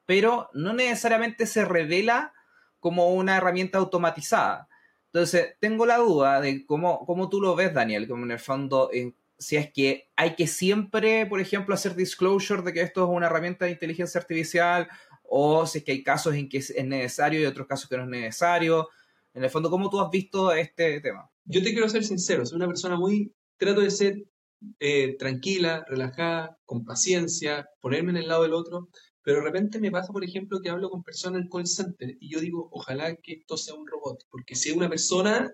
pero 0.06 0.50
no 0.54 0.72
necesariamente 0.72 1.46
se 1.46 1.64
revela 1.64 2.32
como 2.78 3.12
una 3.12 3.36
herramienta 3.36 3.78
automatizada. 3.78 4.68
Entonces, 5.06 5.56
tengo 5.58 5.84
la 5.84 5.96
duda 5.96 6.40
de 6.40 6.64
cómo, 6.64 7.04
cómo 7.04 7.28
tú 7.28 7.40
lo 7.40 7.56
ves, 7.56 7.74
Daniel, 7.74 8.06
como 8.06 8.24
en 8.24 8.30
el 8.30 8.38
fondo, 8.38 8.88
si 9.40 9.56
es 9.56 9.72
que 9.72 10.10
hay 10.14 10.36
que 10.36 10.46
siempre, 10.46 11.26
por 11.26 11.40
ejemplo, 11.40 11.74
hacer 11.74 11.96
disclosure 11.96 12.62
de 12.62 12.72
que 12.72 12.82
esto 12.82 13.02
es 13.02 13.10
una 13.10 13.26
herramienta 13.26 13.64
de 13.64 13.72
inteligencia 13.72 14.20
artificial, 14.20 14.88
o 15.32 15.64
si 15.64 15.78
es 15.78 15.84
que 15.84 15.92
hay 15.92 16.02
casos 16.02 16.34
en 16.34 16.48
que 16.48 16.58
es 16.58 16.74
necesario 16.84 17.40
y 17.40 17.46
otros 17.46 17.68
casos 17.68 17.88
que 17.88 17.96
no 17.96 18.02
es 18.02 18.08
necesario. 18.08 18.88
En 19.32 19.44
el 19.44 19.50
fondo, 19.50 19.70
¿cómo 19.70 19.88
tú 19.88 20.00
has 20.00 20.10
visto 20.10 20.52
este 20.52 21.00
tema? 21.00 21.30
Yo 21.44 21.62
te 21.62 21.70
quiero 21.70 21.88
ser 21.88 22.04
sincero, 22.04 22.44
soy 22.44 22.56
una 22.56 22.66
persona 22.66 22.96
muy, 22.96 23.32
trato 23.56 23.80
de 23.80 23.92
ser 23.92 24.24
eh, 24.80 25.16
tranquila, 25.18 25.84
relajada, 25.88 26.58
con 26.64 26.84
paciencia, 26.84 27.68
ponerme 27.80 28.10
en 28.10 28.16
el 28.16 28.28
lado 28.28 28.42
del 28.42 28.54
otro, 28.54 28.88
pero 29.22 29.38
de 29.38 29.44
repente 29.44 29.78
me 29.78 29.92
pasa, 29.92 30.12
por 30.12 30.24
ejemplo, 30.24 30.60
que 30.60 30.68
hablo 30.68 30.90
con 30.90 31.04
personas 31.04 31.42
en 31.42 31.48
call 31.48 31.66
center 31.68 32.16
y 32.18 32.28
yo 32.28 32.40
digo, 32.40 32.68
ojalá 32.72 33.14
que 33.14 33.34
esto 33.34 33.56
sea 33.56 33.74
un 33.74 33.86
robot, 33.86 34.24
porque 34.30 34.56
si 34.56 34.70
es 34.70 34.76
una 34.76 34.88
persona, 34.88 35.52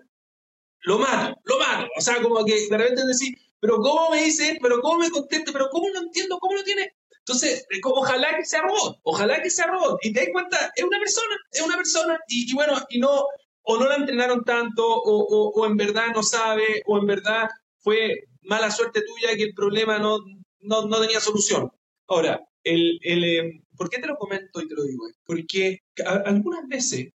lo 0.81 0.97
mato, 0.97 1.39
lo 1.43 1.59
mato. 1.59 1.87
O 1.95 2.01
sea, 2.01 2.19
como 2.23 2.43
que 2.45 2.67
de 2.67 2.77
repente 2.77 3.05
decir, 3.05 3.37
pero 3.59 3.77
¿cómo 3.77 4.09
me 4.09 4.23
dice? 4.23 4.57
¿Pero 4.59 4.81
cómo 4.81 4.99
me 4.99 5.11
contesta? 5.11 5.51
¿Pero 5.51 5.69
cómo 5.69 5.87
no 5.93 5.99
entiendo? 6.01 6.39
¿Cómo 6.39 6.55
lo 6.55 6.63
tiene? 6.63 6.95
Entonces, 7.27 7.67
eh, 7.69 7.81
ojalá 7.83 8.37
que 8.37 8.45
sea 8.45 8.61
robot, 8.61 8.99
ojalá 9.03 9.41
que 9.41 9.49
sea 9.49 9.67
robot. 9.67 9.99
Y 10.01 10.13
te 10.13 10.21
das 10.21 10.29
cuenta, 10.31 10.71
es 10.73 10.83
una 10.83 10.97
persona, 10.97 11.35
es 11.51 11.61
una 11.61 11.75
persona. 11.75 12.19
Y, 12.29 12.53
bueno, 12.53 12.73
y 12.89 12.99
no, 12.99 13.25
o 13.63 13.77
no 13.77 13.85
la 13.85 13.95
entrenaron 13.95 14.45
tanto, 14.45 14.87
o, 14.87 15.49
o, 15.49 15.65
en 15.65 15.75
verdad 15.75 16.13
no 16.15 16.23
sabe, 16.23 16.83
o 16.85 16.97
en 16.97 17.05
verdad 17.05 17.49
fue 17.79 18.23
mala 18.43 18.71
suerte 18.71 19.01
tuya 19.01 19.35
que 19.35 19.43
el 19.43 19.53
problema 19.53 19.99
no, 19.99 20.19
no, 20.61 20.87
no 20.87 21.01
tenía 21.01 21.19
solución. 21.19 21.69
Ahora, 22.07 22.47
el, 22.63 22.97
el, 23.01 23.23
em, 23.25 23.63
¿por 23.75 23.89
qué 23.89 23.99
te 23.99 24.07
lo 24.07 24.15
comento 24.15 24.61
y 24.61 24.67
te 24.69 24.75
lo 24.75 24.83
digo? 24.83 25.03
Porque 25.25 25.81
algunas 26.05 26.65
veces 26.69 27.09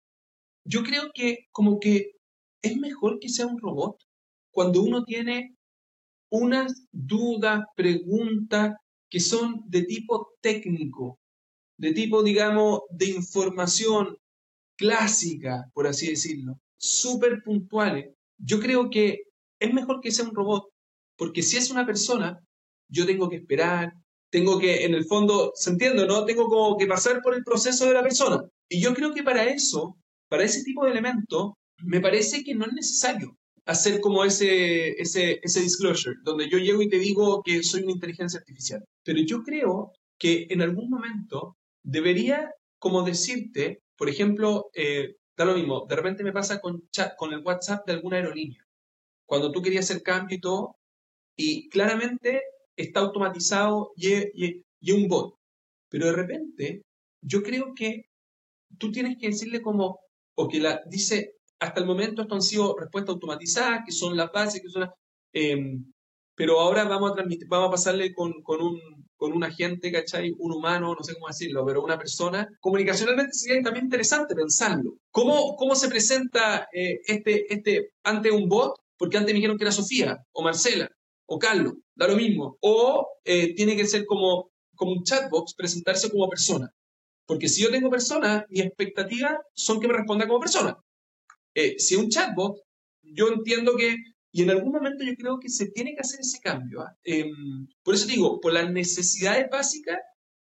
yo 0.66 0.82
creo 0.82 1.12
que 1.14 1.46
como 1.52 1.80
que 1.80 2.14
es 2.64 2.76
mejor 2.78 3.20
que 3.20 3.30
sea 3.30 3.46
un 3.46 3.60
robot 3.60 3.98
cuando 4.50 4.82
uno 4.82 5.04
tiene 5.04 5.56
unas 6.32 6.88
dudas, 6.92 7.64
preguntas 7.76 8.76
que 9.10 9.20
son 9.20 9.64
de 9.68 9.84
tipo 9.84 10.34
técnico, 10.42 11.20
de 11.78 11.94
tipo, 11.94 12.24
digamos, 12.24 12.82
de 12.92 13.08
información 13.08 14.18
clásica, 14.78 15.70
por 15.74 15.88
así 15.88 16.08
decirlo, 16.08 16.60
súper 16.78 17.42
puntuales. 17.44 18.14
Yo 18.38 18.60
creo 18.60 18.90
que 18.90 19.24
es 19.60 19.74
mejor 19.74 20.00
que 20.02 20.12
sea 20.12 20.26
un 20.26 20.36
robot, 20.36 20.70
porque 21.18 21.42
si 21.42 21.58
es 21.58 21.72
una 21.72 21.86
persona, 21.86 22.40
yo 22.88 23.06
tengo 23.06 23.30
que 23.30 23.38
esperar, 23.38 23.94
tengo 24.30 24.60
que, 24.60 24.86
en 24.86 24.94
el 24.94 25.06
fondo, 25.06 25.52
se 25.56 25.72
entiende, 25.72 26.06
¿no? 26.06 26.24
Tengo 26.26 26.48
como 26.48 26.78
que 26.78 26.88
pasar 26.88 27.22
por 27.22 27.34
el 27.34 27.44
proceso 27.44 27.86
de 27.86 27.94
la 27.94 28.04
persona. 28.04 28.44
Y 28.70 28.80
yo 28.80 28.94
creo 28.94 29.14
que 29.14 29.24
para 29.24 29.44
eso, 29.46 29.98
para 30.30 30.44
ese 30.44 30.64
tipo 30.64 30.86
de 30.86 30.92
elementos, 30.92 31.54
me 31.84 32.00
parece 32.00 32.44
que 32.44 32.54
no 32.54 32.66
es 32.66 32.74
necesario 32.74 33.39
hacer 33.66 34.02
como 34.02 34.24
ese, 34.26 34.92
ese, 35.02 35.40
ese 35.44 35.62
disclosure, 35.62 36.16
donde 36.24 36.50
yo 36.50 36.58
llego 36.58 36.82
y 36.82 36.90
te 36.90 37.00
digo 37.00 37.42
que 37.44 37.64
soy 37.64 37.84
una 37.84 37.94
inteligencia 37.94 38.40
artificial. 38.40 38.84
Pero 39.04 39.20
yo 39.22 39.44
creo 39.44 39.92
que 40.18 40.48
en 40.50 40.62
algún 40.62 40.90
momento 40.90 41.56
debería 41.84 42.52
como 42.80 43.04
decirte, 43.04 43.82
por 43.98 44.10
ejemplo, 44.10 44.70
eh, 44.74 45.16
da 45.38 45.46
lo 45.46 45.56
mismo, 45.56 45.86
de 45.88 45.96
repente 45.96 46.24
me 46.24 46.32
pasa 46.32 46.60
con, 46.60 46.90
chat, 46.92 47.16
con 47.18 47.34
el 47.34 47.44
WhatsApp 47.46 47.86
de 47.86 47.94
alguna 47.94 48.18
aerolínea, 48.18 48.66
cuando 49.26 49.52
tú 49.52 49.62
querías 49.62 49.86
hacer 49.86 50.02
cambio 50.02 50.38
y 50.38 50.42
todo, 50.42 50.78
y 51.38 51.70
claramente 51.70 52.42
está 52.76 53.02
automatizado 53.02 53.92
y 53.96 54.14
es 54.14 54.94
un 54.94 55.08
bot. 55.08 55.36
Pero 55.90 56.08
de 56.08 56.14
repente, 56.14 56.82
yo 57.22 57.44
creo 57.44 57.74
que 57.76 58.06
tú 58.78 58.92
tienes 58.92 59.18
que 59.18 59.28
decirle 59.28 59.62
como, 59.62 60.00
o 60.36 60.48
que 60.48 60.60
la 60.60 60.82
dice, 60.88 61.36
hasta 61.60 61.80
el 61.80 61.86
momento 61.86 62.22
esto 62.22 62.36
han 62.36 62.42
sido 62.42 62.76
respuestas 62.78 63.14
automatizadas, 63.14 63.82
que 63.86 63.92
son 63.92 64.16
las 64.16 64.32
bases, 64.32 64.62
que 64.62 64.70
son 64.70 64.90
em, 65.34 65.86
pero 66.40 66.58
ahora 66.62 66.86
vamos 66.86 67.12
a 67.12 67.16
transmitir, 67.16 67.50
vamos 67.50 67.68
a 67.68 67.72
pasarle 67.72 68.14
con, 68.14 68.34
un, 68.48 68.80
con 69.18 69.34
un 69.34 69.44
agente, 69.44 69.92
¿cachai? 69.92 70.34
Un 70.40 70.54
humano, 70.54 70.96
no 70.98 71.04
sé 71.04 71.14
cómo 71.16 71.28
decirlo, 71.28 71.66
pero 71.66 71.84
una 71.84 71.98
persona. 71.98 72.48
Comunicacionalmente 72.62 73.34
sería 73.34 73.62
también 73.62 73.88
interesante 73.88 74.34
pensarlo. 74.36 74.94
¿Cómo, 75.12 75.58
cómo 75.58 75.76
se 75.76 75.90
presenta 75.90 76.70
eh, 76.72 77.02
este, 77.06 77.54
este 77.54 77.92
ante 78.04 78.32
un 78.32 78.48
bot? 78.48 78.74
Porque 78.98 79.18
antes 79.18 79.34
me 79.34 79.40
dijeron 79.40 79.58
que 79.58 79.66
era 79.66 79.74
Sofía 79.74 80.18
o 80.32 80.42
Marcela 80.42 80.90
o 81.26 81.38
Carlos, 81.38 81.74
da 81.94 82.08
lo 82.08 82.16
mismo. 82.16 82.58
O 82.62 83.06
eh, 83.26 83.54
tiene 83.54 83.76
que 83.76 83.86
ser 83.86 84.06
como, 84.06 84.50
como 84.76 84.94
un 84.94 85.04
chatbox, 85.04 85.56
presentarse 85.56 86.10
como 86.10 86.30
persona. 86.30 86.72
Porque 87.26 87.50
si 87.50 87.62
yo 87.62 87.70
tengo 87.70 87.90
persona, 87.90 88.46
mis 88.48 88.64
expectativas 88.64 89.38
son 89.54 89.82
que 89.82 89.90
me 89.90 89.94
responda 89.94 90.26
como 90.26 90.40
persona. 90.40 90.78
Eh, 91.60 91.76
si 91.78 91.98
un 91.98 92.08
chatbot, 92.08 92.56
yo 93.02 93.28
entiendo 93.28 93.76
que, 93.76 93.98
y 94.32 94.44
en 94.44 94.50
algún 94.50 94.72
momento 94.72 95.04
yo 95.04 95.14
creo 95.16 95.40
que 95.42 95.50
se 95.50 95.70
tiene 95.72 95.94
que 95.94 96.00
hacer 96.00 96.22
ese 96.22 96.40
cambio. 96.40 96.80
¿ah? 96.80 96.96
Em, 97.04 97.68
por 97.84 97.96
eso 97.96 98.08
digo, 98.08 98.40
por 98.40 98.54
las 98.54 98.72
necesidades 98.72 99.50
básicas, 99.52 100.00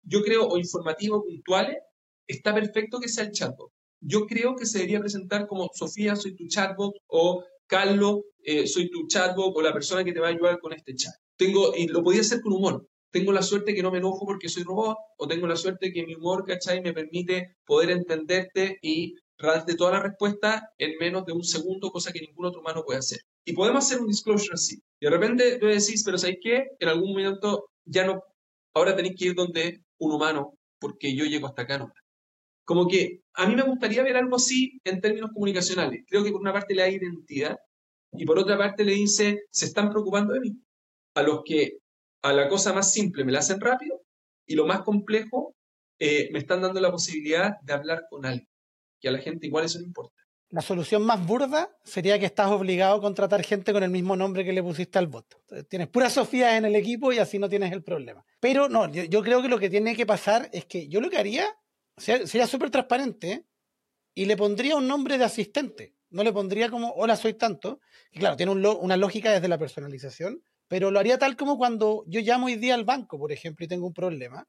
yo 0.04 0.22
creo, 0.22 0.48
o 0.48 0.58
informativos 0.58 1.24
puntuales, 1.26 1.80
está 2.28 2.54
perfecto 2.54 3.02
que 3.02 3.10
sea 3.10 3.26
el 3.26 3.32
chatbot. 3.32 3.74
Yo 4.00 4.26
creo 4.26 4.56
que 4.56 4.66
se 4.66 4.78
debería 4.78 5.02
presentar 5.02 5.48
como 5.48 5.70
Sofía, 5.74 6.16
soy 6.16 6.34
tu 6.34 6.48
chatbot, 6.48 6.94
o 7.08 7.44
Carlos, 7.68 8.22
eh, 8.44 8.66
soy 8.66 8.90
tu 8.90 9.06
chatbot 9.08 9.52
o 9.54 9.62
la 9.62 9.74
persona 9.74 10.06
que 10.06 10.14
te 10.14 10.22
va 10.22 10.28
a 10.28 10.32
ayudar 10.32 10.60
con 10.60 10.72
este 10.72 10.96
chat. 10.96 11.14
Tengo, 11.36 11.76
y 11.76 11.88
lo 11.88 12.04
podía 12.04 12.22
hacer 12.22 12.40
con 12.40 12.54
humor. 12.54 12.88
Tengo 13.12 13.34
la 13.34 13.42
suerte 13.42 13.76
que 13.76 13.84
no 13.84 13.92
me 13.92 13.98
enojo 13.98 14.26
porque 14.26 14.48
soy 14.48 14.64
robot, 14.64 14.96
o 15.18 15.28
tengo 15.28 15.46
la 15.46 15.58
suerte 15.58 15.92
que 15.92 16.06
mi 16.06 16.16
humor, 16.16 16.46
¿cachai? 16.46 16.80
Me 16.82 16.94
permite 16.94 17.58
poder 17.66 17.90
entenderte 17.90 18.78
y 18.82 19.16
darte 19.48 19.76
toda 19.76 19.92
la 19.92 20.02
respuesta 20.02 20.74
en 20.78 20.98
menos 21.00 21.26
de 21.26 21.34
un 21.34 21.44
segundo, 21.44 21.92
cosa 21.92 22.12
que 22.12 22.22
ningún 22.22 22.46
otro 22.46 22.62
humano 22.62 22.84
puede 22.84 23.00
hacer. 23.00 23.20
Y 23.46 23.54
podemos 23.54 23.86
hacer 23.86 24.00
un 24.00 24.08
disclosure 24.08 24.54
así. 24.54 24.82
Y 25.00 25.06
de 25.06 25.10
repente 25.10 25.58
tú 25.58 25.68
decís, 25.68 26.04
pero 26.06 26.18
¿sabéis 26.18 26.40
qué? 26.42 26.68
En 26.80 26.90
algún 26.90 27.10
momento 27.12 27.70
ya 27.86 28.06
no, 28.06 28.24
ahora 28.74 28.96
tenéis 28.96 29.16
que 29.18 29.26
ir 29.26 29.36
donde 29.36 29.84
un 30.00 30.12
humano, 30.14 30.58
porque 30.80 31.16
yo 31.16 31.26
llego 31.26 31.48
hasta 31.48 31.64
acá 31.64 31.78
no. 31.78 31.92
Como 32.66 32.88
que 32.88 33.22
a 33.34 33.48
mí 33.48 33.56
me 33.56 33.64
gustaría 33.64 34.04
ver 34.04 34.18
algo 34.18 34.36
así 34.36 34.80
en 34.84 35.02
términos 35.02 35.32
comunicacionales. 35.34 36.04
Creo 36.08 36.24
que 36.24 36.32
por 36.32 36.42
una 36.42 36.54
parte 36.54 36.76
le 36.76 36.84
da 36.84 36.90
identidad 36.90 37.58
y 38.14 38.26
por 38.26 38.38
otra 38.38 38.58
parte 38.58 38.84
le 38.84 38.94
dice, 38.94 39.44
se 39.52 39.66
están 39.66 39.90
preocupando 39.90 40.34
de 40.34 40.42
mí. 40.42 40.62
A 41.16 41.24
los 41.24 41.42
que 41.44 41.80
a 42.22 42.34
la 42.34 42.48
cosa 42.48 42.74
más 42.74 42.92
simple 42.94 43.26
me 43.26 43.32
la 43.32 43.40
hacen 43.40 43.60
rápido 43.60 44.02
y 44.46 44.56
lo 44.56 44.66
más 44.66 44.82
complejo 44.82 45.56
eh, 46.00 46.30
me 46.32 46.40
están 46.40 46.62
dando 46.62 46.80
la 46.80 46.92
posibilidad 46.92 47.60
de 47.62 47.74
hablar 47.74 48.06
con 48.10 48.26
alguien, 48.26 48.48
que 49.02 49.10
a 49.10 49.12
la 49.12 49.20
gente 49.20 49.48
igual 49.48 49.66
eso 49.66 49.80
no 49.80 49.86
importa. 49.86 50.16
La 50.50 50.62
solución 50.62 51.04
más 51.04 51.26
burda 51.26 51.78
sería 51.84 52.20
que 52.20 52.26
estás 52.26 52.52
obligado 52.52 52.96
a 52.96 53.02
contratar 53.02 53.42
gente 53.44 53.72
con 53.72 53.84
el 53.84 53.90
mismo 53.90 54.16
nombre 54.16 54.44
que 54.44 54.52
le 54.52 54.62
pusiste 54.62 55.00
al 55.00 55.08
bot. 55.08 55.26
tienes 55.70 55.88
pura 55.88 56.10
Sofía 56.10 56.58
en 56.58 56.66
el 56.66 56.76
equipo 56.76 57.12
y 57.14 57.20
así 57.20 57.40
no 57.40 57.48
tienes 57.50 57.72
el 57.72 57.84
problema. 57.84 58.24
Pero 58.40 58.68
no, 58.68 58.92
yo, 58.92 59.04
yo 59.06 59.24
creo 59.24 59.42
que 59.42 59.48
lo 59.48 59.60
que 59.60 59.70
tiene 59.70 59.96
que 59.96 60.06
pasar 60.06 60.50
es 60.52 60.66
que 60.66 60.88
yo 60.90 61.00
lo 61.00 61.10
que 61.10 61.18
haría 61.18 61.48
sería 61.98 62.48
súper 62.48 62.70
transparente 62.70 63.46
y 64.14 64.26
le 64.26 64.38
pondría 64.38 64.76
un 64.76 64.88
nombre 64.88 65.18
de 65.18 65.24
asistente. 65.24 65.96
No 66.10 66.24
le 66.24 66.34
pondría 66.34 66.70
como, 66.70 66.92
hola, 66.92 67.16
soy 67.16 67.34
tanto. 67.34 67.80
Y 68.12 68.20
claro, 68.20 68.36
tiene 68.36 68.52
una 68.52 68.98
lógica 68.98 69.32
desde 69.32 69.48
la 69.48 69.58
personalización, 69.58 70.44
pero 70.68 70.92
lo 70.92 71.00
haría 71.00 71.18
tal 71.18 71.38
como 71.38 71.58
cuando 71.58 72.04
yo 72.08 72.20
llamo 72.22 72.48
hoy 72.48 72.56
día 72.56 72.76
al 72.76 72.84
banco, 72.84 73.18
por 73.18 73.32
ejemplo, 73.32 73.66
y 73.66 73.70
tengo 73.70 73.88
un 73.88 73.94
problema. 73.94 74.48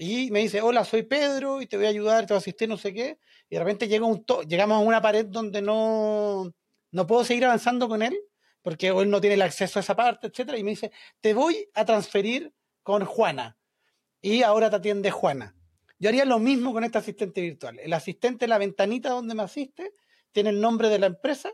Y 0.00 0.30
me 0.30 0.38
dice, 0.38 0.62
hola, 0.62 0.84
soy 0.84 1.02
Pedro 1.02 1.60
y 1.60 1.66
te 1.66 1.76
voy 1.76 1.86
a 1.86 1.88
ayudar, 1.88 2.24
te 2.24 2.32
voy 2.32 2.36
a 2.36 2.38
asistir, 2.38 2.68
no 2.68 2.76
sé 2.76 2.94
qué. 2.94 3.18
Y 3.50 3.56
de 3.56 3.58
repente 3.58 3.88
llega 3.88 4.06
un 4.06 4.24
llegamos 4.46 4.76
a 4.76 4.80
una 4.80 5.02
pared 5.02 5.26
donde 5.26 5.60
no, 5.60 6.54
no 6.92 7.06
puedo 7.08 7.24
seguir 7.24 7.44
avanzando 7.44 7.88
con 7.88 8.02
él, 8.02 8.16
porque 8.62 8.88
él 8.88 9.10
no 9.10 9.20
tiene 9.20 9.34
el 9.34 9.42
acceso 9.42 9.80
a 9.80 9.82
esa 9.82 9.96
parte, 9.96 10.28
etcétera. 10.28 10.56
Y 10.56 10.62
me 10.62 10.70
dice, 10.70 10.92
te 11.20 11.34
voy 11.34 11.68
a 11.74 11.84
transferir 11.84 12.54
con 12.84 13.04
Juana. 13.04 13.58
Y 14.20 14.42
ahora 14.42 14.70
te 14.70 14.76
atiende 14.76 15.10
Juana. 15.10 15.56
Yo 15.98 16.10
haría 16.10 16.24
lo 16.24 16.38
mismo 16.38 16.72
con 16.72 16.84
este 16.84 16.98
asistente 16.98 17.40
virtual. 17.40 17.80
El 17.80 17.92
asistente, 17.92 18.46
la 18.46 18.58
ventanita 18.58 19.10
donde 19.10 19.34
me 19.34 19.42
asiste, 19.42 19.94
tiene 20.30 20.50
el 20.50 20.60
nombre 20.60 20.88
de 20.90 21.00
la 21.00 21.06
empresa 21.06 21.52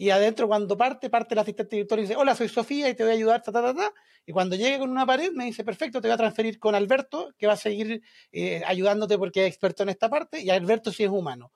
y 0.00 0.08
adentro 0.08 0.48
cuando 0.48 0.78
parte, 0.78 1.10
parte 1.10 1.34
el 1.34 1.40
asistente 1.40 1.76
virtual 1.76 2.00
y 2.00 2.02
dice, 2.04 2.16
hola, 2.16 2.34
soy 2.34 2.48
Sofía 2.48 2.88
y 2.88 2.94
te 2.94 3.02
voy 3.02 3.12
a 3.12 3.14
ayudar, 3.16 3.42
ta, 3.42 3.52
ta, 3.52 3.60
ta, 3.60 3.74
ta. 3.74 3.92
Y 4.24 4.32
cuando 4.32 4.56
llegue 4.56 4.78
con 4.78 4.88
una 4.88 5.04
pared 5.04 5.30
me 5.32 5.44
dice, 5.44 5.62
perfecto, 5.62 6.00
te 6.00 6.08
voy 6.08 6.14
a 6.14 6.16
transferir 6.16 6.58
con 6.58 6.74
Alberto, 6.74 7.34
que 7.36 7.46
va 7.46 7.52
a 7.52 7.56
seguir 7.56 8.00
eh, 8.32 8.62
ayudándote 8.66 9.18
porque 9.18 9.44
es 9.44 9.52
experto 9.52 9.82
en 9.82 9.90
esta 9.90 10.08
parte, 10.08 10.40
y 10.40 10.48
Alberto 10.48 10.90
sí 10.90 11.04
es 11.04 11.10
humano. 11.10 11.52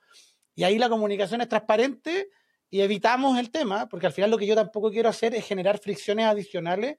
Y 0.54 0.64
ahí 0.64 0.76
la 0.76 0.90
comunicación 0.90 1.40
es 1.40 1.48
transparente 1.48 2.28
y 2.68 2.82
evitamos 2.82 3.38
el 3.38 3.50
tema, 3.50 3.88
porque 3.88 4.08
al 4.08 4.12
final 4.12 4.30
lo 4.30 4.36
que 4.36 4.46
yo 4.46 4.54
tampoco 4.54 4.90
quiero 4.90 5.08
hacer 5.08 5.34
es 5.34 5.46
generar 5.46 5.78
fricciones 5.78 6.26
adicionales 6.26 6.98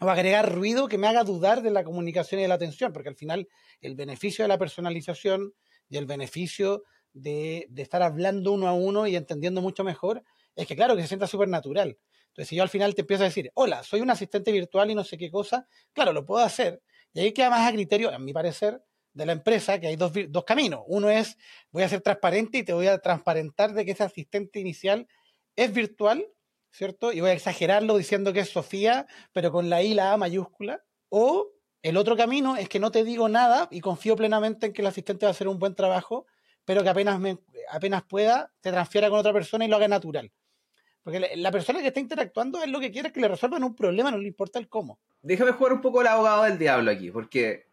o 0.00 0.08
agregar 0.08 0.50
ruido 0.50 0.88
que 0.88 0.96
me 0.96 1.08
haga 1.08 1.24
dudar 1.24 1.60
de 1.60 1.72
la 1.72 1.84
comunicación 1.84 2.38
y 2.38 2.44
de 2.44 2.48
la 2.48 2.54
atención, 2.54 2.94
porque 2.94 3.10
al 3.10 3.16
final 3.16 3.48
el 3.82 3.96
beneficio 3.96 4.44
de 4.44 4.48
la 4.48 4.56
personalización 4.56 5.52
y 5.90 5.98
el 5.98 6.06
beneficio 6.06 6.84
de, 7.12 7.66
de 7.68 7.82
estar 7.82 8.02
hablando 8.02 8.52
uno 8.52 8.66
a 8.66 8.72
uno 8.72 9.06
y 9.06 9.14
entendiendo 9.14 9.60
mucho 9.60 9.84
mejor 9.84 10.22
es 10.58 10.66
que, 10.66 10.74
claro, 10.74 10.96
que 10.96 11.02
se 11.02 11.08
sienta 11.08 11.28
súper 11.28 11.48
natural. 11.48 11.96
Entonces, 12.28 12.48
si 12.48 12.56
yo 12.56 12.64
al 12.64 12.68
final 12.68 12.94
te 12.94 13.02
empiezo 13.02 13.22
a 13.22 13.26
decir, 13.26 13.50
hola, 13.54 13.82
soy 13.84 14.00
un 14.00 14.10
asistente 14.10 14.50
virtual 14.50 14.90
y 14.90 14.94
no 14.94 15.04
sé 15.04 15.16
qué 15.16 15.30
cosa, 15.30 15.68
claro, 15.92 16.12
lo 16.12 16.26
puedo 16.26 16.44
hacer. 16.44 16.82
Y 17.12 17.20
ahí 17.20 17.32
queda 17.32 17.48
más 17.48 17.68
a 17.68 17.72
criterio, 17.72 18.12
a 18.12 18.18
mi 18.18 18.32
parecer, 18.32 18.82
de 19.12 19.26
la 19.26 19.32
empresa 19.32 19.78
que 19.78 19.86
hay 19.86 19.96
dos, 19.96 20.12
dos 20.28 20.44
caminos. 20.44 20.82
Uno 20.88 21.10
es, 21.10 21.36
voy 21.70 21.84
a 21.84 21.88
ser 21.88 22.00
transparente 22.00 22.58
y 22.58 22.64
te 22.64 22.72
voy 22.72 22.88
a 22.88 22.98
transparentar 22.98 23.72
de 23.72 23.84
que 23.84 23.92
ese 23.92 24.02
asistente 24.02 24.58
inicial 24.58 25.06
es 25.54 25.72
virtual, 25.72 26.26
¿cierto? 26.72 27.12
Y 27.12 27.20
voy 27.20 27.30
a 27.30 27.34
exagerarlo 27.34 27.96
diciendo 27.96 28.32
que 28.32 28.40
es 28.40 28.50
Sofía, 28.50 29.06
pero 29.32 29.52
con 29.52 29.70
la 29.70 29.82
I, 29.82 29.94
la 29.94 30.12
A 30.12 30.16
mayúscula. 30.16 30.84
O 31.08 31.52
el 31.82 31.96
otro 31.96 32.16
camino 32.16 32.56
es 32.56 32.68
que 32.68 32.80
no 32.80 32.90
te 32.90 33.04
digo 33.04 33.28
nada 33.28 33.68
y 33.70 33.80
confío 33.80 34.16
plenamente 34.16 34.66
en 34.66 34.72
que 34.72 34.82
el 34.82 34.88
asistente 34.88 35.24
va 35.24 35.30
a 35.30 35.32
hacer 35.32 35.46
un 35.46 35.60
buen 35.60 35.76
trabajo, 35.76 36.26
pero 36.64 36.82
que 36.82 36.88
apenas, 36.88 37.20
me, 37.20 37.38
apenas 37.70 38.02
pueda, 38.02 38.52
te 38.60 38.72
transfiera 38.72 39.08
con 39.08 39.20
otra 39.20 39.32
persona 39.32 39.64
y 39.64 39.68
lo 39.68 39.76
haga 39.76 39.88
natural. 39.88 40.32
Porque 41.02 41.36
la 41.36 41.50
persona 41.50 41.80
que 41.80 41.88
está 41.88 42.00
interactuando 42.00 42.62
es 42.62 42.68
lo 42.68 42.80
que 42.80 42.90
quiere 42.90 43.12
que 43.12 43.20
le 43.20 43.28
resuelvan 43.28 43.64
un 43.64 43.74
problema, 43.74 44.10
no 44.10 44.18
le 44.18 44.28
importa 44.28 44.58
el 44.58 44.68
cómo. 44.68 44.98
Déjame 45.22 45.52
jugar 45.52 45.72
un 45.72 45.80
poco 45.80 46.00
el 46.00 46.06
abogado 46.06 46.42
del 46.44 46.58
diablo 46.58 46.90
aquí, 46.90 47.10
porque 47.10 47.68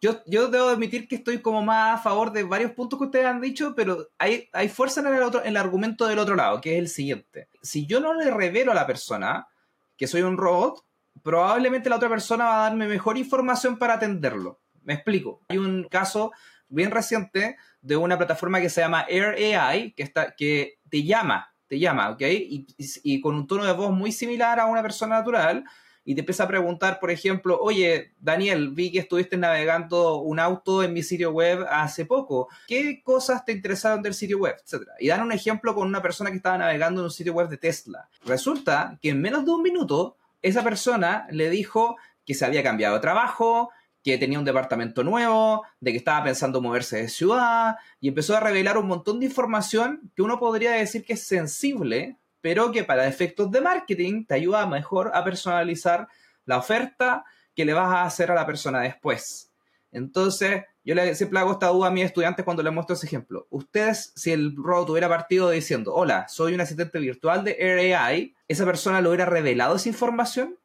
yo, 0.00 0.22
yo 0.26 0.48
debo 0.48 0.68
admitir 0.68 1.08
que 1.08 1.16
estoy 1.16 1.38
como 1.38 1.62
más 1.62 1.98
a 1.98 2.02
favor 2.02 2.32
de 2.32 2.42
varios 2.42 2.72
puntos 2.72 2.98
que 2.98 3.06
ustedes 3.06 3.26
han 3.26 3.40
dicho, 3.40 3.74
pero 3.74 4.08
hay, 4.18 4.48
hay 4.52 4.68
fuerza 4.68 5.00
en 5.00 5.08
el, 5.08 5.22
otro, 5.22 5.40
en 5.40 5.48
el 5.48 5.56
argumento 5.56 6.06
del 6.06 6.18
otro 6.18 6.34
lado, 6.34 6.60
que 6.60 6.74
es 6.74 6.78
el 6.78 6.88
siguiente. 6.88 7.48
Si 7.62 7.86
yo 7.86 8.00
no 8.00 8.14
le 8.14 8.30
revelo 8.30 8.72
a 8.72 8.76
la 8.76 8.86
persona 8.86 9.48
que 9.96 10.06
soy 10.06 10.22
un 10.22 10.36
robot, 10.36 10.84
probablemente 11.22 11.88
la 11.88 11.96
otra 11.96 12.08
persona 12.08 12.44
va 12.44 12.60
a 12.60 12.68
darme 12.70 12.86
mejor 12.86 13.18
información 13.18 13.78
para 13.78 13.94
atenderlo. 13.94 14.60
Me 14.82 14.94
explico. 14.94 15.40
Hay 15.48 15.58
un 15.58 15.84
caso 15.84 16.32
bien 16.68 16.90
reciente 16.90 17.56
de 17.80 17.96
una 17.96 18.16
plataforma 18.16 18.60
que 18.60 18.70
se 18.70 18.80
llama 18.80 19.06
Air 19.08 19.56
AI, 19.56 19.92
que, 19.92 20.02
está, 20.02 20.34
que 20.34 20.78
te 20.88 21.04
llama 21.04 21.51
te 21.72 21.78
llama, 21.78 22.10
¿ok? 22.10 22.20
Y, 22.20 23.20
con 23.22 23.34
un 23.34 23.46
tono 23.46 23.64
de 23.64 23.72
voz 23.72 23.92
muy 23.92 24.12
similar 24.12 24.60
a 24.60 24.66
una 24.66 24.82
persona 24.82 25.16
natural 25.16 25.64
y 26.04 26.14
te 26.14 26.20
empieza 26.20 26.44
a 26.44 26.46
preguntar, 26.46 27.00
por 27.00 27.10
ejemplo, 27.10 27.58
oye, 27.58 28.12
Daniel, 28.20 28.72
vi 28.72 28.92
que 28.92 28.98
estuviste 28.98 29.38
navegando 29.38 30.18
un 30.18 30.38
auto 30.38 30.82
en 30.82 30.92
mi 30.92 31.02
sitio 31.02 31.30
web 31.30 31.64
hace 31.70 32.04
poco. 32.04 32.50
¿Qué 32.68 33.00
cosas 33.02 33.46
te 33.46 33.52
interesaron 33.52 34.02
del 34.02 34.12
sitio 34.12 34.36
web? 34.36 34.54
Etcétera. 34.62 34.92
Y 35.00 35.08
dan 35.08 35.22
un 35.22 35.32
ejemplo 35.32 35.74
con 35.74 35.88
una 35.88 36.02
persona 36.02 36.28
que 36.28 36.36
estaba 36.36 36.58
navegando 36.58 37.00
en 37.00 37.06
un 37.06 37.10
sitio 37.10 37.32
web 37.32 37.48
de 37.48 37.56
Tesla. 37.56 38.06
Resulta 38.26 38.98
que 39.00 39.08
en 39.08 39.22
menos 39.22 39.46
de 39.46 39.52
un 39.52 39.62
minuto, 39.62 40.18
esa 40.42 40.62
persona 40.62 41.26
le 41.30 41.48
dijo 41.48 41.96
que 42.26 42.34
se 42.34 42.44
había 42.44 42.62
cambiado 42.62 42.96
de 42.96 43.00
trabajo, 43.00 43.70
que 44.02 44.18
tenía 44.18 44.38
un 44.38 44.44
departamento 44.44 45.04
nuevo, 45.04 45.64
de 45.80 45.92
que 45.92 45.98
estaba 45.98 46.24
pensando 46.24 46.60
moverse 46.60 46.96
de 46.96 47.08
ciudad, 47.08 47.76
y 48.00 48.08
empezó 48.08 48.36
a 48.36 48.40
revelar 48.40 48.76
un 48.76 48.86
montón 48.86 49.20
de 49.20 49.26
información 49.26 50.10
que 50.14 50.22
uno 50.22 50.38
podría 50.38 50.72
decir 50.72 51.04
que 51.04 51.12
es 51.12 51.24
sensible, 51.24 52.18
pero 52.40 52.72
que 52.72 52.84
para 52.84 53.06
efectos 53.06 53.50
de 53.50 53.60
marketing 53.60 54.26
te 54.26 54.34
ayuda 54.34 54.66
mejor 54.66 55.12
a 55.14 55.22
personalizar 55.22 56.08
la 56.44 56.58
oferta 56.58 57.24
que 57.54 57.64
le 57.64 57.72
vas 57.72 57.88
a 57.88 58.04
hacer 58.04 58.30
a 58.30 58.34
la 58.34 58.46
persona 58.46 58.80
después. 58.80 59.52
Entonces, 59.92 60.64
yo 60.84 60.94
le, 60.94 61.14
siempre 61.14 61.38
hago 61.38 61.52
esta 61.52 61.68
duda 61.68 61.88
a 61.88 61.90
mis 61.90 62.04
estudiantes 62.04 62.44
cuando 62.44 62.62
les 62.62 62.72
muestro 62.72 62.94
ese 62.94 63.06
ejemplo. 63.06 63.46
Ustedes, 63.50 64.12
si 64.16 64.32
el 64.32 64.56
robot 64.56 64.90
hubiera 64.90 65.08
partido 65.08 65.50
diciendo, 65.50 65.94
hola, 65.94 66.26
soy 66.28 66.54
un 66.54 66.60
asistente 66.60 66.98
virtual 66.98 67.44
de 67.44 67.94
AI, 67.94 68.34
¿esa 68.48 68.64
persona 68.64 69.00
lo 69.00 69.10
hubiera 69.10 69.26
revelado 69.26 69.76
esa 69.76 69.88
información? 69.88 70.58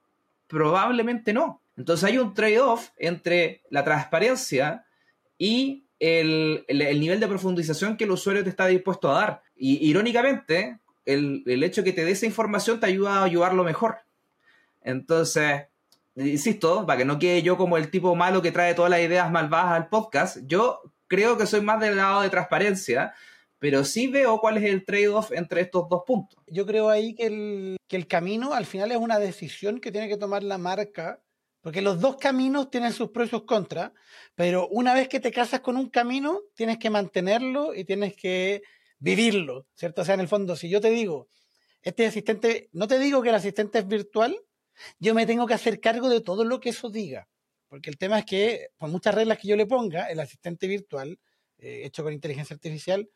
Probablemente 0.48 1.34
no. 1.34 1.62
Entonces 1.78 2.04
hay 2.10 2.18
un 2.18 2.34
trade-off 2.34 2.90
entre 2.98 3.62
la 3.70 3.84
transparencia 3.84 4.86
y 5.38 5.86
el, 6.00 6.66
nivel 6.70 7.20
de 7.20 7.28
profundización 7.28 7.98
que 7.98 8.04
el 8.06 8.12
usuario 8.12 8.44
te 8.44 8.50
está 8.50 8.66
dispuesto 8.66 9.12
a 9.12 9.20
dar. 9.20 9.42
Y 9.56 9.88
irónicamente, 9.88 10.80
el, 11.06 11.44
hecho 11.64 11.82
de 11.82 11.86
que 11.86 11.94
te 11.94 12.04
dé 12.06 12.12
esa 12.12 12.26
información 12.26 12.80
te 12.80 12.88
ayuda 12.88 13.20
a 13.20 13.24
ayudarlo 13.24 13.64
mejor. 13.64 14.00
Entonces, 14.82 15.68
insisto, 16.16 16.86
para 16.86 16.98
que 16.98 17.06
no 17.06 17.20
quede 17.20 17.44
yo 17.44 17.58
como 17.58 17.78
el 17.78 17.92
tipo 17.92 18.16
malo 18.16 18.42
que 18.42 18.52
trae 18.52 18.74
todas 18.74 18.92
las 18.92 19.02
ideas 19.02 19.32
malvadas 19.32 19.74
al 19.74 19.90
podcast, 19.90 20.38
yo 20.48 20.82
creo 21.08 21.38
que 21.38 21.46
soy 21.46 21.62
más 21.62 21.80
del 21.80 21.98
lado 21.98 22.22
de 22.22 22.30
transparencia, 22.30 23.14
pero 23.60 23.84
sí 23.84 24.08
veo 24.08 24.40
cuál 24.40 24.58
es 24.58 24.64
el 24.64 24.86
trade-off 24.86 25.32
entre 25.32 25.62
estos 25.62 25.90
dos 25.90 26.04
puntos. 26.06 26.40
Yo 26.48 26.66
creo 26.66 26.90
ahí 26.90 27.16
el, 27.20 27.78
que 27.88 27.98
el 27.98 28.08
camino 28.08 28.54
al 28.54 28.66
final 28.66 28.92
es 28.92 28.98
una 28.98 29.20
decisión 29.20 29.80
que 29.80 29.92
tiene 29.92 30.08
que 30.08 30.18
tomar 30.18 30.44
la 30.44 30.58
marca 30.58 31.20
porque 31.68 31.82
los 31.82 32.00
dos 32.00 32.16
caminos 32.16 32.70
tienen 32.70 32.94
sus 32.94 33.10
pros 33.10 33.28
y 33.28 33.32
sus 33.32 33.44
contras, 33.44 33.92
pero 34.36 34.70
una 34.70 34.94
vez 34.94 35.10
que 35.10 35.20
te 35.20 35.34
casas 35.34 35.60
con 35.60 35.76
un 35.76 35.90
camino, 35.90 36.40
tienes 36.56 36.78
que 36.78 36.90
mantenerlo 36.90 37.76
y 37.76 37.84
tienes 37.84 38.16
que 38.16 38.62
vivirlo, 39.00 39.68
¿cierto? 39.74 40.02
O 40.02 40.06
sea, 40.06 40.14
en 40.14 40.22
el 40.22 40.30
fondo, 40.30 40.56
si 40.56 40.70
yo 40.70 40.80
te 40.80 40.90
digo, 40.90 41.28
este 41.82 42.06
asistente, 42.06 42.70
no 42.72 42.88
te 42.88 43.00
digo 43.00 43.22
que 43.22 43.28
el 43.28 43.36
asistente 43.36 43.80
es 43.80 43.86
virtual, 43.86 44.40
yo 44.98 45.14
me 45.14 45.26
tengo 45.26 45.46
que 45.46 45.56
hacer 45.56 45.82
cargo 45.82 46.08
de 46.08 46.22
todo 46.22 46.46
lo 46.46 46.62
que 46.62 46.70
eso 46.70 46.90
diga. 46.90 47.28
Porque 47.68 47.90
el 47.90 47.98
tema 47.98 48.20
es 48.20 48.26
que, 48.26 48.70
por 48.78 48.88
muchas 48.88 49.14
reglas 49.14 49.38
que 49.38 49.50
yo 49.50 49.58
le 49.58 49.66
ponga, 49.66 50.06
el 50.06 50.22
asistente 50.22 50.68
virtual, 50.68 51.20
eh, 51.58 51.82
hecho 51.84 52.02
con 52.02 52.14
inteligencia 52.14 52.54
artificial, 52.54 53.10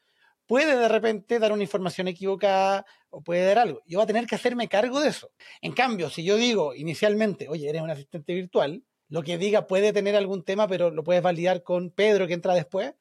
puede 0.52 0.78
de 0.78 0.90
repente 0.90 1.40
dar 1.40 1.54
una 1.54 1.64
información 1.64 2.10
equivocada 2.10 2.86
o 3.10 3.22
puede 3.22 3.46
dar 3.46 3.60
algo. 3.60 3.82
Yo 3.86 4.00
voy 4.00 4.04
a 4.04 4.08
tener 4.08 4.26
que 4.26 4.36
hacerme 4.36 4.68
cargo 4.68 5.00
de 5.00 5.08
eso. 5.08 5.32
En 5.62 5.72
cambio, 5.72 6.10
si 6.10 6.26
yo 6.26 6.36
digo 6.36 6.76
inicialmente, 6.76 7.48
oye, 7.48 7.70
eres 7.70 7.82
un 7.82 7.90
asistente 7.90 8.34
virtual, 8.34 8.84
lo 9.08 9.24
que 9.24 9.38
diga 9.38 9.66
puede 9.66 9.94
tener 9.94 10.14
algún 10.18 10.44
tema, 10.44 10.68
pero 10.68 10.92
lo 10.92 11.06
puedes 11.06 11.24
validar 11.24 11.64
con 11.64 11.90
Pedro 11.90 12.28
que 12.28 12.34
entra 12.34 12.54
después, 12.54 12.94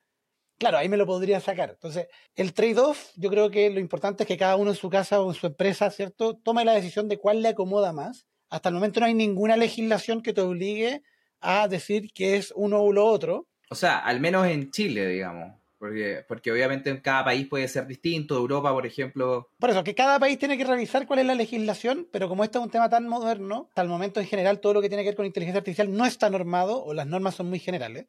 claro, 0.58 0.78
ahí 0.78 0.88
me 0.88 0.96
lo 0.96 1.06
podría 1.06 1.40
sacar. 1.40 1.70
Entonces, 1.70 2.06
el 2.36 2.52
trade-off, 2.54 3.10
yo 3.16 3.30
creo 3.30 3.50
que 3.50 3.68
lo 3.68 3.80
importante 3.80 4.22
es 4.22 4.28
que 4.28 4.36
cada 4.36 4.54
uno 4.54 4.70
en 4.70 4.76
su 4.76 4.88
casa 4.88 5.20
o 5.20 5.28
en 5.28 5.34
su 5.34 5.48
empresa, 5.48 5.90
¿cierto?, 5.90 6.36
tome 6.36 6.64
la 6.64 6.74
decisión 6.74 7.08
de 7.08 7.18
cuál 7.18 7.42
le 7.42 7.48
acomoda 7.48 7.92
más. 7.92 8.28
Hasta 8.48 8.68
el 8.68 8.76
momento 8.76 9.00
no 9.00 9.06
hay 9.06 9.14
ninguna 9.14 9.56
legislación 9.56 10.22
que 10.22 10.32
te 10.32 10.40
obligue 10.40 11.02
a 11.40 11.66
decir 11.66 12.12
que 12.12 12.36
es 12.36 12.52
uno 12.54 12.80
o 12.80 12.92
lo 12.92 13.06
otro. 13.06 13.48
O 13.70 13.74
sea, 13.74 13.98
al 13.98 14.20
menos 14.20 14.46
en 14.46 14.70
Chile, 14.70 15.08
digamos. 15.08 15.59
Porque, 15.80 16.22
porque 16.28 16.52
obviamente 16.52 16.90
en 16.90 17.00
cada 17.00 17.24
país 17.24 17.48
puede 17.48 17.66
ser 17.66 17.86
distinto, 17.86 18.36
Europa, 18.36 18.70
por 18.70 18.84
ejemplo. 18.84 19.48
Por 19.58 19.70
eso, 19.70 19.82
que 19.82 19.94
cada 19.94 20.18
país 20.18 20.38
tiene 20.38 20.58
que 20.58 20.64
revisar 20.64 21.06
cuál 21.06 21.20
es 21.20 21.26
la 21.26 21.34
legislación, 21.34 22.06
pero 22.12 22.28
como 22.28 22.44
este 22.44 22.58
es 22.58 22.64
un 22.64 22.70
tema 22.70 22.90
tan 22.90 23.08
moderno, 23.08 23.68
hasta 23.70 23.80
el 23.80 23.88
momento 23.88 24.20
en 24.20 24.26
general 24.26 24.60
todo 24.60 24.74
lo 24.74 24.82
que 24.82 24.90
tiene 24.90 25.04
que 25.04 25.08
ver 25.08 25.16
con 25.16 25.24
inteligencia 25.24 25.60
artificial 25.60 25.90
no 25.90 26.04
está 26.04 26.28
normado 26.28 26.84
o 26.84 26.92
las 26.92 27.06
normas 27.06 27.34
son 27.34 27.48
muy 27.48 27.58
generales, 27.60 28.04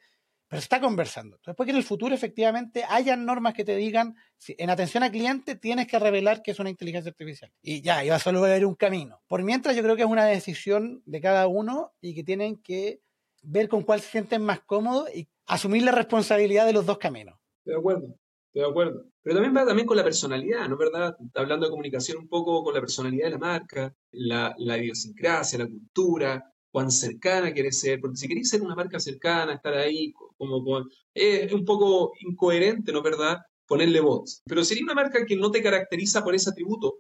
pero 0.50 0.60
se 0.60 0.66
está 0.66 0.82
conversando. 0.82 1.38
Entonces, 1.38 1.56
puede 1.56 1.68
que 1.68 1.72
en 1.72 1.78
el 1.78 1.86
futuro 1.86 2.14
efectivamente 2.14 2.84
hayan 2.90 3.26
normas 3.26 3.54
que 3.54 3.64
te 3.64 3.78
digan, 3.78 4.18
si 4.36 4.54
en 4.58 4.70
atención 4.70 5.04
al 5.04 5.12
cliente 5.12 5.56
tienes 5.56 5.88
que 5.88 5.98
revelar 5.98 6.42
que 6.42 6.52
es 6.52 6.60
una 6.60 6.70
inteligencia 6.70 7.10
artificial. 7.10 7.54
Y 7.62 7.82
ya, 7.82 8.04
iba 8.04 8.20
solo 8.20 8.44
a 8.44 8.48
haber 8.48 8.66
un 8.66 8.76
camino. 8.76 9.22
Por 9.28 9.44
mientras, 9.44 9.78
yo 9.78 9.82
creo 9.82 9.96
que 9.96 10.02
es 10.02 10.10
una 10.10 10.26
decisión 10.26 11.04
de 11.06 11.22
cada 11.22 11.48
uno 11.48 11.94
y 12.02 12.14
que 12.16 12.26
tienen 12.26 12.62
que 12.62 13.00
ver 13.44 13.70
con 13.70 13.84
cuál 13.84 14.02
se 14.02 14.10
sienten 14.10 14.42
más 14.42 14.60
cómodos 14.60 15.10
y 15.16 15.30
asumir 15.46 15.84
la 15.84 15.94
responsabilidad 15.94 16.66
de 16.66 16.74
los 16.74 16.86
dos 16.86 16.98
caminos. 16.98 17.41
De 17.66 17.76
acuerdo, 17.76 18.16
de 18.54 18.64
acuerdo. 18.66 19.06
Pero 19.22 19.36
también 19.36 19.56
va 19.56 19.66
también 19.66 19.88
con 19.88 19.98
la 19.98 20.04
personalidad, 20.04 20.68
¿no 20.68 20.76
es 20.76 20.80
verdad? 20.80 21.16
Hablando 21.36 21.66
de 21.66 21.72
comunicación 21.72 22.18
un 22.18 22.28
poco 22.28 22.64
con 22.64 22.74
la 22.74 22.80
personalidad 22.80 23.26
de 23.26 23.32
la 23.32 23.38
marca, 23.38 23.96
la, 24.12 24.56
la 24.58 24.78
idiosincrasia, 24.78 25.60
la 25.60 25.68
cultura, 25.68 26.44
cuán 26.72 26.90
cercana 26.92 27.54
quieres 27.54 27.80
ser, 27.80 28.00
porque 28.00 28.18
si 28.18 28.28
querés 28.28 28.50
ser 28.50 28.62
una 28.62 28.76
marca 28.76 29.00
cercana, 29.00 29.54
estar 29.54 29.74
ahí, 29.76 30.12
como, 30.14 30.64
como 30.64 30.88
es 31.14 31.52
un 31.54 31.66
poco 31.66 32.14
incoherente, 32.22 32.92
¿no 32.92 33.00
es 33.00 33.04
verdad? 33.04 33.38
Ponerle 33.68 34.00
voz. 34.02 34.42
Pero 34.46 34.64
sería 34.64 34.84
una 34.84 34.96
marca 34.96 35.26
que 35.26 35.36
no 35.36 35.52
te 35.52 35.62
caracteriza 35.62 36.24
por 36.24 36.34
ese 36.34 36.50
atributo, 36.50 37.00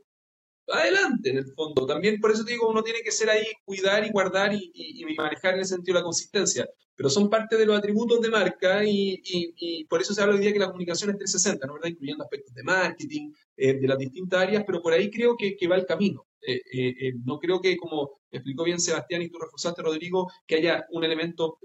adelante 0.73 1.29
en 1.29 1.37
el 1.37 1.45
fondo. 1.53 1.85
También 1.85 2.19
por 2.19 2.31
eso 2.31 2.43
te 2.43 2.51
digo, 2.53 2.69
uno 2.69 2.83
tiene 2.83 3.01
que 3.01 3.11
ser 3.11 3.29
ahí, 3.29 3.45
cuidar 3.63 4.05
y 4.05 4.11
guardar 4.11 4.53
y, 4.53 5.05
manejar 5.17 5.55
en 5.55 5.61
ese 5.61 5.75
sentido 5.75 5.97
la 5.97 6.03
consistencia. 6.03 6.67
Pero 6.95 7.09
son 7.09 7.29
parte 7.29 7.57
de 7.57 7.65
los 7.65 7.77
atributos 7.77 8.21
de 8.21 8.29
marca 8.29 8.81
y, 8.85 9.85
por 9.89 10.01
eso 10.01 10.13
se 10.13 10.21
habla 10.21 10.35
hoy 10.35 10.41
día 10.41 10.53
que 10.53 10.59
la 10.59 10.67
comunicación 10.67 11.09
es 11.11 11.17
360, 11.17 11.67
¿no 11.67 11.73
verdad? 11.73 11.89
Incluyendo 11.89 12.23
aspectos 12.23 12.53
de 12.53 12.63
marketing, 12.63 13.31
eh, 13.57 13.73
de 13.73 13.87
las 13.87 13.97
distintas 13.97 14.41
áreas, 14.41 14.63
pero 14.65 14.81
por 14.81 14.93
ahí 14.93 15.09
creo 15.09 15.35
que, 15.37 15.67
va 15.67 15.75
el 15.75 15.85
camino. 15.85 16.27
Eh, 16.41 16.61
eh, 16.73 17.13
no 17.23 17.39
creo 17.39 17.61
que, 17.61 17.77
como 17.77 18.21
explicó 18.31 18.63
bien 18.63 18.79
Sebastián 18.79 19.21
y 19.21 19.29
tú 19.29 19.39
reforzaste, 19.39 19.81
Rodrigo, 19.81 20.31
que 20.47 20.55
haya 20.55 20.85
un 20.91 21.03
elemento, 21.03 21.59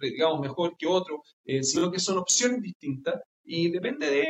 digamos, 0.00 0.40
mejor 0.40 0.76
que 0.78 0.86
otro, 0.86 1.22
sino 1.62 1.90
que 1.90 1.98
son 1.98 2.18
opciones 2.18 2.62
distintas 2.62 3.20
y 3.44 3.70
depende 3.70 4.10
de, 4.10 4.24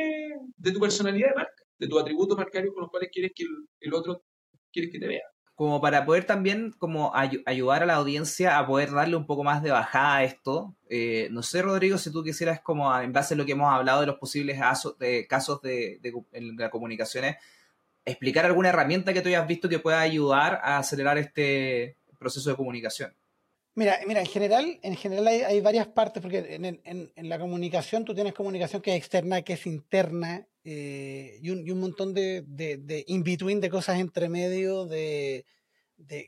de 0.57 0.71
tu 0.71 0.79
personalidad 0.79 1.29
de 1.29 1.35
marca 1.35 1.54
de 1.77 1.87
tus 1.87 2.01
atributos 2.01 2.37
marcarios 2.37 2.73
con 2.73 2.81
los 2.83 2.91
cuales 2.91 3.09
quieres 3.11 3.31
que 3.35 3.45
el, 3.79 3.93
otro 3.93 4.23
quieres 4.71 4.91
que 4.91 4.99
te 4.99 5.07
vea. 5.07 5.23
Como 5.55 5.79
para 5.79 6.05
poder 6.05 6.25
también 6.25 6.73
como 6.77 7.13
ayudar 7.15 7.83
a 7.83 7.85
la 7.85 7.95
audiencia 7.95 8.57
a 8.57 8.67
poder 8.67 8.91
darle 8.91 9.15
un 9.15 9.25
poco 9.25 9.43
más 9.43 9.63
de 9.63 9.71
bajada 9.71 10.17
a 10.17 10.23
esto. 10.25 10.75
Eh, 10.89 11.29
no 11.31 11.43
sé, 11.43 11.61
Rodrigo, 11.61 11.97
si 11.97 12.11
tú 12.11 12.23
quisieras, 12.23 12.59
como 12.59 12.93
en 12.99 13.13
base 13.13 13.35
a 13.35 13.37
lo 13.37 13.45
que 13.45 13.53
hemos 13.53 13.71
hablado 13.71 14.01
de 14.01 14.07
los 14.07 14.17
posibles 14.17 14.59
de, 14.99 15.27
casos 15.27 15.61
de, 15.61 15.99
de, 16.01 16.13
en 16.33 16.57
las 16.57 16.69
comunicaciones, 16.69 17.37
explicar 18.03 18.45
alguna 18.45 18.69
herramienta 18.69 19.13
que 19.13 19.21
tú 19.21 19.29
hayas 19.29 19.47
visto 19.47 19.69
que 19.69 19.79
pueda 19.79 20.01
ayudar 20.01 20.59
a 20.61 20.77
acelerar 20.77 21.17
este 21.17 21.97
proceso 22.19 22.49
de 22.49 22.55
comunicación. 22.55 23.15
Mira, 23.75 23.99
mira, 24.07 24.21
en 24.21 24.25
general, 24.25 24.79
en 24.83 24.95
general 24.95 25.27
hay, 25.27 25.59
varias 25.59 25.87
partes, 25.87 26.21
porque 26.21 26.55
en, 26.55 26.79
en, 26.85 27.29
la 27.29 27.37
comunicación 27.37 28.05
tú 28.05 28.15
tienes 28.15 28.33
comunicación 28.33 28.81
que 28.81 28.91
es 28.91 28.97
externa, 28.97 29.41
que 29.41 29.53
es 29.53 29.65
interna, 29.65 30.47
eh, 30.67 31.37
y, 31.43 31.51
un, 31.51 31.69
un, 31.69 31.79
montón 31.79 32.11
de, 32.15 32.43
de, 32.47 33.03
in-between, 33.07 33.61
de 33.61 33.69
cosas 33.69 33.99
entre 33.99 34.29
medio, 34.29 34.87
de, 34.87 35.45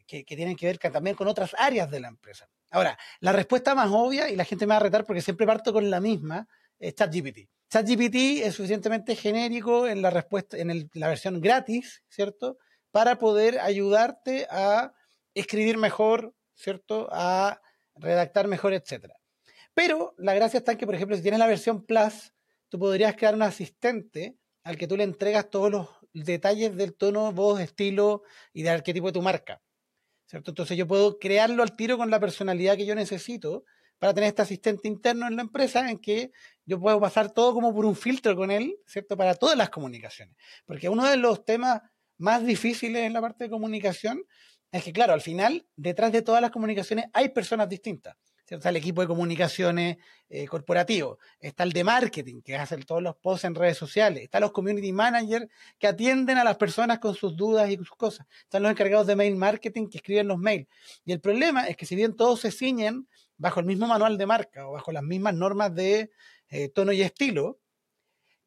que, 0.06 0.24
tienen 0.28 0.56
que 0.56 0.68
ver 0.68 0.78
también 0.78 1.16
con 1.16 1.28
otras 1.28 1.56
áreas 1.58 1.90
de 1.90 2.00
la 2.00 2.08
empresa. 2.08 2.48
Ahora, 2.70 3.00
la 3.20 3.32
respuesta 3.32 3.74
más 3.74 3.90
obvia, 3.92 4.30
y 4.30 4.36
la 4.36 4.46
gente 4.46 4.68
me 4.68 4.72
va 4.72 4.78
a 4.78 4.82
retar 4.82 5.06
porque 5.06 5.24
siempre 5.24 5.48
parto 5.48 5.74
con 5.74 5.90
la 5.90 6.00
misma, 6.00 6.48
es 6.78 6.94
ChatGPT. 6.94 7.50
ChatGPT 7.70 8.44
es 8.44 8.54
suficientemente 8.54 9.16
genérico 9.16 9.88
en 9.88 10.04
la 10.04 10.12
respuesta, 10.12 10.56
en 10.56 10.88
la 10.94 11.08
versión 11.08 11.42
gratis, 11.42 12.04
¿cierto? 12.08 12.60
Para 12.92 13.18
poder 13.18 13.60
ayudarte 13.60 14.46
a 14.52 14.94
escribir 15.34 15.80
mejor, 15.80 16.36
¿cierto? 16.54 17.10
A 17.12 17.60
redactar 17.96 18.48
mejor, 18.48 18.74
etc. 18.74 19.14
Pero 19.74 20.14
la 20.20 20.36
gracia 20.36 20.60
está 20.60 20.74
en 20.74 20.78
que, 20.78 20.86
por 20.86 20.94
ejemplo, 20.94 21.16
si 21.16 21.24
tienes 21.24 21.40
la 21.40 21.48
versión 21.48 21.84
Plus, 21.84 22.34
tú 22.70 22.80
podrías 22.80 23.15
crear 23.15 23.36
un 23.36 23.41
asistente 23.41 24.38
al 24.63 24.78
que 24.78 24.88
tú 24.88 24.97
le 24.97 25.03
entregas 25.03 25.49
todos 25.49 25.72
los 25.72 25.88
detalles 26.13 26.76
del 26.76 26.95
tono, 26.95 27.32
voz, 27.32 27.59
estilo 27.61 28.24
y 28.53 28.63
de 28.63 28.70
arquetipo 28.70 29.07
de 29.07 29.13
tu 29.13 29.22
marca. 29.22 29.61
¿Cierto? 30.26 30.51
Entonces 30.51 30.78
yo 30.78 30.86
puedo 30.88 31.20
crearlo 31.20 31.63
al 31.63 31.76
tiro 31.76 31.97
con 31.97 32.09
la 32.09 32.20
personalidad 32.20 32.76
que 32.76 32.86
yo 32.86 32.95
necesito 32.95 33.63
para 33.97 34.13
tener 34.13 34.28
este 34.30 34.41
asistente 34.41 34.88
interno 34.88 35.28
en 35.28 35.38
la 35.38 35.41
empresa 35.41 35.89
en 35.89 35.99
que 35.99 36.32
yo 36.65 36.80
puedo 36.80 36.99
pasar 36.99 37.32
todo 37.32 37.53
como 37.53 37.74
por 37.74 37.86
un 37.86 37.95
filtro 37.95 38.36
con 38.36 38.51
él, 38.51 38.78
¿cierto? 38.86 39.15
Para 39.15 39.36
todas 39.36 39.57
las 39.57 39.70
comunicaciones. 39.70 40.36
Porque 40.65 40.89
uno 40.89 41.05
de 41.05 41.18
los 41.18 41.45
temas 41.45 41.82
más 42.18 42.45
difíciles 42.45 43.03
en 43.03 43.13
la 43.13 43.22
parte 43.22 43.45
de 43.45 43.49
comunicación 43.49 44.24
es 44.72 44.84
que, 44.84 44.91
claro, 44.91 45.13
al 45.13 45.22
final, 45.22 45.65
detrás 45.76 46.11
de 46.11 46.22
todas 46.22 46.41
las 46.41 46.51
comunicaciones 46.51 47.05
hay 47.13 47.30
personas 47.30 47.70
distintas. 47.70 48.15
Está 48.50 48.70
el 48.70 48.78
equipo 48.78 49.02
de 49.02 49.08
comunicaciones 49.08 49.98
eh, 50.30 50.48
corporativo, 50.48 51.20
está 51.39 51.64
el 51.64 51.74
de 51.74 51.84
marketing, 51.84 52.41
que 52.41 52.56
hace 52.56 52.78
todos 52.78 53.04
los 53.04 53.16
posts 53.18 53.45
en 53.45 53.56
redes 53.56 53.78
sociales, 53.78 54.24
están 54.24 54.41
los 54.41 54.52
community 54.52 54.93
managers 54.93 55.48
que 55.78 55.88
atienden 55.88 56.38
a 56.38 56.43
las 56.43 56.56
personas 56.56 57.00
con 57.00 57.14
sus 57.14 57.36
dudas 57.36 57.70
y 57.70 57.76
sus 57.76 57.91
cosas, 57.91 58.26
están 58.43 58.64
los 58.64 58.72
encargados 58.72 59.06
de 59.08 59.16
mail 59.16 59.36
marketing 59.36 59.88
que 59.89 59.98
escriben 59.98 60.28
los 60.28 60.38
mails. 60.38 60.68
Y 61.04 61.12
el 61.12 61.20
problema 61.20 61.68
es 61.68 61.76
que 61.76 61.86
si 61.86 61.95
bien 61.95 62.16
todos 62.16 62.39
se 62.39 62.52
ciñen 62.52 63.08
bajo 63.38 63.60
el 63.60 63.66
mismo 63.66 63.88
manual 63.88 64.18
de 64.18 64.26
marca 64.26 64.68
o 64.68 64.74
bajo 64.74 64.91
las 64.91 65.04
mismas 65.04 65.34
normas 65.34 65.76
de 65.76 66.12
eh, 66.50 66.70
tono 66.70 66.93
y 66.93 67.02
estilo, 67.02 67.60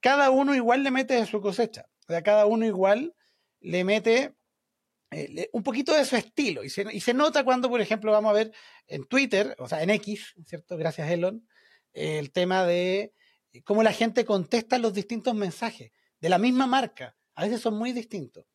cada 0.01 0.31
uno 0.31 0.55
igual 0.55 0.83
le 0.83 0.91
mete 0.91 1.15
de 1.15 1.27
su 1.27 1.41
cosecha. 1.41 1.87
O 2.09 2.13
sea, 2.13 2.23
cada 2.23 2.47
uno 2.47 2.65
igual 2.65 3.15
le 3.61 3.85
mete 3.85 4.35
eh, 5.11 5.51
un 5.53 5.63
poquito 5.63 5.95
de 5.95 6.05
su 6.05 6.17
estilo. 6.17 6.65
Y 6.65 6.71
se, 6.71 6.87
y 6.93 7.01
se, 7.01 7.15
nota 7.15 7.45
cuando, 7.45 7.69
por 7.69 7.81
ejemplo, 7.81 8.13
vamos 8.13 8.31
a 8.31 8.35
ver 8.35 8.53
en 8.87 9.05
Twitter, 9.07 9.55
o 9.59 9.69
sea, 9.69 9.83
en 9.83 9.91
X, 9.91 10.35
¿cierto? 10.47 10.77
Gracias, 10.77 11.11
Elon, 11.11 11.47
el 11.93 12.31
tema 12.33 12.65
de 12.65 13.13
cómo 13.65 13.83
la 13.83 13.93
gente 13.93 14.25
contesta 14.25 14.79
los 14.79 14.95
distintos 14.95 15.35
mensajes 15.35 15.91
de 16.21 16.29
la 16.29 16.39
misma 16.39 16.67
marca. 16.67 17.17
A 17.35 17.45
veces 17.45 17.61
son 17.61 17.75
muy 17.75 17.93
distintos. 17.93 18.47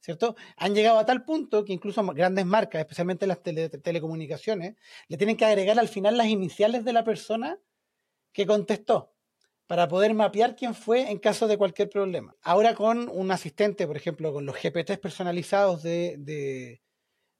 ¿Cierto? 0.00 0.36
Han 0.58 0.74
llegado 0.74 0.98
a 0.98 1.06
tal 1.06 1.24
punto 1.24 1.64
que 1.64 1.72
incluso 1.72 2.04
grandes 2.08 2.44
marcas, 2.44 2.80
especialmente 2.80 3.26
las 3.26 3.42
telecomunicaciones, 3.42 4.74
le 5.08 5.16
tienen 5.16 5.38
que 5.38 5.46
agregar 5.46 5.78
al 5.78 5.88
final 5.88 6.18
las 6.18 6.26
iniciales 6.26 6.84
de 6.84 6.92
la 6.92 7.04
persona 7.04 7.58
que 8.30 8.44
contestó 8.44 9.13
para 9.66 9.88
poder 9.88 10.12
mapear 10.14 10.56
quién 10.56 10.74
fue 10.74 11.10
en 11.10 11.18
caso 11.18 11.46
de 11.46 11.56
cualquier 11.56 11.88
problema. 11.88 12.36
Ahora 12.42 12.74
con 12.74 13.08
un 13.08 13.30
asistente, 13.30 13.86
por 13.86 13.96
ejemplo, 13.96 14.32
con 14.32 14.44
los 14.44 14.56
GPTs 14.56 14.98
personalizados 14.98 15.82
de, 15.82 16.80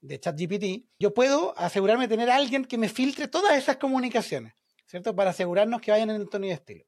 ChatGPT, 0.07 0.87
yo 0.99 1.12
puedo 1.12 1.57
asegurarme 1.59 2.05
de 2.05 2.14
tener 2.14 2.31
a 2.31 2.37
alguien 2.37 2.64
que 2.64 2.79
me 2.79 2.89
filtre 2.89 3.29
todas 3.29 3.57
esas 3.57 3.77
comunicaciones, 3.77 4.55
¿cierto? 4.87 5.14
Para 5.14 5.31
asegurarnos 5.31 5.81
que 5.81 5.91
vayan 5.91 6.11
en 6.11 6.16
el 6.16 6.29
tono 6.29 6.47
y 6.47 6.51
estilo. 6.51 6.85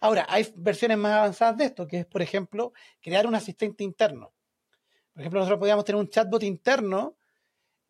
Ahora, 0.00 0.26
hay 0.28 0.46
versiones 0.56 0.98
más 0.98 1.12
avanzadas 1.12 1.56
de 1.56 1.64
esto, 1.64 1.86
que 1.86 2.00
es, 2.00 2.06
por 2.06 2.22
ejemplo, 2.22 2.72
crear 3.00 3.26
un 3.26 3.34
asistente 3.34 3.84
interno. 3.84 4.34
Por 5.12 5.22
ejemplo, 5.22 5.40
nosotros 5.40 5.58
podríamos 5.58 5.84
tener 5.84 6.00
un 6.00 6.08
chatbot 6.08 6.42
interno 6.42 7.16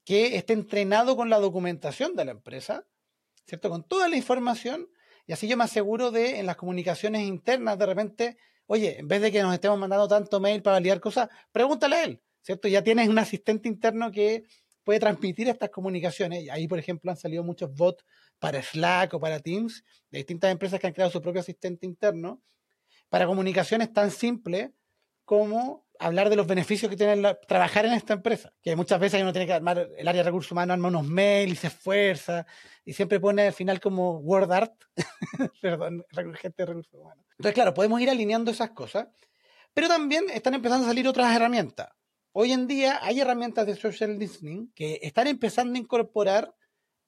que 0.05 0.37
esté 0.37 0.53
entrenado 0.53 1.17
con 1.17 1.29
la 1.29 1.39
documentación 1.39 2.15
de 2.17 2.25
la 2.25 2.31
empresa, 2.31 2.87
¿cierto? 3.47 3.69
Con 3.69 3.83
toda 3.87 4.09
la 4.09 4.17
información 4.17 4.89
y 5.29 5.33
así 5.35 5.47
yo 5.47 5.59
me 5.59 5.65
aseguro 5.65 6.11
de 6.11 6.39
en 6.41 6.47
las 6.47 6.57
comunicaciones 6.57 7.21
internas 7.21 7.79
de 7.79 7.85
repente, 7.85 8.39
oye, 8.67 8.99
en 8.99 9.07
vez 9.07 9.21
de 9.21 9.31
que 9.31 9.43
nos 9.43 9.53
estemos 9.53 9.79
mandando 9.79 10.09
tanto 10.09 10.41
mail 10.41 10.63
para 10.63 10.77
validar 10.77 11.01
cosas, 11.01 11.29
pregúntale 11.53 11.97
a 11.97 12.05
él, 12.05 12.23
¿cierto? 12.41 12.67
Ya 12.67 12.83
tienes 12.83 13.11
un 13.11 13.19
asistente 13.19 13.69
interno 13.69 14.11
que 14.11 14.45
puede 14.85 15.01
transmitir 15.01 15.47
estas 15.51 15.69
comunicaciones. 15.69 16.45
Y 16.45 16.49
ahí, 16.49 16.67
por 16.67 16.79
ejemplo, 16.79 17.11
han 17.11 17.19
salido 17.19 17.45
muchos 17.45 17.71
bots 17.75 18.07
para 18.39 18.63
Slack 18.63 19.13
o 19.13 19.21
para 19.21 19.39
Teams 19.39 19.85
de 20.11 20.17
distintas 20.17 20.51
empresas 20.51 20.81
que 20.81 20.87
han 20.87 20.95
creado 20.95 21.13
su 21.13 21.21
propio 21.21 21.43
asistente 21.43 21.85
interno 21.85 22.41
para 23.11 23.27
comunicaciones 23.27 23.93
tan 23.93 24.11
simples 24.11 24.71
como 25.27 25.87
hablar 25.99 26.31
de 26.31 26.37
los 26.37 26.47
beneficios 26.47 26.91
que 26.91 26.97
tiene 26.97 27.35
trabajar 27.47 27.87
en 27.87 27.93
esta 27.93 28.15
empresa. 28.15 28.53
Que 28.63 28.77
muchas 28.77 29.01
veces 29.01 29.21
uno 29.23 29.33
tiene 29.33 29.47
que 29.47 29.53
armar, 29.53 29.89
el 29.97 30.09
área 30.09 30.23
de 30.23 30.29
recursos 30.29 30.53
humanos 30.53 30.75
arma 30.75 30.89
unos 30.89 31.07
mails 31.07 31.53
y 31.53 31.57
se 31.57 31.67
esfuerza 31.69 32.47
y 32.85 32.93
siempre 32.93 33.21
pone 33.21 33.49
al 33.49 33.53
final 33.53 33.81
como 33.81 34.19
word 34.19 34.51
art, 34.53 34.75
perdón, 35.63 36.05
gente 36.35 36.63
de 36.63 36.67
recursos 36.67 36.95
humanos. 36.95 37.25
Entonces, 37.33 37.55
claro, 37.55 37.75
podemos 37.75 38.01
ir 38.01 38.11
alineando 38.11 38.51
esas 38.51 38.71
cosas, 38.71 39.09
pero 39.75 39.89
también 39.89 40.25
están 40.31 40.55
empezando 40.55 40.87
a 40.87 40.89
salir 40.89 41.07
otras 41.07 41.35
herramientas. 41.35 41.89
Hoy 42.33 42.53
en 42.53 42.67
día 42.67 43.01
hay 43.03 43.21
herramientas 43.21 43.67
de 43.67 43.77
social 43.77 44.19
listening 44.19 44.71
que 44.75 45.01
están 45.03 45.27
empezando 45.27 45.75
a 45.75 45.79
incorporar 45.79 46.55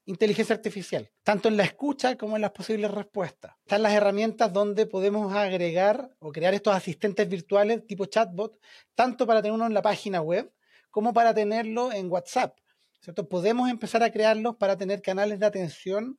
inteligencia 0.07 0.55
artificial, 0.55 1.11
tanto 1.23 1.49
en 1.49 1.57
la 1.57 1.65
escucha 1.65 2.17
como 2.17 2.37
en 2.37 2.43
las 2.43 2.51
posibles 2.53 2.91
respuestas. 2.91 3.55
Están 3.61 3.83
las 3.83 3.93
herramientas 3.93 4.53
donde 4.53 4.87
podemos 4.87 5.33
agregar 5.35 6.11
o 6.19 6.33
crear 6.33 6.55
estos 6.55 6.75
asistentes 6.75 7.29
virtuales 7.29 7.87
tipo 7.87 8.07
chatbot, 8.07 8.59
tanto 8.95 9.27
para 9.27 9.43
tenerlo 9.43 9.67
en 9.67 9.75
la 9.75 9.83
página 9.83 10.21
web 10.21 10.53
como 10.91 11.13
para 11.13 11.35
tenerlo 11.35 11.93
en 11.93 12.11
WhatsApp. 12.11 12.59
¿cierto? 13.01 13.29
Podemos 13.29 13.71
empezar 13.71 14.03
a 14.03 14.11
crearlos 14.11 14.57
para 14.57 14.77
tener 14.77 15.01
canales 15.03 15.39
de 15.39 15.47
atención 15.47 16.19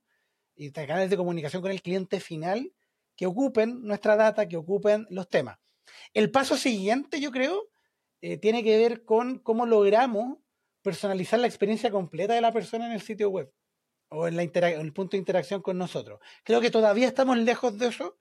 y 0.56 0.72
canales 0.72 1.10
de 1.10 1.18
comunicación 1.18 1.62
con 1.62 1.72
el 1.72 1.82
cliente 1.82 2.20
final 2.20 2.72
que 3.16 3.26
ocupen 3.26 3.82
nuestra 3.84 4.16
data, 4.16 4.48
que 4.48 4.58
ocupen 4.58 5.06
los 5.10 5.28
temas. 5.28 5.60
El 6.14 6.32
paso 6.32 6.56
siguiente, 6.56 7.20
yo 7.20 7.32
creo, 7.32 7.70
eh, 8.22 8.38
tiene 8.38 8.64
que 8.64 8.78
ver 8.78 9.04
con 9.04 9.40
cómo 9.40 9.66
logramos 9.66 10.38
personalizar 10.82 11.40
la 11.40 11.48
experiencia 11.48 11.92
completa 11.92 12.34
de 12.34 12.42
la 12.42 12.52
persona 12.52 12.86
en 12.86 12.94
el 12.94 13.02
sitio 13.02 13.30
web 13.30 13.52
o 14.12 14.28
en, 14.28 14.36
la 14.36 14.44
el 14.44 14.94
punto 14.94 15.12
de 15.12 15.20
interacción 15.20 15.62
con 15.62 15.78
nosotros. 15.78 16.20
Creo 16.44 16.62
que 16.62 16.70
todavía 16.70 17.08
estamos 17.08 17.38
lejos 17.38 17.78
de 17.78 17.88
eso, 17.88 18.18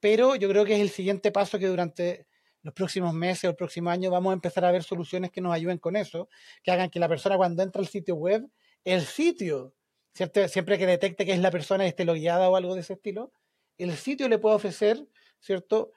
pero 0.00 0.34
yo 0.34 0.48
creo 0.48 0.64
que 0.64 0.74
es 0.74 0.80
el 0.80 0.90
siguiente 0.90 1.30
paso 1.30 1.58
que 1.58 1.66
durante 1.66 2.26
los 2.62 2.74
próximos 2.74 3.12
meses 3.12 3.44
o 3.44 3.50
el 3.50 3.56
próximo 3.56 3.90
año 3.90 4.10
vamos 4.10 4.30
a 4.30 4.34
empezar 4.34 4.64
a 4.64 4.72
ver 4.72 4.82
soluciones 4.82 5.30
que 5.30 5.42
nos 5.42 5.54
ayuden 5.54 5.78
con 5.78 5.96
eso, 5.96 6.28
que 6.62 6.70
hagan 6.70 6.90
que 6.90 6.98
la 6.98 7.08
persona 7.08 7.36
cuando 7.36 7.62
entra 7.62 7.80
al 7.80 7.88
sitio 7.88 8.14
web, 8.16 8.48
el 8.84 9.02
sitio, 9.02 9.74
¿cierto? 10.14 10.48
siempre 10.48 10.78
que 10.78 10.86
detecte 10.86 11.26
que 11.26 11.32
es 11.32 11.38
la 11.38 11.50
persona 11.50 11.86
esté 11.86 12.04
logueada 12.06 12.48
o 12.48 12.56
algo 12.56 12.74
de 12.74 12.80
ese 12.80 12.94
estilo, 12.94 13.32
el 13.76 13.94
sitio 13.96 14.28
le 14.28 14.38
puede 14.38 14.56
ofrecer, 14.56 15.06
¿cierto? 15.38 15.92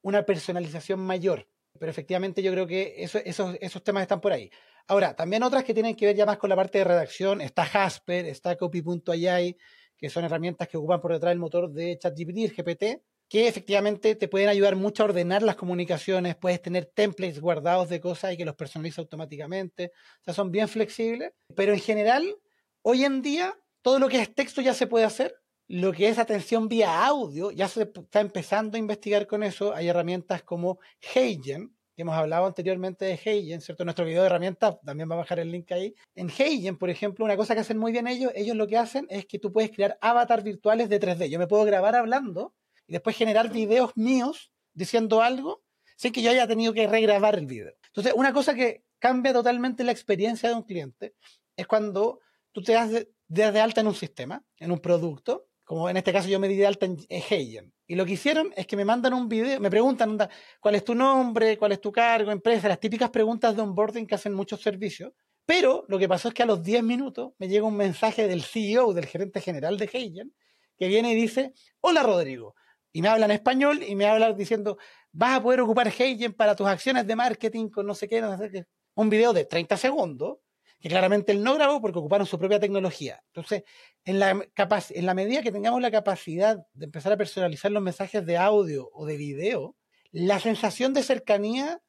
Una 0.00 0.24
personalización 0.24 1.00
mayor. 1.00 1.46
Pero 1.78 1.90
efectivamente 1.90 2.42
yo 2.42 2.52
creo 2.52 2.66
que 2.66 2.94
esos, 2.98 3.22
esos 3.24 3.84
temas 3.84 4.02
están 4.02 4.20
por 4.20 4.32
ahí. 4.32 4.50
Ahora, 4.86 5.14
también 5.14 5.42
otras 5.42 5.64
que 5.64 5.74
tienen 5.74 5.96
que 5.96 6.06
ver 6.06 6.16
ya 6.16 6.26
más 6.26 6.38
con 6.38 6.50
la 6.50 6.56
parte 6.56 6.78
de 6.78 6.84
redacción, 6.84 7.40
está 7.40 7.64
Jasper, 7.64 8.26
está 8.26 8.56
Copy.ai, 8.56 9.56
que 9.96 10.10
son 10.10 10.24
herramientas 10.24 10.68
que 10.68 10.76
ocupan 10.76 11.00
por 11.00 11.12
detrás 11.12 11.30
del 11.30 11.38
motor 11.38 11.70
de 11.72 11.98
ChatGPT, 11.98 12.56
GPT, 12.56 13.02
que 13.28 13.48
efectivamente 13.48 14.14
te 14.14 14.28
pueden 14.28 14.50
ayudar 14.50 14.76
mucho 14.76 15.02
a 15.02 15.06
ordenar 15.06 15.42
las 15.42 15.56
comunicaciones, 15.56 16.36
puedes 16.36 16.60
tener 16.60 16.84
templates 16.84 17.40
guardados 17.40 17.88
de 17.88 18.00
cosas 18.00 18.34
y 18.34 18.36
que 18.36 18.44
los 18.44 18.56
personaliza 18.56 19.00
automáticamente, 19.00 19.92
o 20.20 20.24
sea, 20.24 20.34
son 20.34 20.50
bien 20.50 20.68
flexibles, 20.68 21.32
pero 21.56 21.72
en 21.72 21.78
general, 21.78 22.36
hoy 22.82 23.04
en 23.04 23.22
día, 23.22 23.58
todo 23.80 23.98
lo 23.98 24.08
que 24.08 24.20
es 24.20 24.34
texto 24.34 24.60
ya 24.60 24.74
se 24.74 24.86
puede 24.86 25.06
hacer, 25.06 25.34
lo 25.66 25.92
que 25.92 26.08
es 26.08 26.18
atención 26.18 26.68
vía 26.68 27.06
audio, 27.06 27.50
ya 27.52 27.68
se 27.68 27.84
está 27.84 28.20
empezando 28.20 28.76
a 28.76 28.80
investigar 28.80 29.26
con 29.26 29.42
eso, 29.42 29.74
hay 29.74 29.88
herramientas 29.88 30.42
como 30.42 30.78
Heigen, 31.14 31.74
que 31.94 32.02
hemos 32.02 32.14
hablado 32.14 32.46
anteriormente 32.46 33.04
de 33.04 33.20
Heigen, 33.22 33.60
¿cierto? 33.60 33.84
Nuestro 33.84 34.04
video 34.04 34.22
de 34.22 34.26
herramientas, 34.26 34.76
también 34.84 35.10
va 35.10 35.14
a 35.14 35.18
bajar 35.18 35.38
el 35.38 35.50
link 35.50 35.70
ahí. 35.72 35.94
En 36.14 36.30
Heigen, 36.30 36.78
por 36.78 36.90
ejemplo, 36.90 37.24
una 37.24 37.36
cosa 37.36 37.54
que 37.54 37.60
hacen 37.60 37.78
muy 37.78 37.92
bien 37.92 38.06
ellos, 38.06 38.32
ellos 38.34 38.56
lo 38.56 38.66
que 38.66 38.78
hacen 38.78 39.06
es 39.10 39.26
que 39.26 39.38
tú 39.38 39.52
puedes 39.52 39.70
crear 39.70 39.98
avatars 40.00 40.42
virtuales 40.42 40.88
de 40.88 41.00
3D. 41.00 41.28
Yo 41.28 41.38
me 41.38 41.46
puedo 41.46 41.64
grabar 41.64 41.94
hablando 41.94 42.54
y 42.86 42.92
después 42.92 43.16
generar 43.16 43.52
videos 43.52 43.96
míos 43.96 44.52
diciendo 44.72 45.22
algo 45.22 45.62
sin 45.96 46.12
que 46.12 46.22
yo 46.22 46.30
haya 46.30 46.46
tenido 46.46 46.72
que 46.72 46.86
regrabar 46.86 47.36
el 47.36 47.46
video. 47.46 47.72
Entonces, 47.86 48.12
una 48.16 48.32
cosa 48.32 48.54
que 48.54 48.84
cambia 48.98 49.32
totalmente 49.32 49.84
la 49.84 49.92
experiencia 49.92 50.48
de 50.48 50.54
un 50.54 50.62
cliente 50.62 51.14
es 51.56 51.66
cuando 51.66 52.20
tú 52.52 52.62
te 52.62 52.72
das 52.72 52.90
de 53.28 53.60
alta 53.60 53.82
en 53.82 53.86
un 53.86 53.94
sistema, 53.94 54.44
en 54.58 54.72
un 54.72 54.80
producto, 54.80 55.48
como 55.64 55.88
en 55.88 55.96
este 55.96 56.12
caso 56.12 56.28
yo 56.28 56.40
me 56.40 56.48
di 56.48 56.56
de 56.56 56.66
alta 56.66 56.86
en 56.86 56.98
Heigen. 57.08 57.72
Y 57.86 57.94
lo 57.94 58.04
que 58.04 58.12
hicieron 58.12 58.52
es 58.56 58.66
que 58.66 58.76
me 58.76 58.84
mandan 58.84 59.14
un 59.14 59.28
video, 59.28 59.60
me 59.60 59.70
preguntan 59.70 60.18
cuál 60.60 60.74
es 60.74 60.84
tu 60.84 60.94
nombre, 60.94 61.56
cuál 61.58 61.72
es 61.72 61.80
tu 61.80 61.92
cargo, 61.92 62.30
empresa, 62.30 62.68
las 62.68 62.80
típicas 62.80 63.10
preguntas 63.10 63.54
de 63.54 63.62
onboarding 63.62 64.06
que 64.06 64.14
hacen 64.14 64.34
muchos 64.34 64.60
servicios. 64.60 65.12
Pero 65.44 65.84
lo 65.88 65.98
que 65.98 66.08
pasó 66.08 66.28
es 66.28 66.34
que 66.34 66.42
a 66.42 66.46
los 66.46 66.62
10 66.62 66.82
minutos 66.82 67.32
me 67.38 67.48
llega 67.48 67.66
un 67.66 67.76
mensaje 67.76 68.26
del 68.28 68.42
CEO, 68.42 68.92
del 68.92 69.06
gerente 69.06 69.40
general 69.40 69.76
de 69.76 69.90
Heigen, 69.92 70.32
que 70.76 70.88
viene 70.88 71.12
y 71.12 71.14
dice, 71.14 71.52
hola 71.80 72.02
Rodrigo. 72.02 72.54
Y 72.92 73.02
me 73.02 73.08
habla 73.08 73.24
en 73.26 73.32
español 73.32 73.82
y 73.82 73.94
me 73.94 74.06
habla 74.06 74.32
diciendo, 74.32 74.78
vas 75.12 75.38
a 75.38 75.42
poder 75.42 75.60
ocupar 75.60 75.88
Heigen 75.88 76.32
para 76.32 76.54
tus 76.56 76.66
acciones 76.66 77.06
de 77.06 77.16
marketing 77.16 77.68
con 77.68 77.86
no 77.86 77.94
sé 77.94 78.08
qué, 78.08 78.20
no 78.20 78.36
sé 78.36 78.50
qué. 78.50 78.64
Un 78.94 79.10
video 79.10 79.32
de 79.32 79.44
30 79.44 79.76
segundos 79.76 80.38
que 80.82 80.88
claramente 80.88 81.30
él 81.30 81.44
no 81.44 81.54
grabó 81.54 81.80
porque 81.80 82.00
ocuparon 82.00 82.26
su 82.26 82.40
propia 82.40 82.58
tecnología. 82.58 83.22
Entonces, 83.28 83.62
en 84.04 84.18
la, 84.18 84.30
en 84.30 85.06
la 85.06 85.14
medida 85.14 85.40
que 85.40 85.52
tengamos 85.52 85.80
la 85.80 85.92
capacidad 85.92 86.58
de 86.74 86.86
empezar 86.86 87.12
a 87.12 87.16
personalizar 87.16 87.70
los 87.70 87.82
mensajes 87.82 88.26
de 88.26 88.36
audio 88.36 88.90
o 88.92 89.06
de 89.06 89.16
video, 89.16 89.76
la 90.10 90.40
sensación 90.40 90.92
de 90.92 91.04
cercanía 91.04 91.80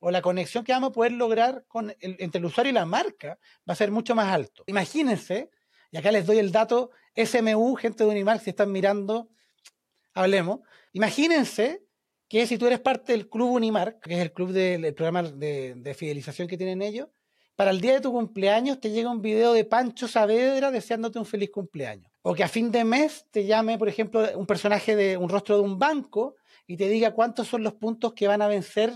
o 0.00 0.10
la 0.10 0.20
conexión 0.20 0.64
que 0.64 0.72
vamos 0.72 0.90
a 0.90 0.92
poder 0.92 1.12
lograr 1.12 1.64
con 1.68 1.94
entre 2.00 2.40
el 2.40 2.44
usuario 2.44 2.70
y 2.70 2.74
la 2.74 2.86
marca 2.86 3.38
va 3.68 3.72
a 3.72 3.76
ser 3.76 3.92
mucho 3.92 4.16
más 4.16 4.26
alto. 4.26 4.64
Imagínense, 4.66 5.50
y 5.92 5.98
acá 5.98 6.10
les 6.10 6.26
doy 6.26 6.38
el 6.38 6.50
dato 6.50 6.90
SMU, 7.14 7.76
gente 7.76 8.02
de 8.02 8.10
Unimark, 8.10 8.42
si 8.42 8.50
están 8.50 8.72
mirando, 8.72 9.28
hablemos. 10.12 10.60
Imagínense 10.92 11.84
que 12.28 12.48
si 12.48 12.58
tú 12.58 12.66
eres 12.66 12.80
parte 12.80 13.12
del 13.12 13.28
club 13.28 13.52
Unimark, 13.52 14.00
que 14.00 14.14
es 14.14 14.20
el 14.20 14.32
club 14.32 14.50
del 14.50 14.92
programa 14.94 15.22
de, 15.22 15.74
de, 15.76 15.94
fidelización 15.94 16.48
que 16.48 16.56
tienen 16.56 16.82
ellos, 16.82 17.08
para 17.60 17.72
el 17.72 17.82
día 17.82 17.92
de 17.92 18.00
tu 18.00 18.10
cumpleaños 18.10 18.80
te 18.80 18.90
llega 18.90 19.10
un 19.10 19.20
video 19.20 19.52
de 19.52 19.66
Pancho 19.66 20.08
Saavedra 20.08 20.70
deseándote 20.70 21.18
un 21.18 21.26
feliz 21.26 21.50
cumpleaños. 21.50 22.10
O 22.22 22.32
que 22.32 22.42
a 22.42 22.48
fin 22.48 22.72
de 22.72 22.84
mes 22.84 23.26
te 23.30 23.44
llame, 23.44 23.76
por 23.76 23.86
ejemplo, 23.86 24.26
un 24.34 24.46
personaje 24.46 24.96
de 24.96 25.18
un 25.18 25.28
rostro 25.28 25.56
de 25.56 25.60
un 25.60 25.78
banco 25.78 26.36
y 26.66 26.78
te 26.78 26.88
diga 26.88 27.10
cuántos 27.10 27.48
son 27.48 27.62
los 27.62 27.74
puntos 27.74 28.14
que 28.14 28.26
van 28.26 28.40
a 28.40 28.48
vencer 28.48 28.94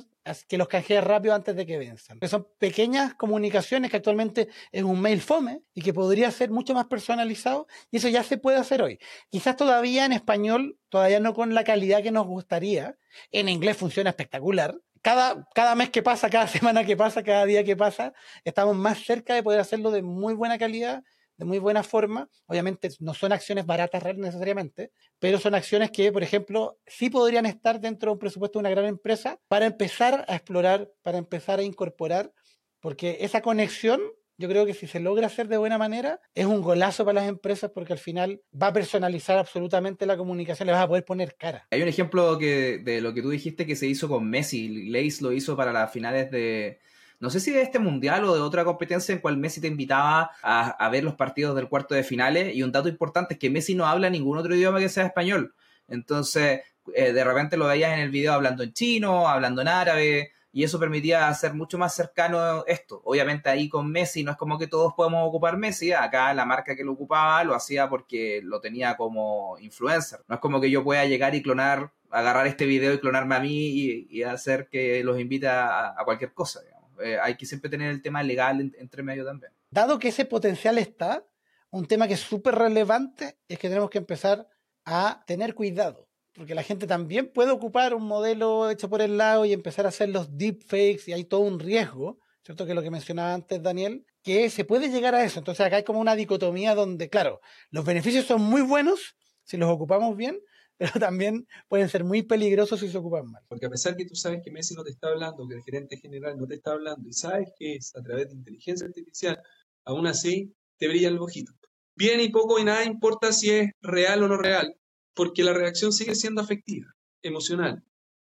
que 0.48 0.56
los 0.56 0.66
canjees 0.66 1.04
rápido 1.04 1.34
antes 1.34 1.54
de 1.54 1.66
que 1.66 1.76
venzan. 1.76 2.18
son 2.26 2.48
pequeñas 2.58 3.12
comunicaciones 3.12 3.90
que 3.90 3.98
actualmente 3.98 4.48
es 4.72 4.82
un 4.82 4.98
mail 4.98 5.20
fome 5.20 5.60
y 5.74 5.82
que 5.82 5.92
podría 5.92 6.30
ser 6.30 6.50
mucho 6.50 6.72
más 6.72 6.86
personalizado 6.86 7.66
y 7.90 7.98
eso 7.98 8.08
ya 8.08 8.22
se 8.22 8.38
puede 8.38 8.56
hacer 8.56 8.80
hoy. 8.80 8.98
Quizás 9.28 9.58
todavía 9.58 10.06
en 10.06 10.12
español, 10.12 10.78
todavía 10.88 11.20
no 11.20 11.34
con 11.34 11.52
la 11.52 11.64
calidad 11.64 12.02
que 12.02 12.12
nos 12.12 12.26
gustaría. 12.26 12.96
En 13.30 13.50
inglés 13.50 13.76
funciona 13.76 14.08
espectacular. 14.08 14.74
Cada, 15.04 15.46
cada 15.54 15.74
mes 15.74 15.90
que 15.90 16.02
pasa, 16.02 16.30
cada 16.30 16.46
semana 16.56 16.82
que 16.82 16.96
pasa, 16.96 17.22
cada 17.22 17.44
día 17.44 17.62
que 17.62 17.76
pasa, 17.76 18.14
estamos 18.42 18.74
más 18.74 19.04
cerca 19.04 19.34
de 19.34 19.42
poder 19.42 19.60
hacerlo 19.60 19.90
de 19.90 20.02
muy 20.02 20.32
buena 20.34 20.58
calidad 20.58 21.04
de 21.36 21.44
muy 21.44 21.58
buena 21.58 21.82
forma. 21.82 22.28
Obviamente 22.46 22.88
no 23.00 23.12
son 23.12 23.32
acciones 23.32 23.66
baratas 23.66 24.02
necesariamente, 24.16 24.92
pero 25.18 25.38
son 25.38 25.54
acciones 25.54 25.90
que, 25.90 26.10
por 26.12 26.22
ejemplo, 26.22 26.78
sí 26.86 27.10
podrían 27.10 27.44
estar 27.44 27.80
dentro 27.80 28.10
de 28.10 28.12
un 28.14 28.18
presupuesto 28.18 28.58
de 28.58 28.60
una 28.60 28.70
gran 28.70 28.86
empresa 28.86 29.38
para 29.48 29.66
empezar 29.66 30.24
a 30.28 30.36
explorar, 30.36 30.90
para 31.02 31.18
empezar 31.18 31.58
a 31.58 31.64
incorporar, 31.64 32.32
porque 32.80 33.18
esa 33.20 33.42
conexión 33.42 34.00
yo 34.36 34.48
creo 34.48 34.66
que 34.66 34.74
si 34.74 34.86
se 34.86 35.00
logra 35.00 35.26
hacer 35.26 35.48
de 35.48 35.56
buena 35.56 35.78
manera, 35.78 36.20
es 36.34 36.46
un 36.46 36.60
golazo 36.60 37.04
para 37.04 37.20
las 37.20 37.28
empresas 37.28 37.70
porque 37.72 37.92
al 37.92 37.98
final 37.98 38.40
va 38.60 38.68
a 38.68 38.72
personalizar 38.72 39.38
absolutamente 39.38 40.06
la 40.06 40.16
comunicación, 40.16 40.66
le 40.66 40.72
vas 40.72 40.82
a 40.82 40.88
poder 40.88 41.04
poner 41.04 41.36
cara. 41.36 41.66
Hay 41.70 41.82
un 41.82 41.88
ejemplo 41.88 42.38
que, 42.38 42.78
de 42.78 43.00
lo 43.00 43.14
que 43.14 43.22
tú 43.22 43.30
dijiste 43.30 43.66
que 43.66 43.76
se 43.76 43.86
hizo 43.86 44.08
con 44.08 44.28
Messi. 44.28 44.88
Leis 44.90 45.22
lo 45.22 45.32
hizo 45.32 45.56
para 45.56 45.72
las 45.72 45.92
finales 45.92 46.30
de, 46.30 46.80
no 47.20 47.30
sé 47.30 47.40
si 47.40 47.52
de 47.52 47.62
este 47.62 47.78
mundial 47.78 48.24
o 48.24 48.34
de 48.34 48.40
otra 48.40 48.64
competencia 48.64 49.14
en 49.14 49.20
cual 49.20 49.36
Messi 49.36 49.60
te 49.60 49.68
invitaba 49.68 50.30
a, 50.42 50.88
ver 50.90 51.04
los 51.04 51.14
partidos 51.14 51.54
del 51.56 51.68
cuarto 51.68 51.94
de 51.94 52.02
finales. 52.02 52.54
Y 52.54 52.62
un 52.62 52.72
dato 52.72 52.88
importante 52.88 53.34
es 53.34 53.40
que 53.40 53.50
Messi 53.50 53.74
no 53.74 53.86
habla 53.86 54.10
ningún 54.10 54.36
otro 54.36 54.54
idioma 54.54 54.80
que 54.80 54.88
sea 54.88 55.06
español. 55.06 55.54
Entonces, 55.88 56.62
eh, 56.94 57.12
de 57.12 57.24
repente 57.24 57.56
lo 57.56 57.66
veías 57.66 57.94
en 57.94 58.00
el 58.00 58.10
video 58.10 58.32
hablando 58.32 58.62
en 58.62 58.72
chino, 58.72 59.28
hablando 59.28 59.62
en 59.62 59.68
árabe, 59.68 60.32
y 60.54 60.62
eso 60.62 60.78
permitía 60.78 61.26
hacer 61.26 61.52
mucho 61.52 61.78
más 61.78 61.96
cercano 61.96 62.64
esto. 62.68 63.02
Obviamente 63.04 63.50
ahí 63.50 63.68
con 63.68 63.90
Messi 63.90 64.22
no 64.22 64.30
es 64.30 64.36
como 64.36 64.56
que 64.56 64.68
todos 64.68 64.94
podemos 64.94 65.26
ocupar 65.26 65.56
Messi, 65.56 65.92
acá 65.92 66.32
la 66.32 66.44
marca 66.44 66.76
que 66.76 66.84
lo 66.84 66.92
ocupaba 66.92 67.42
lo 67.42 67.56
hacía 67.56 67.88
porque 67.88 68.40
lo 68.40 68.60
tenía 68.60 68.96
como 68.96 69.58
influencer. 69.58 70.20
No 70.28 70.36
es 70.36 70.40
como 70.40 70.60
que 70.60 70.70
yo 70.70 70.84
pueda 70.84 71.04
llegar 71.06 71.34
y 71.34 71.42
clonar, 71.42 71.90
agarrar 72.08 72.46
este 72.46 72.66
video 72.66 72.94
y 72.94 73.00
clonarme 73.00 73.34
a 73.34 73.40
mí 73.40 74.06
y, 74.08 74.22
hacer 74.22 74.68
que 74.68 75.02
los 75.02 75.18
invite 75.18 75.48
a, 75.48 75.96
cualquier 76.04 76.32
cosa. 76.32 76.60
Eh, 77.02 77.18
hay 77.20 77.36
que 77.36 77.46
siempre 77.46 77.68
tener 77.68 77.90
el 77.90 78.00
tema 78.00 78.22
legal 78.22 78.72
entre 78.78 79.02
medio 79.02 79.24
también. 79.24 79.50
Dado 79.70 79.98
que 79.98 80.10
ese 80.10 80.24
potencial 80.24 80.78
está, 80.78 81.26
un 81.70 81.86
tema 81.86 82.06
que 82.06 82.14
es 82.14 82.20
súper 82.20 82.54
relevante 82.54 83.38
es 83.48 83.58
que 83.58 83.68
tenemos 83.68 83.90
que 83.90 83.98
empezar 83.98 84.48
a 84.84 85.24
tener 85.26 85.56
cuidado, 85.56 86.06
porque 86.34 86.54
la 86.54 86.62
gente 86.62 86.86
también 86.86 87.30
puede 87.32 87.52
ocupar 87.52 87.94
un 87.94 88.04
modelo 88.04 88.70
hecho 88.70 88.90
por 88.90 89.00
el 89.00 89.16
lado 89.16 89.44
y 89.44 89.52
empezar 89.52 89.86
a 89.86 89.90
hacer 89.90 90.08
los 90.08 90.36
deepfakes 90.36 91.04
y 91.06 91.12
hay 91.12 91.24
todo 91.24 91.40
un 91.40 91.60
riesgo, 91.60 92.18
¿cierto? 92.42 92.66
Que 92.66 92.74
lo 92.74 92.82
que 92.82 92.90
mencionaba 92.90 93.34
antes 93.34 93.62
Daniel, 93.62 94.04
que 94.22 94.50
se 94.50 94.64
puede 94.64 94.88
llegar 94.88 95.14
a 95.14 95.24
eso. 95.24 95.38
Entonces 95.38 95.64
acá 95.64 95.76
hay 95.76 95.84
como 95.84 96.00
una 96.00 96.16
dicotomía 96.16 96.74
donde, 96.74 97.08
claro, 97.08 97.40
los 97.70 97.84
beneficios 97.84 98.26
son 98.26 98.42
muy 98.42 98.62
buenos 98.62 99.16
si 99.44 99.56
los 99.56 99.70
ocupamos 99.70 100.16
bien, 100.16 100.40
pero 100.76 100.92
también 100.98 101.46
pueden 101.68 101.88
ser 101.88 102.02
muy 102.02 102.22
peligrosos 102.22 102.80
si 102.80 102.88
se 102.88 102.98
ocupan 102.98 103.30
mal. 103.30 103.42
Porque 103.48 103.66
a 103.66 103.70
pesar 103.70 103.96
que 103.96 104.04
tú 104.04 104.16
sabes 104.16 104.40
que 104.42 104.50
Messi 104.50 104.74
no 104.74 104.82
te 104.82 104.90
está 104.90 105.08
hablando, 105.08 105.46
que 105.46 105.54
el 105.54 105.62
gerente 105.62 105.96
general 105.98 106.36
no 106.36 106.46
te 106.46 106.56
está 106.56 106.72
hablando, 106.72 107.08
y 107.08 107.12
sabes 107.12 107.50
que 107.56 107.76
es 107.76 107.94
a 107.94 108.02
través 108.02 108.28
de 108.28 108.34
inteligencia 108.34 108.86
artificial, 108.86 109.40
aún 109.84 110.06
así 110.08 110.52
te 110.78 110.88
brilla 110.88 111.08
el 111.08 111.18
ojito. 111.18 111.52
Bien 111.94 112.18
y 112.20 112.28
poco 112.30 112.58
y 112.58 112.64
nada 112.64 112.84
importa 112.84 113.32
si 113.32 113.50
es 113.50 113.70
real 113.80 114.24
o 114.24 114.28
no 114.28 114.36
real, 114.36 114.74
porque 115.14 115.44
la 115.44 115.52
reacción 115.52 115.92
sigue 115.92 116.14
siendo 116.14 116.40
afectiva, 116.40 116.86
emocional. 117.22 117.82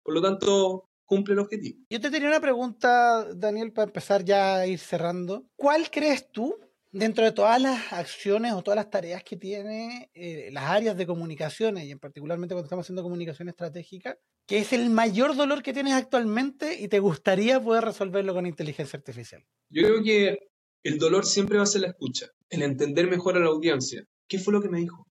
Por 0.03 0.13
lo 0.13 0.21
tanto, 0.21 0.89
cumple 1.05 1.33
el 1.33 1.39
objetivo. 1.39 1.79
Yo 1.89 2.01
te 2.01 2.11
tenía 2.11 2.27
una 2.27 2.41
pregunta, 2.41 3.33
Daniel, 3.33 3.71
para 3.71 3.87
empezar 3.87 4.23
ya 4.23 4.57
a 4.57 4.67
ir 4.67 4.79
cerrando. 4.79 5.45
¿Cuál 5.55 5.89
crees 5.89 6.29
tú 6.31 6.55
dentro 6.93 7.25
de 7.25 7.31
todas 7.31 7.59
las 7.59 7.91
acciones 7.91 8.53
o 8.53 8.61
todas 8.61 8.75
las 8.75 8.89
tareas 8.89 9.23
que 9.23 9.35
tiene 9.35 10.11
eh, 10.13 10.49
las 10.51 10.65
áreas 10.65 10.95
de 10.95 11.07
comunicaciones, 11.07 11.85
y 11.85 11.91
en 11.91 11.99
particularmente 11.99 12.53
cuando 12.53 12.67
estamos 12.67 12.85
haciendo 12.85 13.01
comunicación 13.01 13.49
estratégica, 13.49 14.17
¿qué 14.47 14.59
es 14.59 14.73
el 14.73 14.91
mayor 14.91 15.35
dolor 15.35 15.63
que 15.63 15.73
tienes 15.73 15.93
actualmente 15.93 16.79
y 16.79 16.87
te 16.87 16.99
gustaría 16.99 17.59
poder 17.59 17.83
resolverlo 17.83 18.33
con 18.33 18.45
inteligencia 18.45 18.97
artificial? 18.97 19.43
Yo 19.69 19.83
creo 19.83 20.03
que 20.03 20.37
el 20.83 20.99
dolor 20.99 21.25
siempre 21.25 21.57
va 21.57 21.63
a 21.63 21.67
ser 21.67 21.81
la 21.81 21.87
escucha, 21.87 22.27
el 22.49 22.61
entender 22.61 23.09
mejor 23.09 23.37
a 23.37 23.39
la 23.39 23.47
audiencia. 23.47 24.05
¿Qué 24.27 24.37
fue 24.37 24.53
lo 24.53 24.61
que 24.61 24.69
me 24.69 24.79
dijo? 24.79 25.07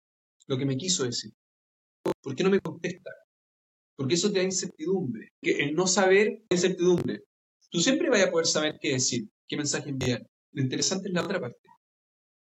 Lo 0.46 0.58
que 0.58 0.66
me 0.66 0.76
quiso 0.76 1.04
decir. 1.04 1.32
¿Por 2.22 2.34
qué 2.34 2.44
no 2.44 2.50
me 2.50 2.60
contesta? 2.60 3.10
Porque 3.96 4.14
eso 4.14 4.30
te 4.32 4.38
da 4.38 4.44
incertidumbre. 4.44 5.32
Que 5.40 5.52
el 5.62 5.74
no 5.74 5.86
saber 5.86 6.42
incertidumbre. 6.50 7.24
Tú 7.70 7.80
siempre 7.80 8.10
vas 8.10 8.22
a 8.22 8.30
poder 8.30 8.46
saber 8.46 8.78
qué 8.80 8.92
decir, 8.92 9.28
qué 9.46 9.56
mensaje 9.56 9.90
enviar. 9.90 10.26
Lo 10.52 10.62
interesante 10.62 11.08
es 11.08 11.14
la 11.14 11.22
otra 11.22 11.40
parte. 11.40 11.58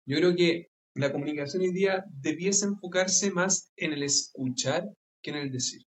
Yo 0.05 0.17
creo 0.17 0.35
que 0.35 0.67
la 0.95 1.11
comunicación 1.11 1.61
hoy 1.61 1.71
día 1.71 2.03
debiese 2.09 2.65
enfocarse 2.65 3.31
más 3.31 3.71
en 3.75 3.93
el 3.93 4.03
escuchar 4.03 4.89
que 5.21 5.31
en 5.31 5.37
el 5.37 5.51
decir. 5.51 5.83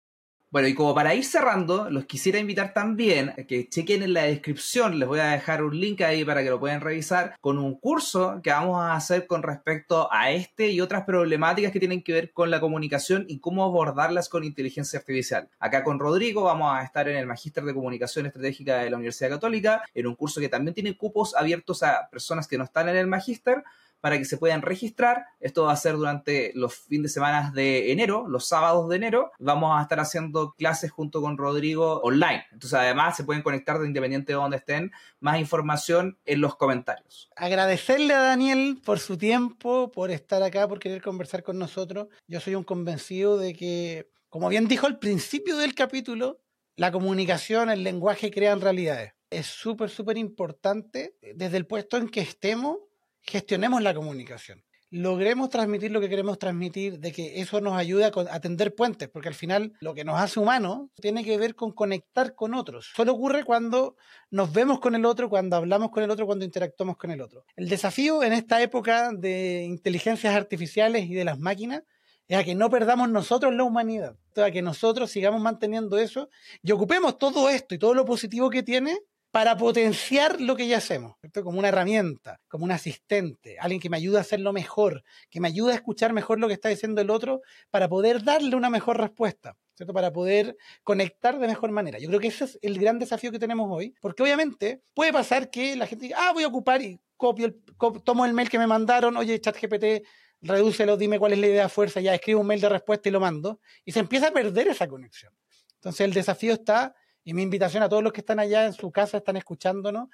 Bueno, 0.52 0.68
y 0.68 0.74
como 0.74 0.94
para 0.94 1.14
ir 1.14 1.24
cerrando, 1.24 1.88
los 1.88 2.04
quisiera 2.04 2.38
invitar 2.38 2.74
también 2.74 3.30
a 3.30 3.44
que 3.44 3.70
chequen 3.70 4.02
en 4.02 4.12
la 4.12 4.24
descripción, 4.24 4.98
les 4.98 5.08
voy 5.08 5.18
a 5.18 5.30
dejar 5.30 5.64
un 5.64 5.80
link 5.80 6.02
ahí 6.02 6.26
para 6.26 6.42
que 6.42 6.50
lo 6.50 6.60
puedan 6.60 6.82
revisar, 6.82 7.36
con 7.40 7.56
un 7.56 7.74
curso 7.80 8.38
que 8.42 8.50
vamos 8.50 8.78
a 8.78 8.94
hacer 8.94 9.26
con 9.26 9.42
respecto 9.42 10.12
a 10.12 10.30
este 10.30 10.68
y 10.68 10.82
otras 10.82 11.04
problemáticas 11.04 11.72
que 11.72 11.78
tienen 11.78 12.02
que 12.02 12.12
ver 12.12 12.32
con 12.34 12.50
la 12.50 12.60
comunicación 12.60 13.24
y 13.28 13.38
cómo 13.38 13.64
abordarlas 13.64 14.28
con 14.28 14.44
inteligencia 14.44 14.98
artificial. 14.98 15.48
Acá 15.58 15.82
con 15.84 15.98
Rodrigo 15.98 16.42
vamos 16.42 16.76
a 16.76 16.82
estar 16.82 17.08
en 17.08 17.16
el 17.16 17.26
Magíster 17.26 17.64
de 17.64 17.72
Comunicación 17.72 18.26
Estratégica 18.26 18.76
de 18.76 18.90
la 18.90 18.96
Universidad 18.98 19.30
Católica, 19.30 19.82
en 19.94 20.06
un 20.06 20.16
curso 20.16 20.38
que 20.38 20.50
también 20.50 20.74
tiene 20.74 20.98
cupos 20.98 21.34
abiertos 21.34 21.82
a 21.82 22.10
personas 22.10 22.46
que 22.46 22.58
no 22.58 22.64
están 22.64 22.90
en 22.90 22.96
el 22.96 23.06
Magíster, 23.06 23.64
para 24.02 24.18
que 24.18 24.24
se 24.24 24.36
puedan 24.36 24.62
registrar. 24.62 25.26
Esto 25.38 25.62
va 25.62 25.72
a 25.72 25.76
ser 25.76 25.94
durante 25.94 26.50
los 26.56 26.74
fines 26.74 27.04
de 27.04 27.08
semana 27.08 27.52
de 27.54 27.92
enero, 27.92 28.26
los 28.28 28.48
sábados 28.48 28.88
de 28.88 28.96
enero. 28.96 29.30
Vamos 29.38 29.78
a 29.78 29.80
estar 29.80 30.00
haciendo 30.00 30.54
clases 30.54 30.90
junto 30.90 31.22
con 31.22 31.38
Rodrigo 31.38 32.00
online. 32.00 32.44
Entonces, 32.50 32.76
además, 32.76 33.16
se 33.16 33.22
pueden 33.22 33.42
conectar 33.42 33.78
de 33.78 33.86
independiente 33.86 34.32
de 34.32 34.36
donde 34.36 34.56
estén. 34.56 34.90
Más 35.20 35.38
información 35.38 36.18
en 36.24 36.40
los 36.40 36.56
comentarios. 36.56 37.30
Agradecerle 37.36 38.12
a 38.12 38.22
Daniel 38.22 38.80
por 38.84 38.98
su 38.98 39.16
tiempo, 39.16 39.92
por 39.92 40.10
estar 40.10 40.42
acá, 40.42 40.66
por 40.66 40.80
querer 40.80 41.00
conversar 41.00 41.44
con 41.44 41.56
nosotros. 41.60 42.08
Yo 42.26 42.40
soy 42.40 42.56
un 42.56 42.64
convencido 42.64 43.38
de 43.38 43.54
que, 43.54 44.10
como 44.28 44.48
bien 44.48 44.66
dijo 44.66 44.88
al 44.88 44.98
principio 44.98 45.56
del 45.56 45.76
capítulo, 45.76 46.40
la 46.74 46.90
comunicación, 46.90 47.70
el 47.70 47.84
lenguaje 47.84 48.32
crean 48.32 48.60
realidades. 48.60 49.12
Es 49.30 49.46
súper, 49.46 49.90
súper 49.90 50.18
importante 50.18 51.14
desde 51.36 51.56
el 51.56 51.66
puesto 51.66 51.96
en 51.98 52.08
que 52.08 52.20
estemos 52.20 52.78
gestionemos 53.22 53.82
la 53.82 53.94
comunicación. 53.94 54.62
Logremos 54.90 55.48
transmitir 55.48 55.90
lo 55.90 56.02
que 56.02 56.10
queremos 56.10 56.38
transmitir, 56.38 56.98
de 56.98 57.12
que 57.12 57.40
eso 57.40 57.62
nos 57.62 57.78
ayude 57.78 58.04
a 58.04 58.40
tender 58.40 58.74
puentes, 58.74 59.08
porque 59.08 59.28
al 59.28 59.34
final 59.34 59.72
lo 59.80 59.94
que 59.94 60.04
nos 60.04 60.20
hace 60.20 60.38
humanos 60.38 60.90
tiene 61.00 61.24
que 61.24 61.38
ver 61.38 61.54
con 61.54 61.72
conectar 61.72 62.34
con 62.34 62.52
otros. 62.52 62.92
Solo 62.94 63.12
ocurre 63.12 63.42
cuando 63.44 63.96
nos 64.30 64.52
vemos 64.52 64.80
con 64.80 64.94
el 64.94 65.06
otro, 65.06 65.30
cuando 65.30 65.56
hablamos 65.56 65.90
con 65.90 66.02
el 66.02 66.10
otro, 66.10 66.26
cuando 66.26 66.44
interactuamos 66.44 66.98
con 66.98 67.10
el 67.10 67.22
otro. 67.22 67.46
El 67.56 67.70
desafío 67.70 68.22
en 68.22 68.34
esta 68.34 68.60
época 68.60 69.12
de 69.12 69.64
inteligencias 69.64 70.34
artificiales 70.34 71.06
y 71.06 71.14
de 71.14 71.24
las 71.24 71.38
máquinas 71.38 71.84
es 72.28 72.36
a 72.38 72.44
que 72.44 72.54
no 72.54 72.68
perdamos 72.68 73.08
nosotros 73.08 73.54
la 73.54 73.64
humanidad, 73.64 74.16
a 74.36 74.50
que 74.50 74.60
nosotros 74.60 75.10
sigamos 75.10 75.40
manteniendo 75.40 75.98
eso 75.98 76.28
y 76.62 76.72
ocupemos 76.72 77.16
todo 77.16 77.48
esto 77.48 77.74
y 77.74 77.78
todo 77.78 77.94
lo 77.94 78.04
positivo 78.04 78.50
que 78.50 78.62
tiene 78.62 78.98
para 79.32 79.56
potenciar 79.56 80.40
lo 80.42 80.54
que 80.54 80.68
ya 80.68 80.76
hacemos, 80.76 81.16
como 81.42 81.58
una 81.58 81.68
herramienta, 81.68 82.38
como 82.48 82.64
un 82.64 82.70
asistente, 82.70 83.58
alguien 83.58 83.80
que 83.80 83.88
me 83.88 83.96
ayude 83.96 84.18
a 84.18 84.20
hacerlo 84.20 84.52
mejor, 84.52 85.02
que 85.30 85.40
me 85.40 85.48
ayude 85.48 85.72
a 85.72 85.76
escuchar 85.76 86.12
mejor 86.12 86.38
lo 86.38 86.48
que 86.48 86.54
está 86.54 86.68
diciendo 86.68 87.00
el 87.00 87.08
otro 87.08 87.40
para 87.70 87.88
poder 87.88 88.22
darle 88.22 88.54
una 88.54 88.68
mejor 88.68 88.98
respuesta. 88.98 89.56
¿cierto? 89.74 89.94
Para 89.94 90.12
poder 90.12 90.54
conectar 90.84 91.38
de 91.38 91.46
mejor 91.46 91.70
manera. 91.70 91.98
Yo 91.98 92.08
creo 92.08 92.20
que 92.20 92.28
ese 92.28 92.44
es 92.44 92.58
el 92.60 92.78
gran 92.78 92.98
desafío 92.98 93.32
que 93.32 93.38
tenemos 93.38 93.68
hoy, 93.70 93.94
porque 94.02 94.22
obviamente 94.22 94.82
puede 94.92 95.14
pasar 95.14 95.48
que 95.48 95.76
la 95.76 95.86
gente 95.86 96.06
diga, 96.06 96.18
ah, 96.20 96.32
voy 96.34 96.44
a 96.44 96.48
ocupar 96.48 96.82
y 96.82 97.00
copio 97.16 97.46
el, 97.46 97.62
tomo 98.04 98.26
el 98.26 98.34
mail 98.34 98.50
que 98.50 98.58
me 98.58 98.66
mandaron, 98.66 99.16
oye, 99.16 99.40
ChatGPT, 99.40 100.06
redúcelo, 100.42 100.98
dime 100.98 101.18
cuál 101.18 101.32
es 101.32 101.38
la 101.38 101.46
idea 101.46 101.62
de 101.62 101.68
fuerza, 101.70 102.02
ya 102.02 102.14
escribo 102.14 102.42
un 102.42 102.46
mail 102.46 102.60
de 102.60 102.68
respuesta 102.68 103.08
y 103.08 103.12
lo 103.12 103.20
mando, 103.20 103.60
y 103.84 103.92
se 103.92 104.00
empieza 104.00 104.28
a 104.28 104.30
perder 104.32 104.68
esa 104.68 104.86
conexión. 104.86 105.32
Entonces 105.76 106.02
el 106.02 106.12
desafío 106.12 106.52
está, 106.52 106.94
y 107.24 107.34
mi 107.34 107.42
invitación 107.42 107.82
a 107.82 107.88
todos 107.88 108.02
los 108.02 108.12
que 108.12 108.20
están 108.20 108.38
allá 108.38 108.66
en 108.66 108.72
su 108.72 108.90
casa, 108.90 109.18
están 109.18 109.36
escuchándonos, 109.36 110.08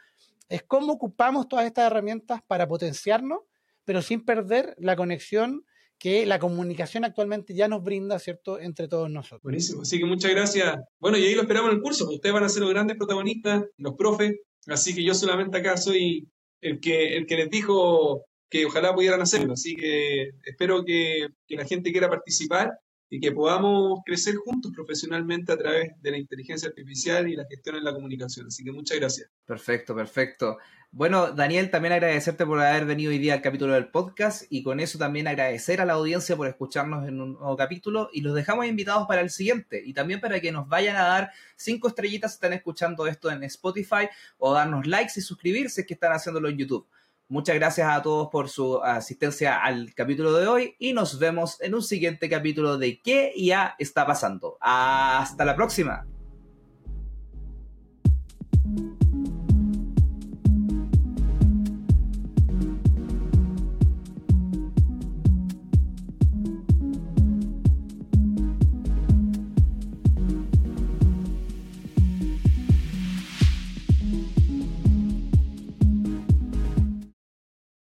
es 0.48 0.62
cómo 0.62 0.92
ocupamos 0.92 1.48
todas 1.48 1.66
estas 1.66 1.86
herramientas 1.86 2.40
para 2.46 2.66
potenciarnos, 2.68 3.40
pero 3.84 4.02
sin 4.02 4.24
perder 4.24 4.74
la 4.78 4.96
conexión 4.96 5.64
que 5.98 6.26
la 6.26 6.38
comunicación 6.38 7.04
actualmente 7.04 7.54
ya 7.54 7.66
nos 7.66 7.82
brinda, 7.82 8.18
¿cierto?, 8.18 8.61
entre 8.61 8.86
todos 8.86 9.11
nosotros. 9.11 9.42
Buenísimo, 9.42 9.82
así 9.82 9.98
que 9.98 10.04
muchas 10.04 10.30
gracias. 10.30 10.76
Bueno, 11.00 11.18
y 11.18 11.26
ahí 11.26 11.34
lo 11.34 11.42
esperamos 11.42 11.70
en 11.70 11.78
el 11.78 11.82
curso, 11.82 12.09
ustedes 12.09 12.32
van 12.32 12.44
a 12.44 12.48
ser 12.48 12.62
los 12.62 12.70
grandes 12.70 12.96
protagonistas, 12.96 13.64
los 13.76 13.94
profes, 13.94 14.36
así 14.68 14.94
que 14.94 15.02
yo 15.02 15.14
solamente 15.14 15.59
acá 15.59 15.76
soy 15.76 16.28
el 16.61 16.80
que, 16.80 17.16
el 17.16 17.26
que 17.26 17.36
les 17.36 17.50
dijo 17.50 18.24
que 18.48 18.64
ojalá 18.64 18.94
pudieran 18.94 19.20
hacerlo, 19.20 19.54
así 19.54 19.74
que 19.74 20.30
espero 20.44 20.84
que, 20.84 21.28
que 21.46 21.56
la 21.56 21.66
gente 21.66 21.90
quiera 21.90 22.09
participar 22.09 22.78
y 23.11 23.20
que 23.20 23.32
podamos 23.32 24.00
crecer 24.04 24.36
juntos 24.36 24.72
profesionalmente 24.74 25.52
a 25.52 25.56
través 25.56 25.92
de 26.00 26.11
la 26.11 26.18
inteligencia 26.18 26.68
artificial 26.68 27.28
y 27.28 27.36
la 27.36 27.46
gestión 27.46 27.76
en 27.76 27.84
la 27.84 27.92
comunicación. 27.92 28.46
Así 28.48 28.64
que 28.64 28.72
muchas 28.72 28.98
gracias. 28.98 29.30
Perfecto, 29.46 29.94
perfecto. 29.94 30.59
Bueno, 30.90 31.32
Daniel, 31.32 31.70
también 31.70 31.92
agradecerte 31.92 32.46
por 32.46 32.61
haber 32.61 32.86
venido 32.86 33.11
hoy 33.11 33.18
día 33.18 33.34
al 33.34 33.42
capítulo 33.42 33.74
del 33.74 33.88
podcast 33.88 34.44
y 34.48 34.62
con 34.62 34.80
eso 34.80 34.98
también 34.98 35.28
agradecer 35.28 35.82
a 35.82 35.84
la 35.84 35.92
audiencia 35.92 36.34
por 36.34 36.48
escucharnos 36.48 37.06
en 37.06 37.20
un 37.20 37.34
nuevo 37.34 37.56
capítulo 37.59 38.09
y 38.11 38.22
los 38.22 38.34
dejamos 38.34 38.64
invitados 38.64 39.06
para 39.06 39.20
el 39.20 39.28
siguiente 39.28 39.82
y 39.84 39.92
también 39.92 40.18
para 40.18 40.40
que 40.40 40.50
nos 40.50 40.66
vayan 40.66 40.96
a 40.96 41.02
dar 41.02 41.30
cinco 41.56 41.88
estrellitas 41.88 42.32
si 42.32 42.36
están 42.36 42.54
escuchando 42.54 43.06
esto 43.06 43.30
en 43.30 43.42
Spotify 43.44 44.09
o 44.38 44.54
darnos 44.54 44.86
likes 44.86 45.12
y 45.16 45.20
suscribirse 45.20 45.84
que 45.84 45.92
están 45.92 46.12
haciéndolo 46.12 46.48
en 46.48 46.56
YouTube. 46.56 46.86
Muchas 47.31 47.57
gracias 47.57 47.87
a 47.87 48.01
todos 48.01 48.29
por 48.29 48.49
su 48.49 48.83
asistencia 48.83 49.62
al 49.62 49.93
capítulo 49.95 50.33
de 50.33 50.47
hoy 50.47 50.76
y 50.79 50.95
nos 50.95 51.18
vemos 51.18 51.61
en 51.61 51.74
un 51.74 51.83
siguiente 51.83 52.26
capítulo 52.31 52.79
de 52.79 53.03
¿Qué 53.03 53.35
ya 53.37 53.74
está 53.79 54.07
pasando? 54.07 54.57
Hasta 54.62 55.45
la 55.45 55.55
próxima. 55.55 56.07